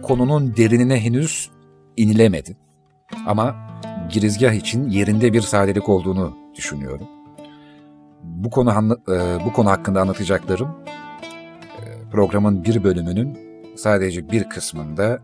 Konunun 0.02 0.56
derinine 0.58 1.00
henüz 1.04 1.50
inilemedi. 1.98 2.58
Ama 3.28 3.56
girizgah 4.12 4.54
için 4.54 4.90
yerinde 4.90 5.34
bir 5.34 5.42
sadelik 5.42 5.90
olduğunu 5.90 6.38
düşünüyorum. 6.56 7.08
Bu 8.24 8.50
konu 8.50 8.98
e, 9.10 9.46
bu 9.46 9.54
konu 9.54 9.70
hakkında 9.70 10.02
anlatacaklarım 10.02 10.70
programın 12.12 12.64
bir 12.64 12.84
bölümünün 12.84 13.38
sadece 13.76 14.32
bir 14.32 14.44
kısmında 14.44 15.20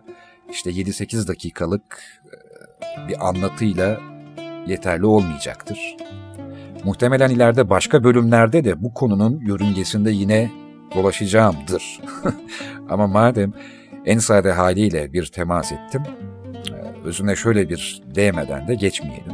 işte 0.51 0.69
7-8 0.69 1.27
dakikalık 1.27 2.03
e, 2.25 3.07
bir 3.07 3.27
anlatıyla 3.27 3.99
yeterli 4.67 5.05
olmayacaktır. 5.05 5.97
Muhtemelen 6.83 7.29
ileride 7.29 7.69
başka 7.69 8.03
bölümlerde 8.03 8.63
de 8.63 8.83
bu 8.83 8.93
konunun 8.93 9.39
yörüngesinde 9.39 10.11
yine 10.11 10.51
dolaşacağımdır. 10.95 11.99
Ama 12.89 13.07
madem 13.07 13.53
en 14.05 14.17
sade 14.17 14.51
haliyle 14.51 15.13
bir 15.13 15.25
temas 15.25 15.71
ettim, 15.71 16.03
e, 16.53 17.07
özüne 17.07 17.35
şöyle 17.35 17.69
bir 17.69 18.03
değmeden 18.15 18.67
de 18.67 18.75
geçmeyelim. 18.75 19.33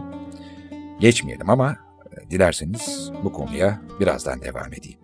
Geçmeyelim 1.00 1.50
ama 1.50 1.76
e, 2.12 2.32
dilerseniz 2.32 3.12
bu 3.24 3.34
konuya 3.34 3.82
birazdan 4.00 4.42
devam 4.42 4.74
edeyim. 4.74 5.00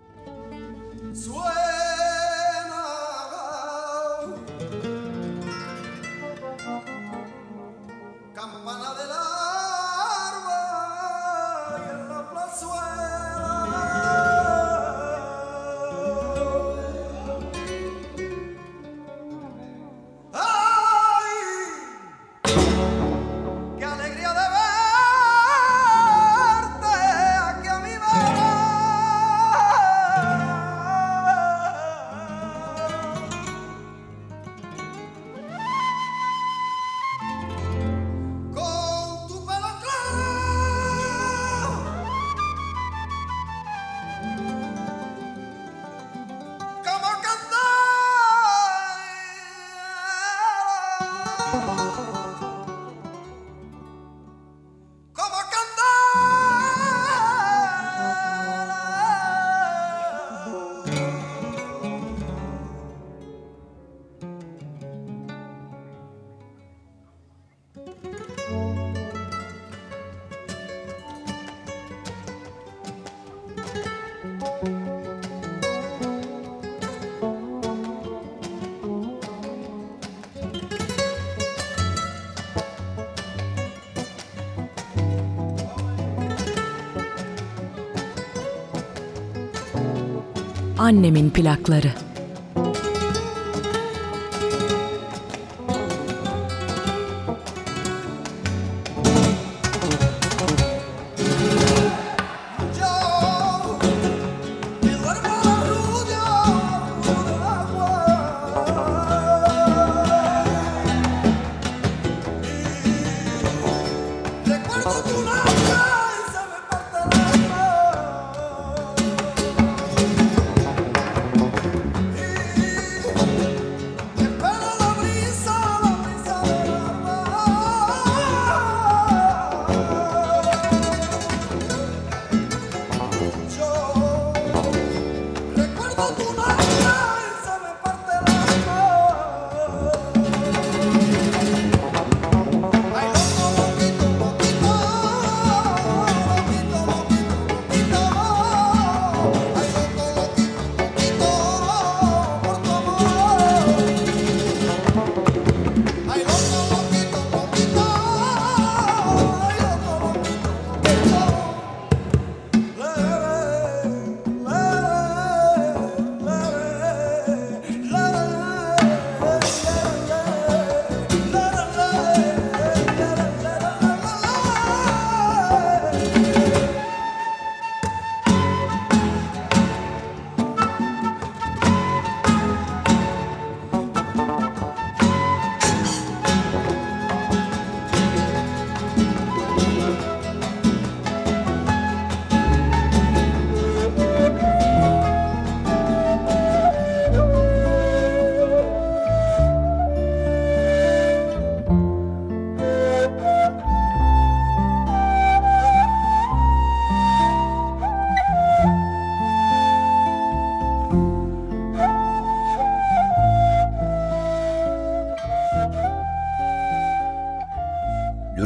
Annemin 90.80 91.30
plakları. 91.30 91.94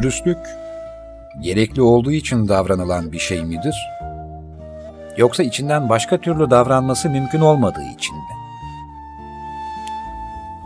Dürüstlük 0.04 0.38
gerekli 1.40 1.82
olduğu 1.82 2.12
için 2.12 2.48
davranılan 2.48 3.12
bir 3.12 3.18
şey 3.18 3.44
midir? 3.44 3.74
Yoksa 5.16 5.42
içinden 5.42 5.88
başka 5.88 6.20
türlü 6.20 6.50
davranması 6.50 7.10
mümkün 7.10 7.40
olmadığı 7.40 7.84
için 7.96 8.16
mi? 8.16 8.22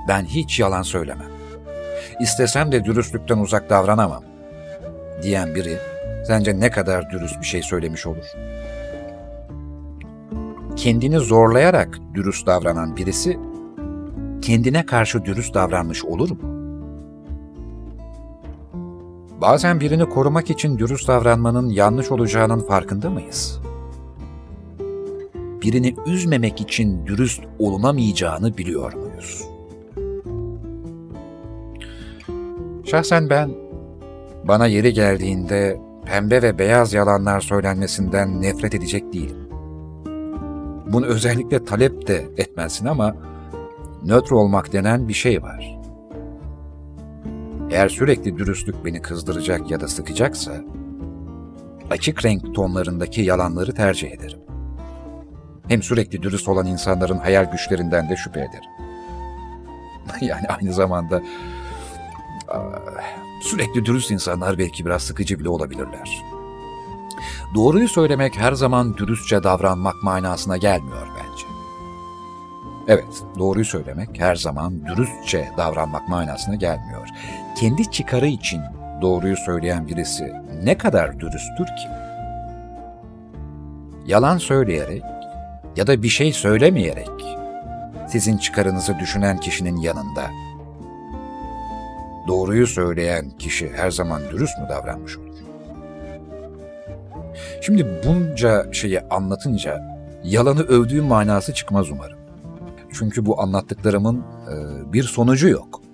Ben 0.08 0.24
hiç 0.24 0.60
yalan 0.60 0.82
söylemem. 0.82 1.28
İstesem 2.20 2.72
de 2.72 2.84
dürüstlükten 2.84 3.38
uzak 3.38 3.70
davranamam 3.70 4.22
diyen 5.22 5.54
biri 5.54 5.78
sence 6.26 6.60
ne 6.60 6.70
kadar 6.70 7.10
dürüst 7.10 7.40
bir 7.40 7.46
şey 7.46 7.62
söylemiş 7.62 8.06
olur? 8.06 8.24
Kendini 10.76 11.18
zorlayarak 11.18 11.98
dürüst 12.14 12.46
davranan 12.46 12.96
birisi 12.96 13.38
kendine 14.42 14.86
karşı 14.86 15.24
dürüst 15.24 15.54
davranmış 15.54 16.04
olur 16.04 16.30
mu? 16.30 16.47
Bazen 19.48 19.80
birini 19.80 20.08
korumak 20.08 20.50
için 20.50 20.78
dürüst 20.78 21.08
davranmanın 21.08 21.68
yanlış 21.68 22.10
olacağının 22.10 22.60
farkında 22.60 23.10
mıyız? 23.10 23.60
Birini 25.62 25.94
üzmemek 26.06 26.60
için 26.60 27.06
dürüst 27.06 27.42
olunamayacağını 27.58 28.58
biliyor 28.58 28.92
muyuz? 28.92 29.44
Şahsen 32.84 33.30
ben 33.30 33.50
bana 34.44 34.66
yeri 34.66 34.92
geldiğinde 34.92 35.80
pembe 36.06 36.42
ve 36.42 36.58
beyaz 36.58 36.94
yalanlar 36.94 37.40
söylenmesinden 37.40 38.42
nefret 38.42 38.74
edecek 38.74 39.12
değilim. 39.12 39.48
Bunu 40.92 41.06
özellikle 41.06 41.64
talep 41.64 42.06
de 42.06 42.28
etmezsin 42.36 42.86
ama 42.86 43.16
nötr 44.04 44.32
olmak 44.32 44.72
denen 44.72 45.08
bir 45.08 45.14
şey 45.14 45.42
var. 45.42 45.77
Eğer 47.70 47.88
sürekli 47.88 48.38
dürüstlük 48.38 48.84
beni 48.84 49.02
kızdıracak 49.02 49.70
ya 49.70 49.80
da 49.80 49.88
sıkacaksa, 49.88 50.52
açık 51.90 52.24
renk 52.24 52.54
tonlarındaki 52.54 53.22
yalanları 53.22 53.74
tercih 53.74 54.12
ederim. 54.12 54.38
Hem 55.68 55.82
sürekli 55.82 56.22
dürüst 56.22 56.48
olan 56.48 56.66
insanların 56.66 57.18
hayal 57.18 57.50
güçlerinden 57.50 58.08
de 58.08 58.16
şüphe 58.16 58.40
ederim. 58.40 58.70
yani 60.20 60.46
aynı 60.48 60.72
zamanda 60.72 61.22
sürekli 63.42 63.84
dürüst 63.84 64.10
insanlar 64.10 64.58
belki 64.58 64.86
biraz 64.86 65.02
sıkıcı 65.02 65.38
bile 65.38 65.48
olabilirler. 65.48 66.24
Doğruyu 67.54 67.88
söylemek 67.88 68.36
her 68.36 68.52
zaman 68.52 68.96
dürüstçe 68.96 69.42
davranmak 69.42 70.02
manasına 70.02 70.56
gelmiyor 70.56 71.08
bence. 71.16 71.46
Evet, 72.88 73.22
doğruyu 73.38 73.64
söylemek 73.64 74.20
her 74.20 74.36
zaman 74.36 74.86
dürüstçe 74.86 75.50
davranmak 75.56 76.08
manasına 76.08 76.54
gelmiyor. 76.54 77.08
Kendi 77.60 77.90
çıkarı 77.90 78.26
için 78.26 78.60
doğruyu 79.02 79.36
söyleyen 79.36 79.88
birisi 79.88 80.32
ne 80.62 80.78
kadar 80.78 81.20
dürüsttür 81.20 81.66
ki? 81.66 81.88
Yalan 84.06 84.38
söyleyerek 84.38 85.02
ya 85.76 85.86
da 85.86 86.02
bir 86.02 86.08
şey 86.08 86.32
söylemeyerek 86.32 87.08
sizin 88.08 88.36
çıkarınızı 88.36 88.98
düşünen 88.98 89.40
kişinin 89.40 89.76
yanında 89.76 90.30
doğruyu 92.28 92.66
söyleyen 92.66 93.30
kişi 93.30 93.72
her 93.76 93.90
zaman 93.90 94.22
dürüst 94.30 94.58
mü 94.58 94.66
davranmış 94.68 95.18
olur? 95.18 95.28
Şimdi 97.60 98.02
bunca 98.06 98.72
şeyi 98.72 99.00
anlatınca 99.00 99.98
yalanı 100.24 100.62
övdüğüm 100.62 101.04
manası 101.04 101.54
çıkmaz 101.54 101.90
umarım. 101.90 102.18
Çünkü 102.92 103.26
bu 103.26 103.40
anlattıklarımın 103.40 104.24
bir 104.92 105.02
sonucu 105.02 105.48
yok. 105.48 105.87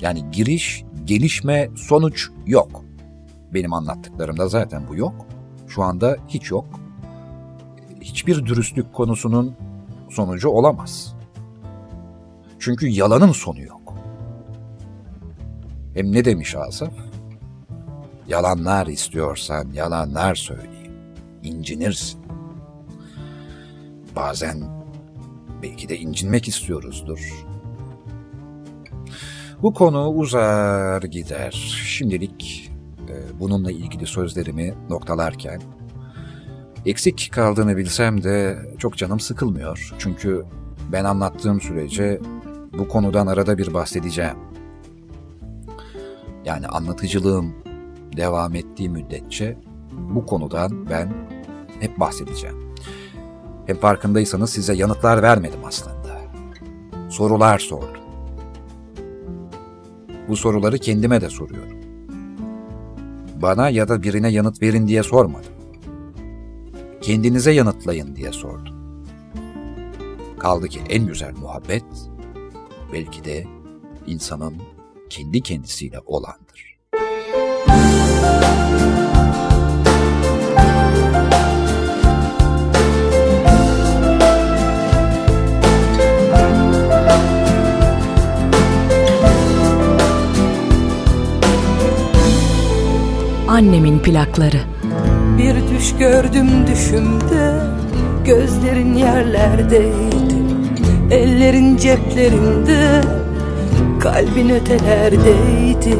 Yani 0.00 0.30
giriş, 0.30 0.84
gelişme, 1.04 1.70
sonuç 1.76 2.28
yok. 2.46 2.84
Benim 3.54 3.72
anlattıklarımda 3.72 4.48
zaten 4.48 4.88
bu 4.88 4.96
yok. 4.96 5.26
Şu 5.68 5.82
anda 5.82 6.16
hiç 6.28 6.50
yok. 6.50 6.80
Hiçbir 8.00 8.46
dürüstlük 8.46 8.92
konusunun 8.92 9.56
sonucu 10.10 10.48
olamaz. 10.48 11.14
Çünkü 12.58 12.88
yalanın 12.88 13.32
sonu 13.32 13.60
yok. 13.60 13.94
Hem 15.94 16.12
ne 16.12 16.24
demiş 16.24 16.56
Asaf? 16.56 16.92
Yalanlar 18.28 18.86
istiyorsan 18.86 19.72
yalanlar 19.72 20.34
söyleyeyim. 20.34 20.92
İncinirsin. 21.42 22.20
Bazen 24.16 24.62
belki 25.62 25.88
de 25.88 25.98
incinmek 25.98 26.48
istiyoruzdur. 26.48 27.49
Bu 29.62 29.74
konu 29.74 30.08
uzar 30.08 31.02
gider. 31.02 31.50
Şimdilik 31.86 32.70
e, 33.08 33.40
bununla 33.40 33.70
ilgili 33.70 34.06
sözlerimi 34.06 34.74
noktalarken 34.90 35.60
eksik 36.86 37.28
kaldığını 37.32 37.76
bilsem 37.76 38.22
de 38.22 38.58
çok 38.78 38.96
canım 38.96 39.20
sıkılmıyor. 39.20 39.94
Çünkü 39.98 40.44
ben 40.92 41.04
anlattığım 41.04 41.60
sürece 41.60 42.20
bu 42.78 42.88
konudan 42.88 43.26
arada 43.26 43.58
bir 43.58 43.74
bahsedeceğim. 43.74 44.36
Yani 46.44 46.66
anlatıcılığım 46.66 47.54
devam 48.16 48.54
ettiği 48.54 48.88
müddetçe 48.88 49.58
bu 49.92 50.26
konudan 50.26 50.90
ben 50.90 51.12
hep 51.80 52.00
bahsedeceğim. 52.00 52.56
Hem 53.66 53.76
farkındaysanız 53.76 54.50
size 54.50 54.74
yanıtlar 54.74 55.22
vermedim 55.22 55.60
aslında. 55.64 56.20
Sorular 57.08 57.58
sordum. 57.58 57.99
Bu 60.30 60.36
soruları 60.36 60.78
kendime 60.78 61.20
de 61.20 61.30
soruyorum. 61.30 61.78
Bana 63.42 63.70
ya 63.70 63.88
da 63.88 64.02
birine 64.02 64.28
yanıt 64.28 64.62
verin 64.62 64.88
diye 64.88 65.02
sormadım. 65.02 65.52
Kendinize 67.00 67.52
yanıtlayın 67.52 68.16
diye 68.16 68.32
sordum. 68.32 68.74
Kaldı 70.38 70.68
ki 70.68 70.80
en 70.88 71.06
güzel 71.06 71.34
muhabbet 71.36 71.84
belki 72.92 73.24
de 73.24 73.46
insanın 74.06 74.54
kendi 75.08 75.40
kendisiyle 75.40 75.98
olandır. 76.06 76.49
Annemin 93.50 93.98
plakları. 93.98 94.60
Bir 95.38 95.54
düş 95.54 95.94
gördüm 95.98 96.66
düşümde 96.66 97.60
Gözlerin 98.24 98.94
yerlerdeydi. 98.94 100.34
Ellerin 101.10 101.76
ceplerinde 101.76 103.00
Kalbin 104.00 104.48
ötelerdeydi. 104.48 105.96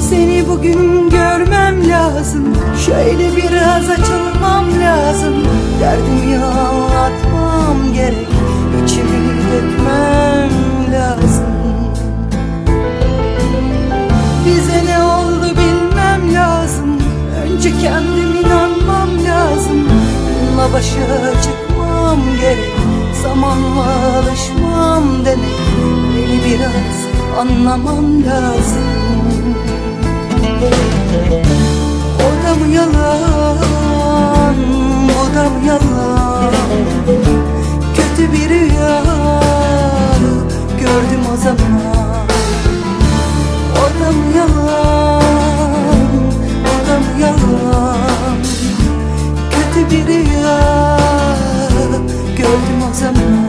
Seni 0.00 0.48
bugün 0.48 1.10
görmem 1.10 1.88
lazım 1.88 2.44
Şöyle 2.86 3.36
biraz 3.36 3.90
açılmam 3.90 4.64
lazım. 4.80 5.34
Derdimi 5.80 6.44
anlatmam 6.44 7.94
gerek 7.94 8.28
İçimi 8.84 9.36
dökmem 9.52 10.50
lazım 10.92 11.53
Önce 17.64 17.78
kendim 17.82 18.36
inanmam 18.36 19.24
lazım. 19.24 19.88
Bununla 20.26 20.72
başa 20.72 21.42
çıkmam 21.42 22.18
gerek. 22.40 22.72
Zamanla 23.22 24.18
alışmam 24.18 25.24
demek. 25.24 25.60
Beni 26.16 26.40
biraz 26.44 26.96
anlaman 27.40 28.24
lazım. 28.26 29.54
O 32.20 32.46
da 32.46 32.54
mı 32.54 32.74
yalan? 32.74 34.56
Bu 35.08 35.36
da 35.36 35.50
mı 35.50 35.66
yalan? 35.66 36.54
Kötü 37.96 38.32
bir 38.32 38.48
rüya 38.48 39.02
Gördüm 40.80 41.24
o 41.34 41.36
zaman. 41.36 41.80
O 43.72 44.04
da 44.04 44.12
mı 44.12 44.36
yalan 44.36 45.23
yalan. 47.20 48.38
Kötü 49.50 49.90
bir 49.90 50.06
rüya 50.06 50.98
Gördüm 52.36 52.82
o 52.90 52.94
zaman. 52.94 53.44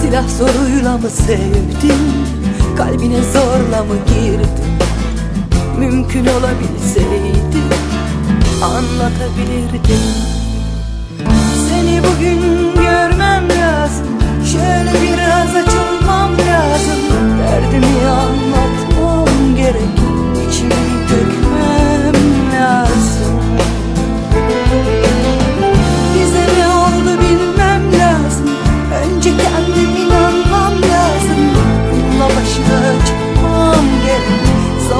Silah 0.00 0.28
zoruyla 0.28 0.98
mı 0.98 1.10
sevdin 1.10 2.26
Kalbine 2.76 3.22
zorla 3.22 3.84
mı 3.84 3.94
girdin 4.08 4.73
Mümkün 5.84 6.26
olabilseydi 6.26 7.58
Anlatabilirdim. 8.62 10.00
Seni 11.68 12.00
bugün 12.02 12.40
görmem 12.74 13.48
lazım 13.48 14.06
Şöyle 14.52 15.02
biraz 15.02 15.56
açılmam 15.56 16.32
lazım. 16.32 17.00
Derdimi 17.38 18.06
anlatmam 18.06 19.56
gerek 19.56 20.03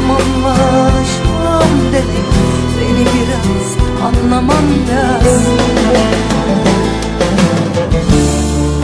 tamamlaşmam 0.04 1.70
dedim 1.92 2.26
Beni 2.80 3.04
biraz 3.14 3.68
anlaman 4.06 4.66
lazım. 4.90 5.42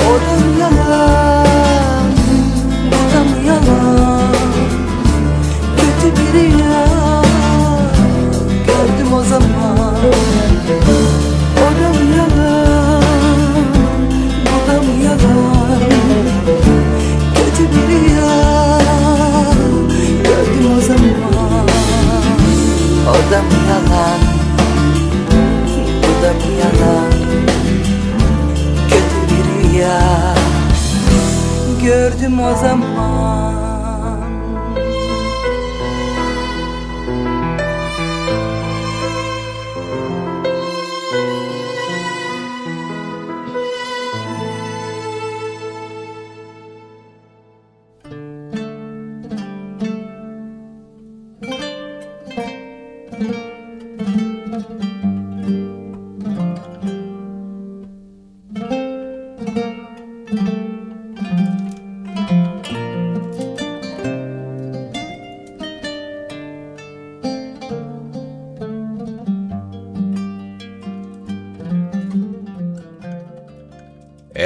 Orum 0.09 0.59
yalan, 0.61 2.07
bu 2.87 3.15
da 3.15 3.25
mı 3.25 3.47
yalan 3.47 4.35
Kötü 5.77 6.09
bir 6.17 6.59
yalan 6.59 6.90
Yalan 26.61 27.11
Kötü 28.89 29.20
bir 29.31 29.70
rüya. 29.70 30.01
Gördüm 31.82 32.41
o 32.41 32.55
zaman 32.55 32.90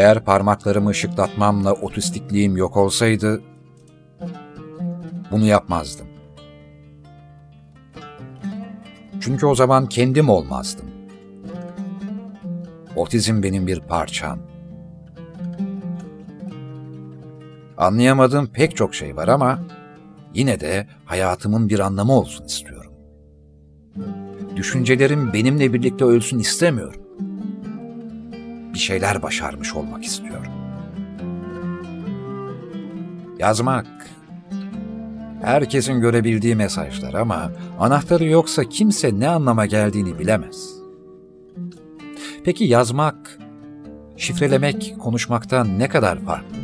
Eğer 0.04 0.24
parmaklarımı 0.24 0.90
ışıklatmamla 0.90 1.72
otistikliğim 1.72 2.56
yok 2.56 2.76
olsaydı, 2.76 3.42
bunu 5.30 5.46
yapmazdım. 5.46 6.06
Çünkü 9.20 9.46
o 9.46 9.54
zaman 9.54 9.86
kendim 9.86 10.28
olmazdım. 10.28 10.86
Otizm 12.96 13.42
benim 13.42 13.66
bir 13.66 13.80
parçam. 13.80 14.38
Anlayamadığım 17.76 18.46
pek 18.46 18.76
çok 18.76 18.94
şey 18.94 19.16
var 19.16 19.28
ama 19.28 19.58
yine 20.34 20.60
de 20.60 20.86
hayatımın 21.04 21.68
bir 21.68 21.78
anlamı 21.78 22.12
olsun 22.12 22.44
istiyorum. 22.44 22.92
Düşüncelerim 24.56 25.32
benimle 25.32 25.72
birlikte 25.72 26.04
ölsün 26.04 26.38
istemiyorum 26.38 27.03
bir 28.74 28.78
şeyler 28.78 29.22
başarmış 29.22 29.74
olmak 29.74 30.04
istiyorum. 30.04 30.52
Yazmak, 33.38 33.86
herkesin 35.42 36.00
görebildiği 36.00 36.56
mesajlar 36.56 37.14
ama 37.14 37.52
anahtarı 37.80 38.24
yoksa 38.24 38.64
kimse 38.64 39.20
ne 39.20 39.28
anlama 39.28 39.66
geldiğini 39.66 40.18
bilemez. 40.18 40.74
Peki 42.44 42.64
yazmak, 42.64 43.38
şifrelemek 44.16 44.96
konuşmaktan 44.98 45.78
ne 45.78 45.88
kadar 45.88 46.18
farklı? 46.18 46.56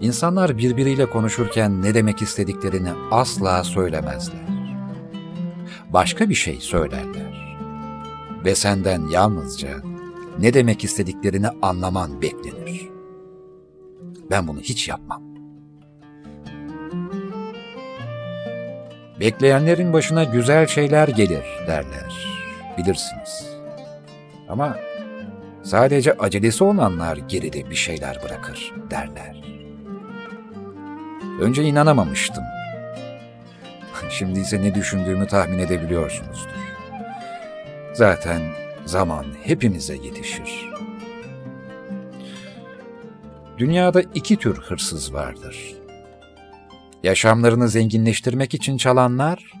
İnsanlar 0.00 0.58
birbiriyle 0.58 1.10
konuşurken 1.10 1.82
ne 1.82 1.94
demek 1.94 2.22
istediklerini 2.22 2.90
asla 3.10 3.64
söylemezler. 3.64 4.46
Başka 5.92 6.28
bir 6.28 6.34
şey 6.34 6.60
söylerler 6.60 7.25
ve 8.46 8.54
senden 8.54 9.08
yalnızca 9.08 9.68
ne 10.38 10.54
demek 10.54 10.84
istediklerini 10.84 11.48
anlaman 11.62 12.22
beklenir. 12.22 12.90
Ben 14.30 14.48
bunu 14.48 14.60
hiç 14.60 14.88
yapmam. 14.88 15.22
Bekleyenlerin 19.20 19.92
başına 19.92 20.24
güzel 20.24 20.66
şeyler 20.66 21.08
gelir 21.08 21.44
derler. 21.66 22.26
Bilirsiniz. 22.78 23.46
Ama 24.48 24.76
sadece 25.62 26.12
acelesi 26.12 26.64
olanlar 26.64 27.16
geride 27.16 27.70
bir 27.70 27.74
şeyler 27.74 28.22
bırakır 28.24 28.74
derler. 28.90 29.42
Önce 31.40 31.62
inanamamıştım. 31.62 32.44
Şimdi 34.10 34.40
ise 34.40 34.62
ne 34.62 34.74
düşündüğümü 34.74 35.26
tahmin 35.26 35.58
edebiliyorsunuzdur. 35.58 36.65
Zaten 37.96 38.42
zaman 38.84 39.26
hepimize 39.42 39.94
yetişir. 39.94 40.70
Dünyada 43.58 44.02
iki 44.02 44.36
tür 44.36 44.56
hırsız 44.56 45.14
vardır. 45.14 45.74
Yaşamlarını 47.02 47.68
zenginleştirmek 47.68 48.54
için 48.54 48.76
çalanlar 48.76 49.52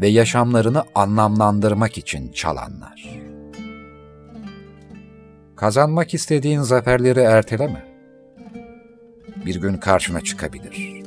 ve 0.00 0.08
yaşamlarını 0.08 0.84
anlamlandırmak 0.94 1.98
için 1.98 2.32
çalanlar. 2.32 3.08
Kazanmak 5.56 6.14
istediğin 6.14 6.60
zaferleri 6.60 7.20
erteleme. 7.20 7.88
Bir 9.46 9.56
gün 9.56 9.76
karşına 9.76 10.20
çıkabilir. 10.20 11.02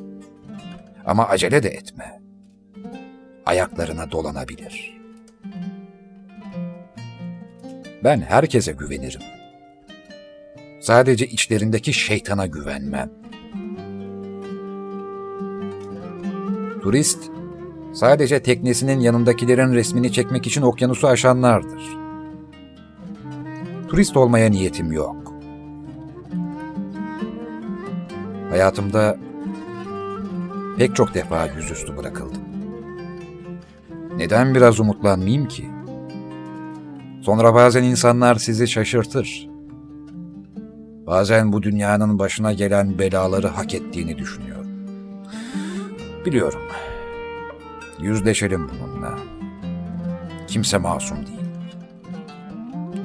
Ama 1.06 1.28
acele 1.28 1.64
de 1.64 1.70
etme. 1.70 2.22
Ayaklarına 3.46 4.12
dolanabilir.'' 4.12 4.93
Ben 8.04 8.22
herkese 8.22 8.72
güvenirim. 8.72 9.22
Sadece 10.82 11.28
içlerindeki 11.28 11.94
şeytana 11.94 12.46
güvenmem. 12.46 13.10
Turist, 16.82 17.24
sadece 17.94 18.44
teknesinin 18.44 19.00
yanındakilerin 19.00 19.74
resmini 19.74 20.12
çekmek 20.12 20.48
için 20.48 20.62
okyanusu 20.62 21.08
aşanlardır. 21.08 21.84
Turist 23.88 24.18
olmaya 24.18 24.50
niyetim 24.50 24.92
yok. 24.92 25.34
Hayatımda 28.50 29.18
pek 30.78 30.96
çok 30.96 31.14
defa 31.14 31.46
yüzüstü 31.46 31.98
bırakıldım. 31.98 32.44
Neden 34.18 34.56
biraz 34.56 34.80
umutlanmayayım 34.80 35.48
ki? 35.48 35.66
Sonra 37.24 37.54
bazen 37.54 37.84
insanlar 37.84 38.36
sizi 38.36 38.68
şaşırtır. 38.68 39.50
Bazen 41.08 41.54
bu 41.54 41.64
dünyanın 41.64 42.20
başına 42.20 42.54
gelen 42.54 43.00
belaları 43.00 43.48
hak 43.48 43.74
ettiğini 43.74 44.18
düşünüyor. 44.18 44.66
Biliyorum. 46.26 46.62
Yüzleşelim 48.00 48.70
bununla. 48.70 49.20
Kimse 50.48 50.78
masum 50.78 51.18
değil. 51.18 51.40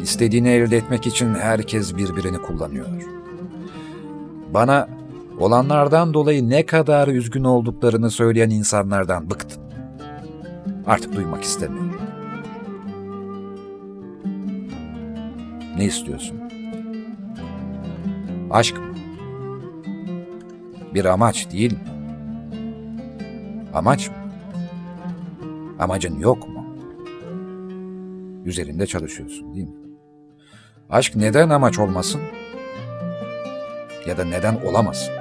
İstediğini 0.03 0.49
elde 0.49 0.77
etmek 0.77 1.07
için 1.07 1.35
herkes 1.35 1.97
birbirini 1.97 2.39
kullanıyor. 2.39 2.87
Bana 4.55 4.89
olanlardan 5.39 6.15
dolayı 6.15 6.51
ne 6.51 6.67
kadar 6.67 7.09
üzgün 7.09 7.45
olduklarını 7.45 8.11
söyleyen 8.11 8.51
insanlardan 8.51 9.31
bıktım. 9.31 9.63
Artık 10.87 11.17
duymak 11.17 11.43
istemiyorum. 11.43 11.98
Ne 15.79 15.85
istiyorsun? 15.85 16.41
Aşk 18.51 18.79
mı? 18.79 18.95
Bir 20.95 21.05
amaç 21.05 21.53
değil 21.53 21.73
mi? 21.73 21.79
Amaç 23.75 24.09
mı? 24.09 24.15
Amacın 25.79 26.19
yok 26.19 26.49
mu? 26.49 26.77
Üzerinde 28.45 28.87
çalışıyorsun 28.87 29.55
değil 29.55 29.69
mi? 29.69 29.75
Aşk 30.91 31.17
neden 31.17 31.51
amaç 31.51 31.79
olmasın? 31.79 32.21
Ya 34.07 34.19
da 34.19 34.25
neden 34.25 34.55
olamasın? 34.55 35.15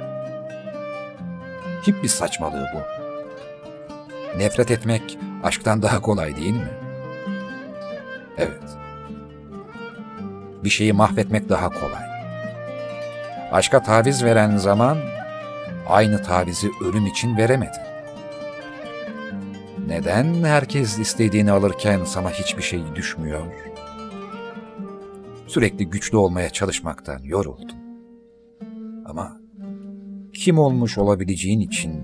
Hip 1.88 2.02
bir 2.02 2.08
saçmalığı 2.08 2.66
bu. 2.74 2.78
Nefret 4.38 4.70
etmek 4.70 5.18
aşktan 5.42 5.82
daha 5.82 6.00
kolay 6.00 6.36
değil 6.36 6.54
mi? 6.54 6.70
Evet 8.38 8.77
bir 10.68 10.72
şeyi 10.72 10.92
mahvetmek 10.92 11.48
daha 11.48 11.68
kolay. 11.68 12.02
Aşka 13.52 13.82
taviz 13.82 14.24
veren 14.24 14.56
zaman 14.56 14.98
aynı 15.86 16.22
tavizi 16.22 16.70
ölüm 16.84 17.06
için 17.06 17.36
veremedi. 17.36 17.78
Neden 19.86 20.44
herkes 20.44 20.98
istediğini 20.98 21.52
alırken 21.52 22.04
sana 22.04 22.30
hiçbir 22.30 22.62
şey 22.62 22.80
düşmüyor? 22.94 23.42
Sürekli 25.46 25.90
güçlü 25.90 26.16
olmaya 26.16 26.50
çalışmaktan 26.50 27.18
yoruldum. 27.22 27.78
Ama 29.06 29.40
kim 30.34 30.58
olmuş 30.58 30.98
olabileceğin 30.98 31.60
için 31.60 32.02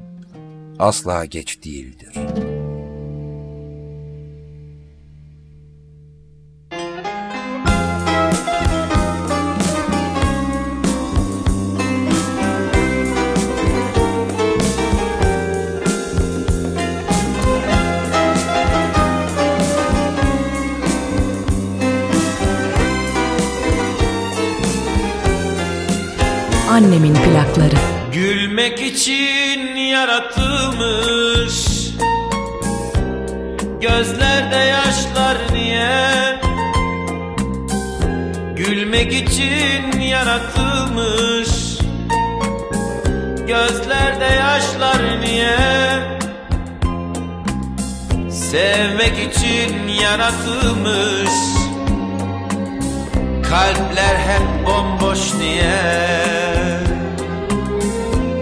asla 0.79 1.25
geç 1.25 1.65
değildir. 1.65 2.15
Annemin 26.75 27.15
plakları. 27.15 27.75
Gülmek 28.13 28.83
için 28.83 29.77
yaratılmış. 29.77 31.55
Gözlerde 33.81 34.57
yaşlar 34.57 35.37
niye? 35.53 36.41
Gülmek 38.57 39.13
için 39.13 40.01
yaratılmış. 40.01 41.49
Gözlerde 43.47 44.25
yaşlar 44.35 45.21
niye? 45.21 45.59
Sevmek 48.31 49.33
için 49.33 49.89
yaratılmış 50.03 51.64
Kalpler 53.55 54.17
hep 54.17 54.67
bomboş 54.67 55.35
niye 55.35 55.81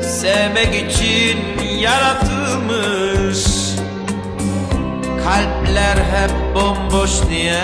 Sevmek 0.02 0.90
için 0.90 1.39
yaratılmış. 1.78 3.47
Kalpler 5.24 5.97
hep 5.97 6.55
bomboş 6.55 7.10
niye 7.28 7.62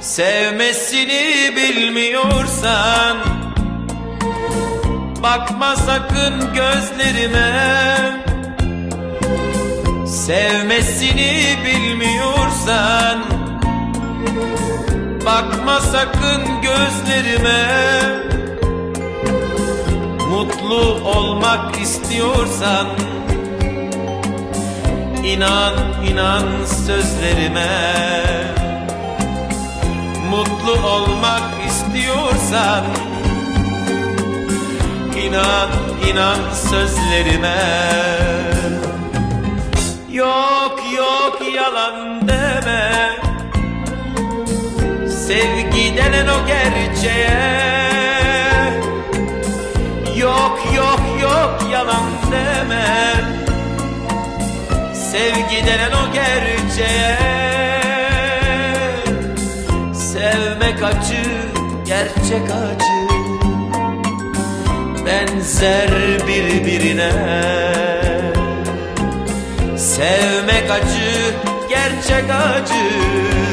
Sevmesini 0.00 1.52
bilmiyorsan 1.56 3.16
Bakma 5.22 5.76
sakın 5.76 6.54
gözlerime. 6.54 7.52
Sevmesini 10.06 11.56
bilmiyorsan 11.64 13.36
Bakma 15.26 15.80
sakın 15.80 16.42
gözlerime. 16.62 17.66
Mutlu 20.30 21.08
olmak 21.08 21.80
istiyorsan 21.80 22.86
inan 25.24 25.74
inan 26.10 26.64
sözlerime. 26.86 27.68
Mutlu 30.30 30.88
olmak 30.88 31.66
istiyorsan 31.66 32.84
inan 35.26 35.70
inan 36.10 36.38
sözlerime. 36.70 37.58
Yok 40.12 40.80
yok 40.96 41.54
yalan 41.54 42.28
deme 42.28 43.25
Sevgi 45.26 45.96
denen 45.96 46.26
o 46.26 46.46
gerçeğe. 46.46 47.40
Yok 50.16 50.58
yok 50.76 51.00
yok 51.22 51.66
yalan 51.72 52.10
deme. 52.32 53.14
Sevgi 54.94 55.66
denen 55.66 55.92
o 55.92 56.12
gerçeğe. 56.12 57.18
Sevmek 59.94 60.82
acı, 60.82 61.22
gerçek 61.86 62.50
acı. 62.50 62.96
Benzer 65.06 65.90
birbirine. 66.28 67.12
Sevmek 69.76 70.70
acı, 70.70 71.34
gerçek 71.68 72.30
acı 72.30 73.45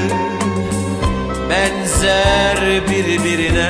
Benzer 1.53 2.59
birbirine 2.89 3.69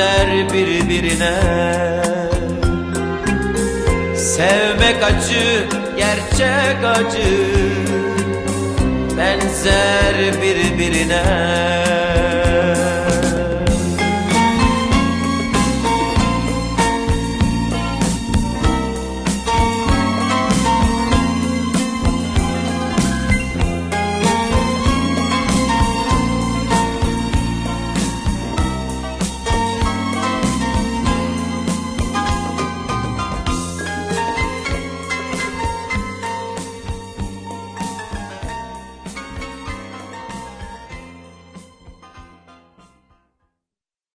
Benzer 0.00 0.52
birbirine. 0.52 1.34
Sevmek 4.16 5.02
acı, 5.02 5.66
gerçek 5.96 6.84
acı. 6.84 7.46
Benzer 9.16 10.42
birbirine 10.42 11.99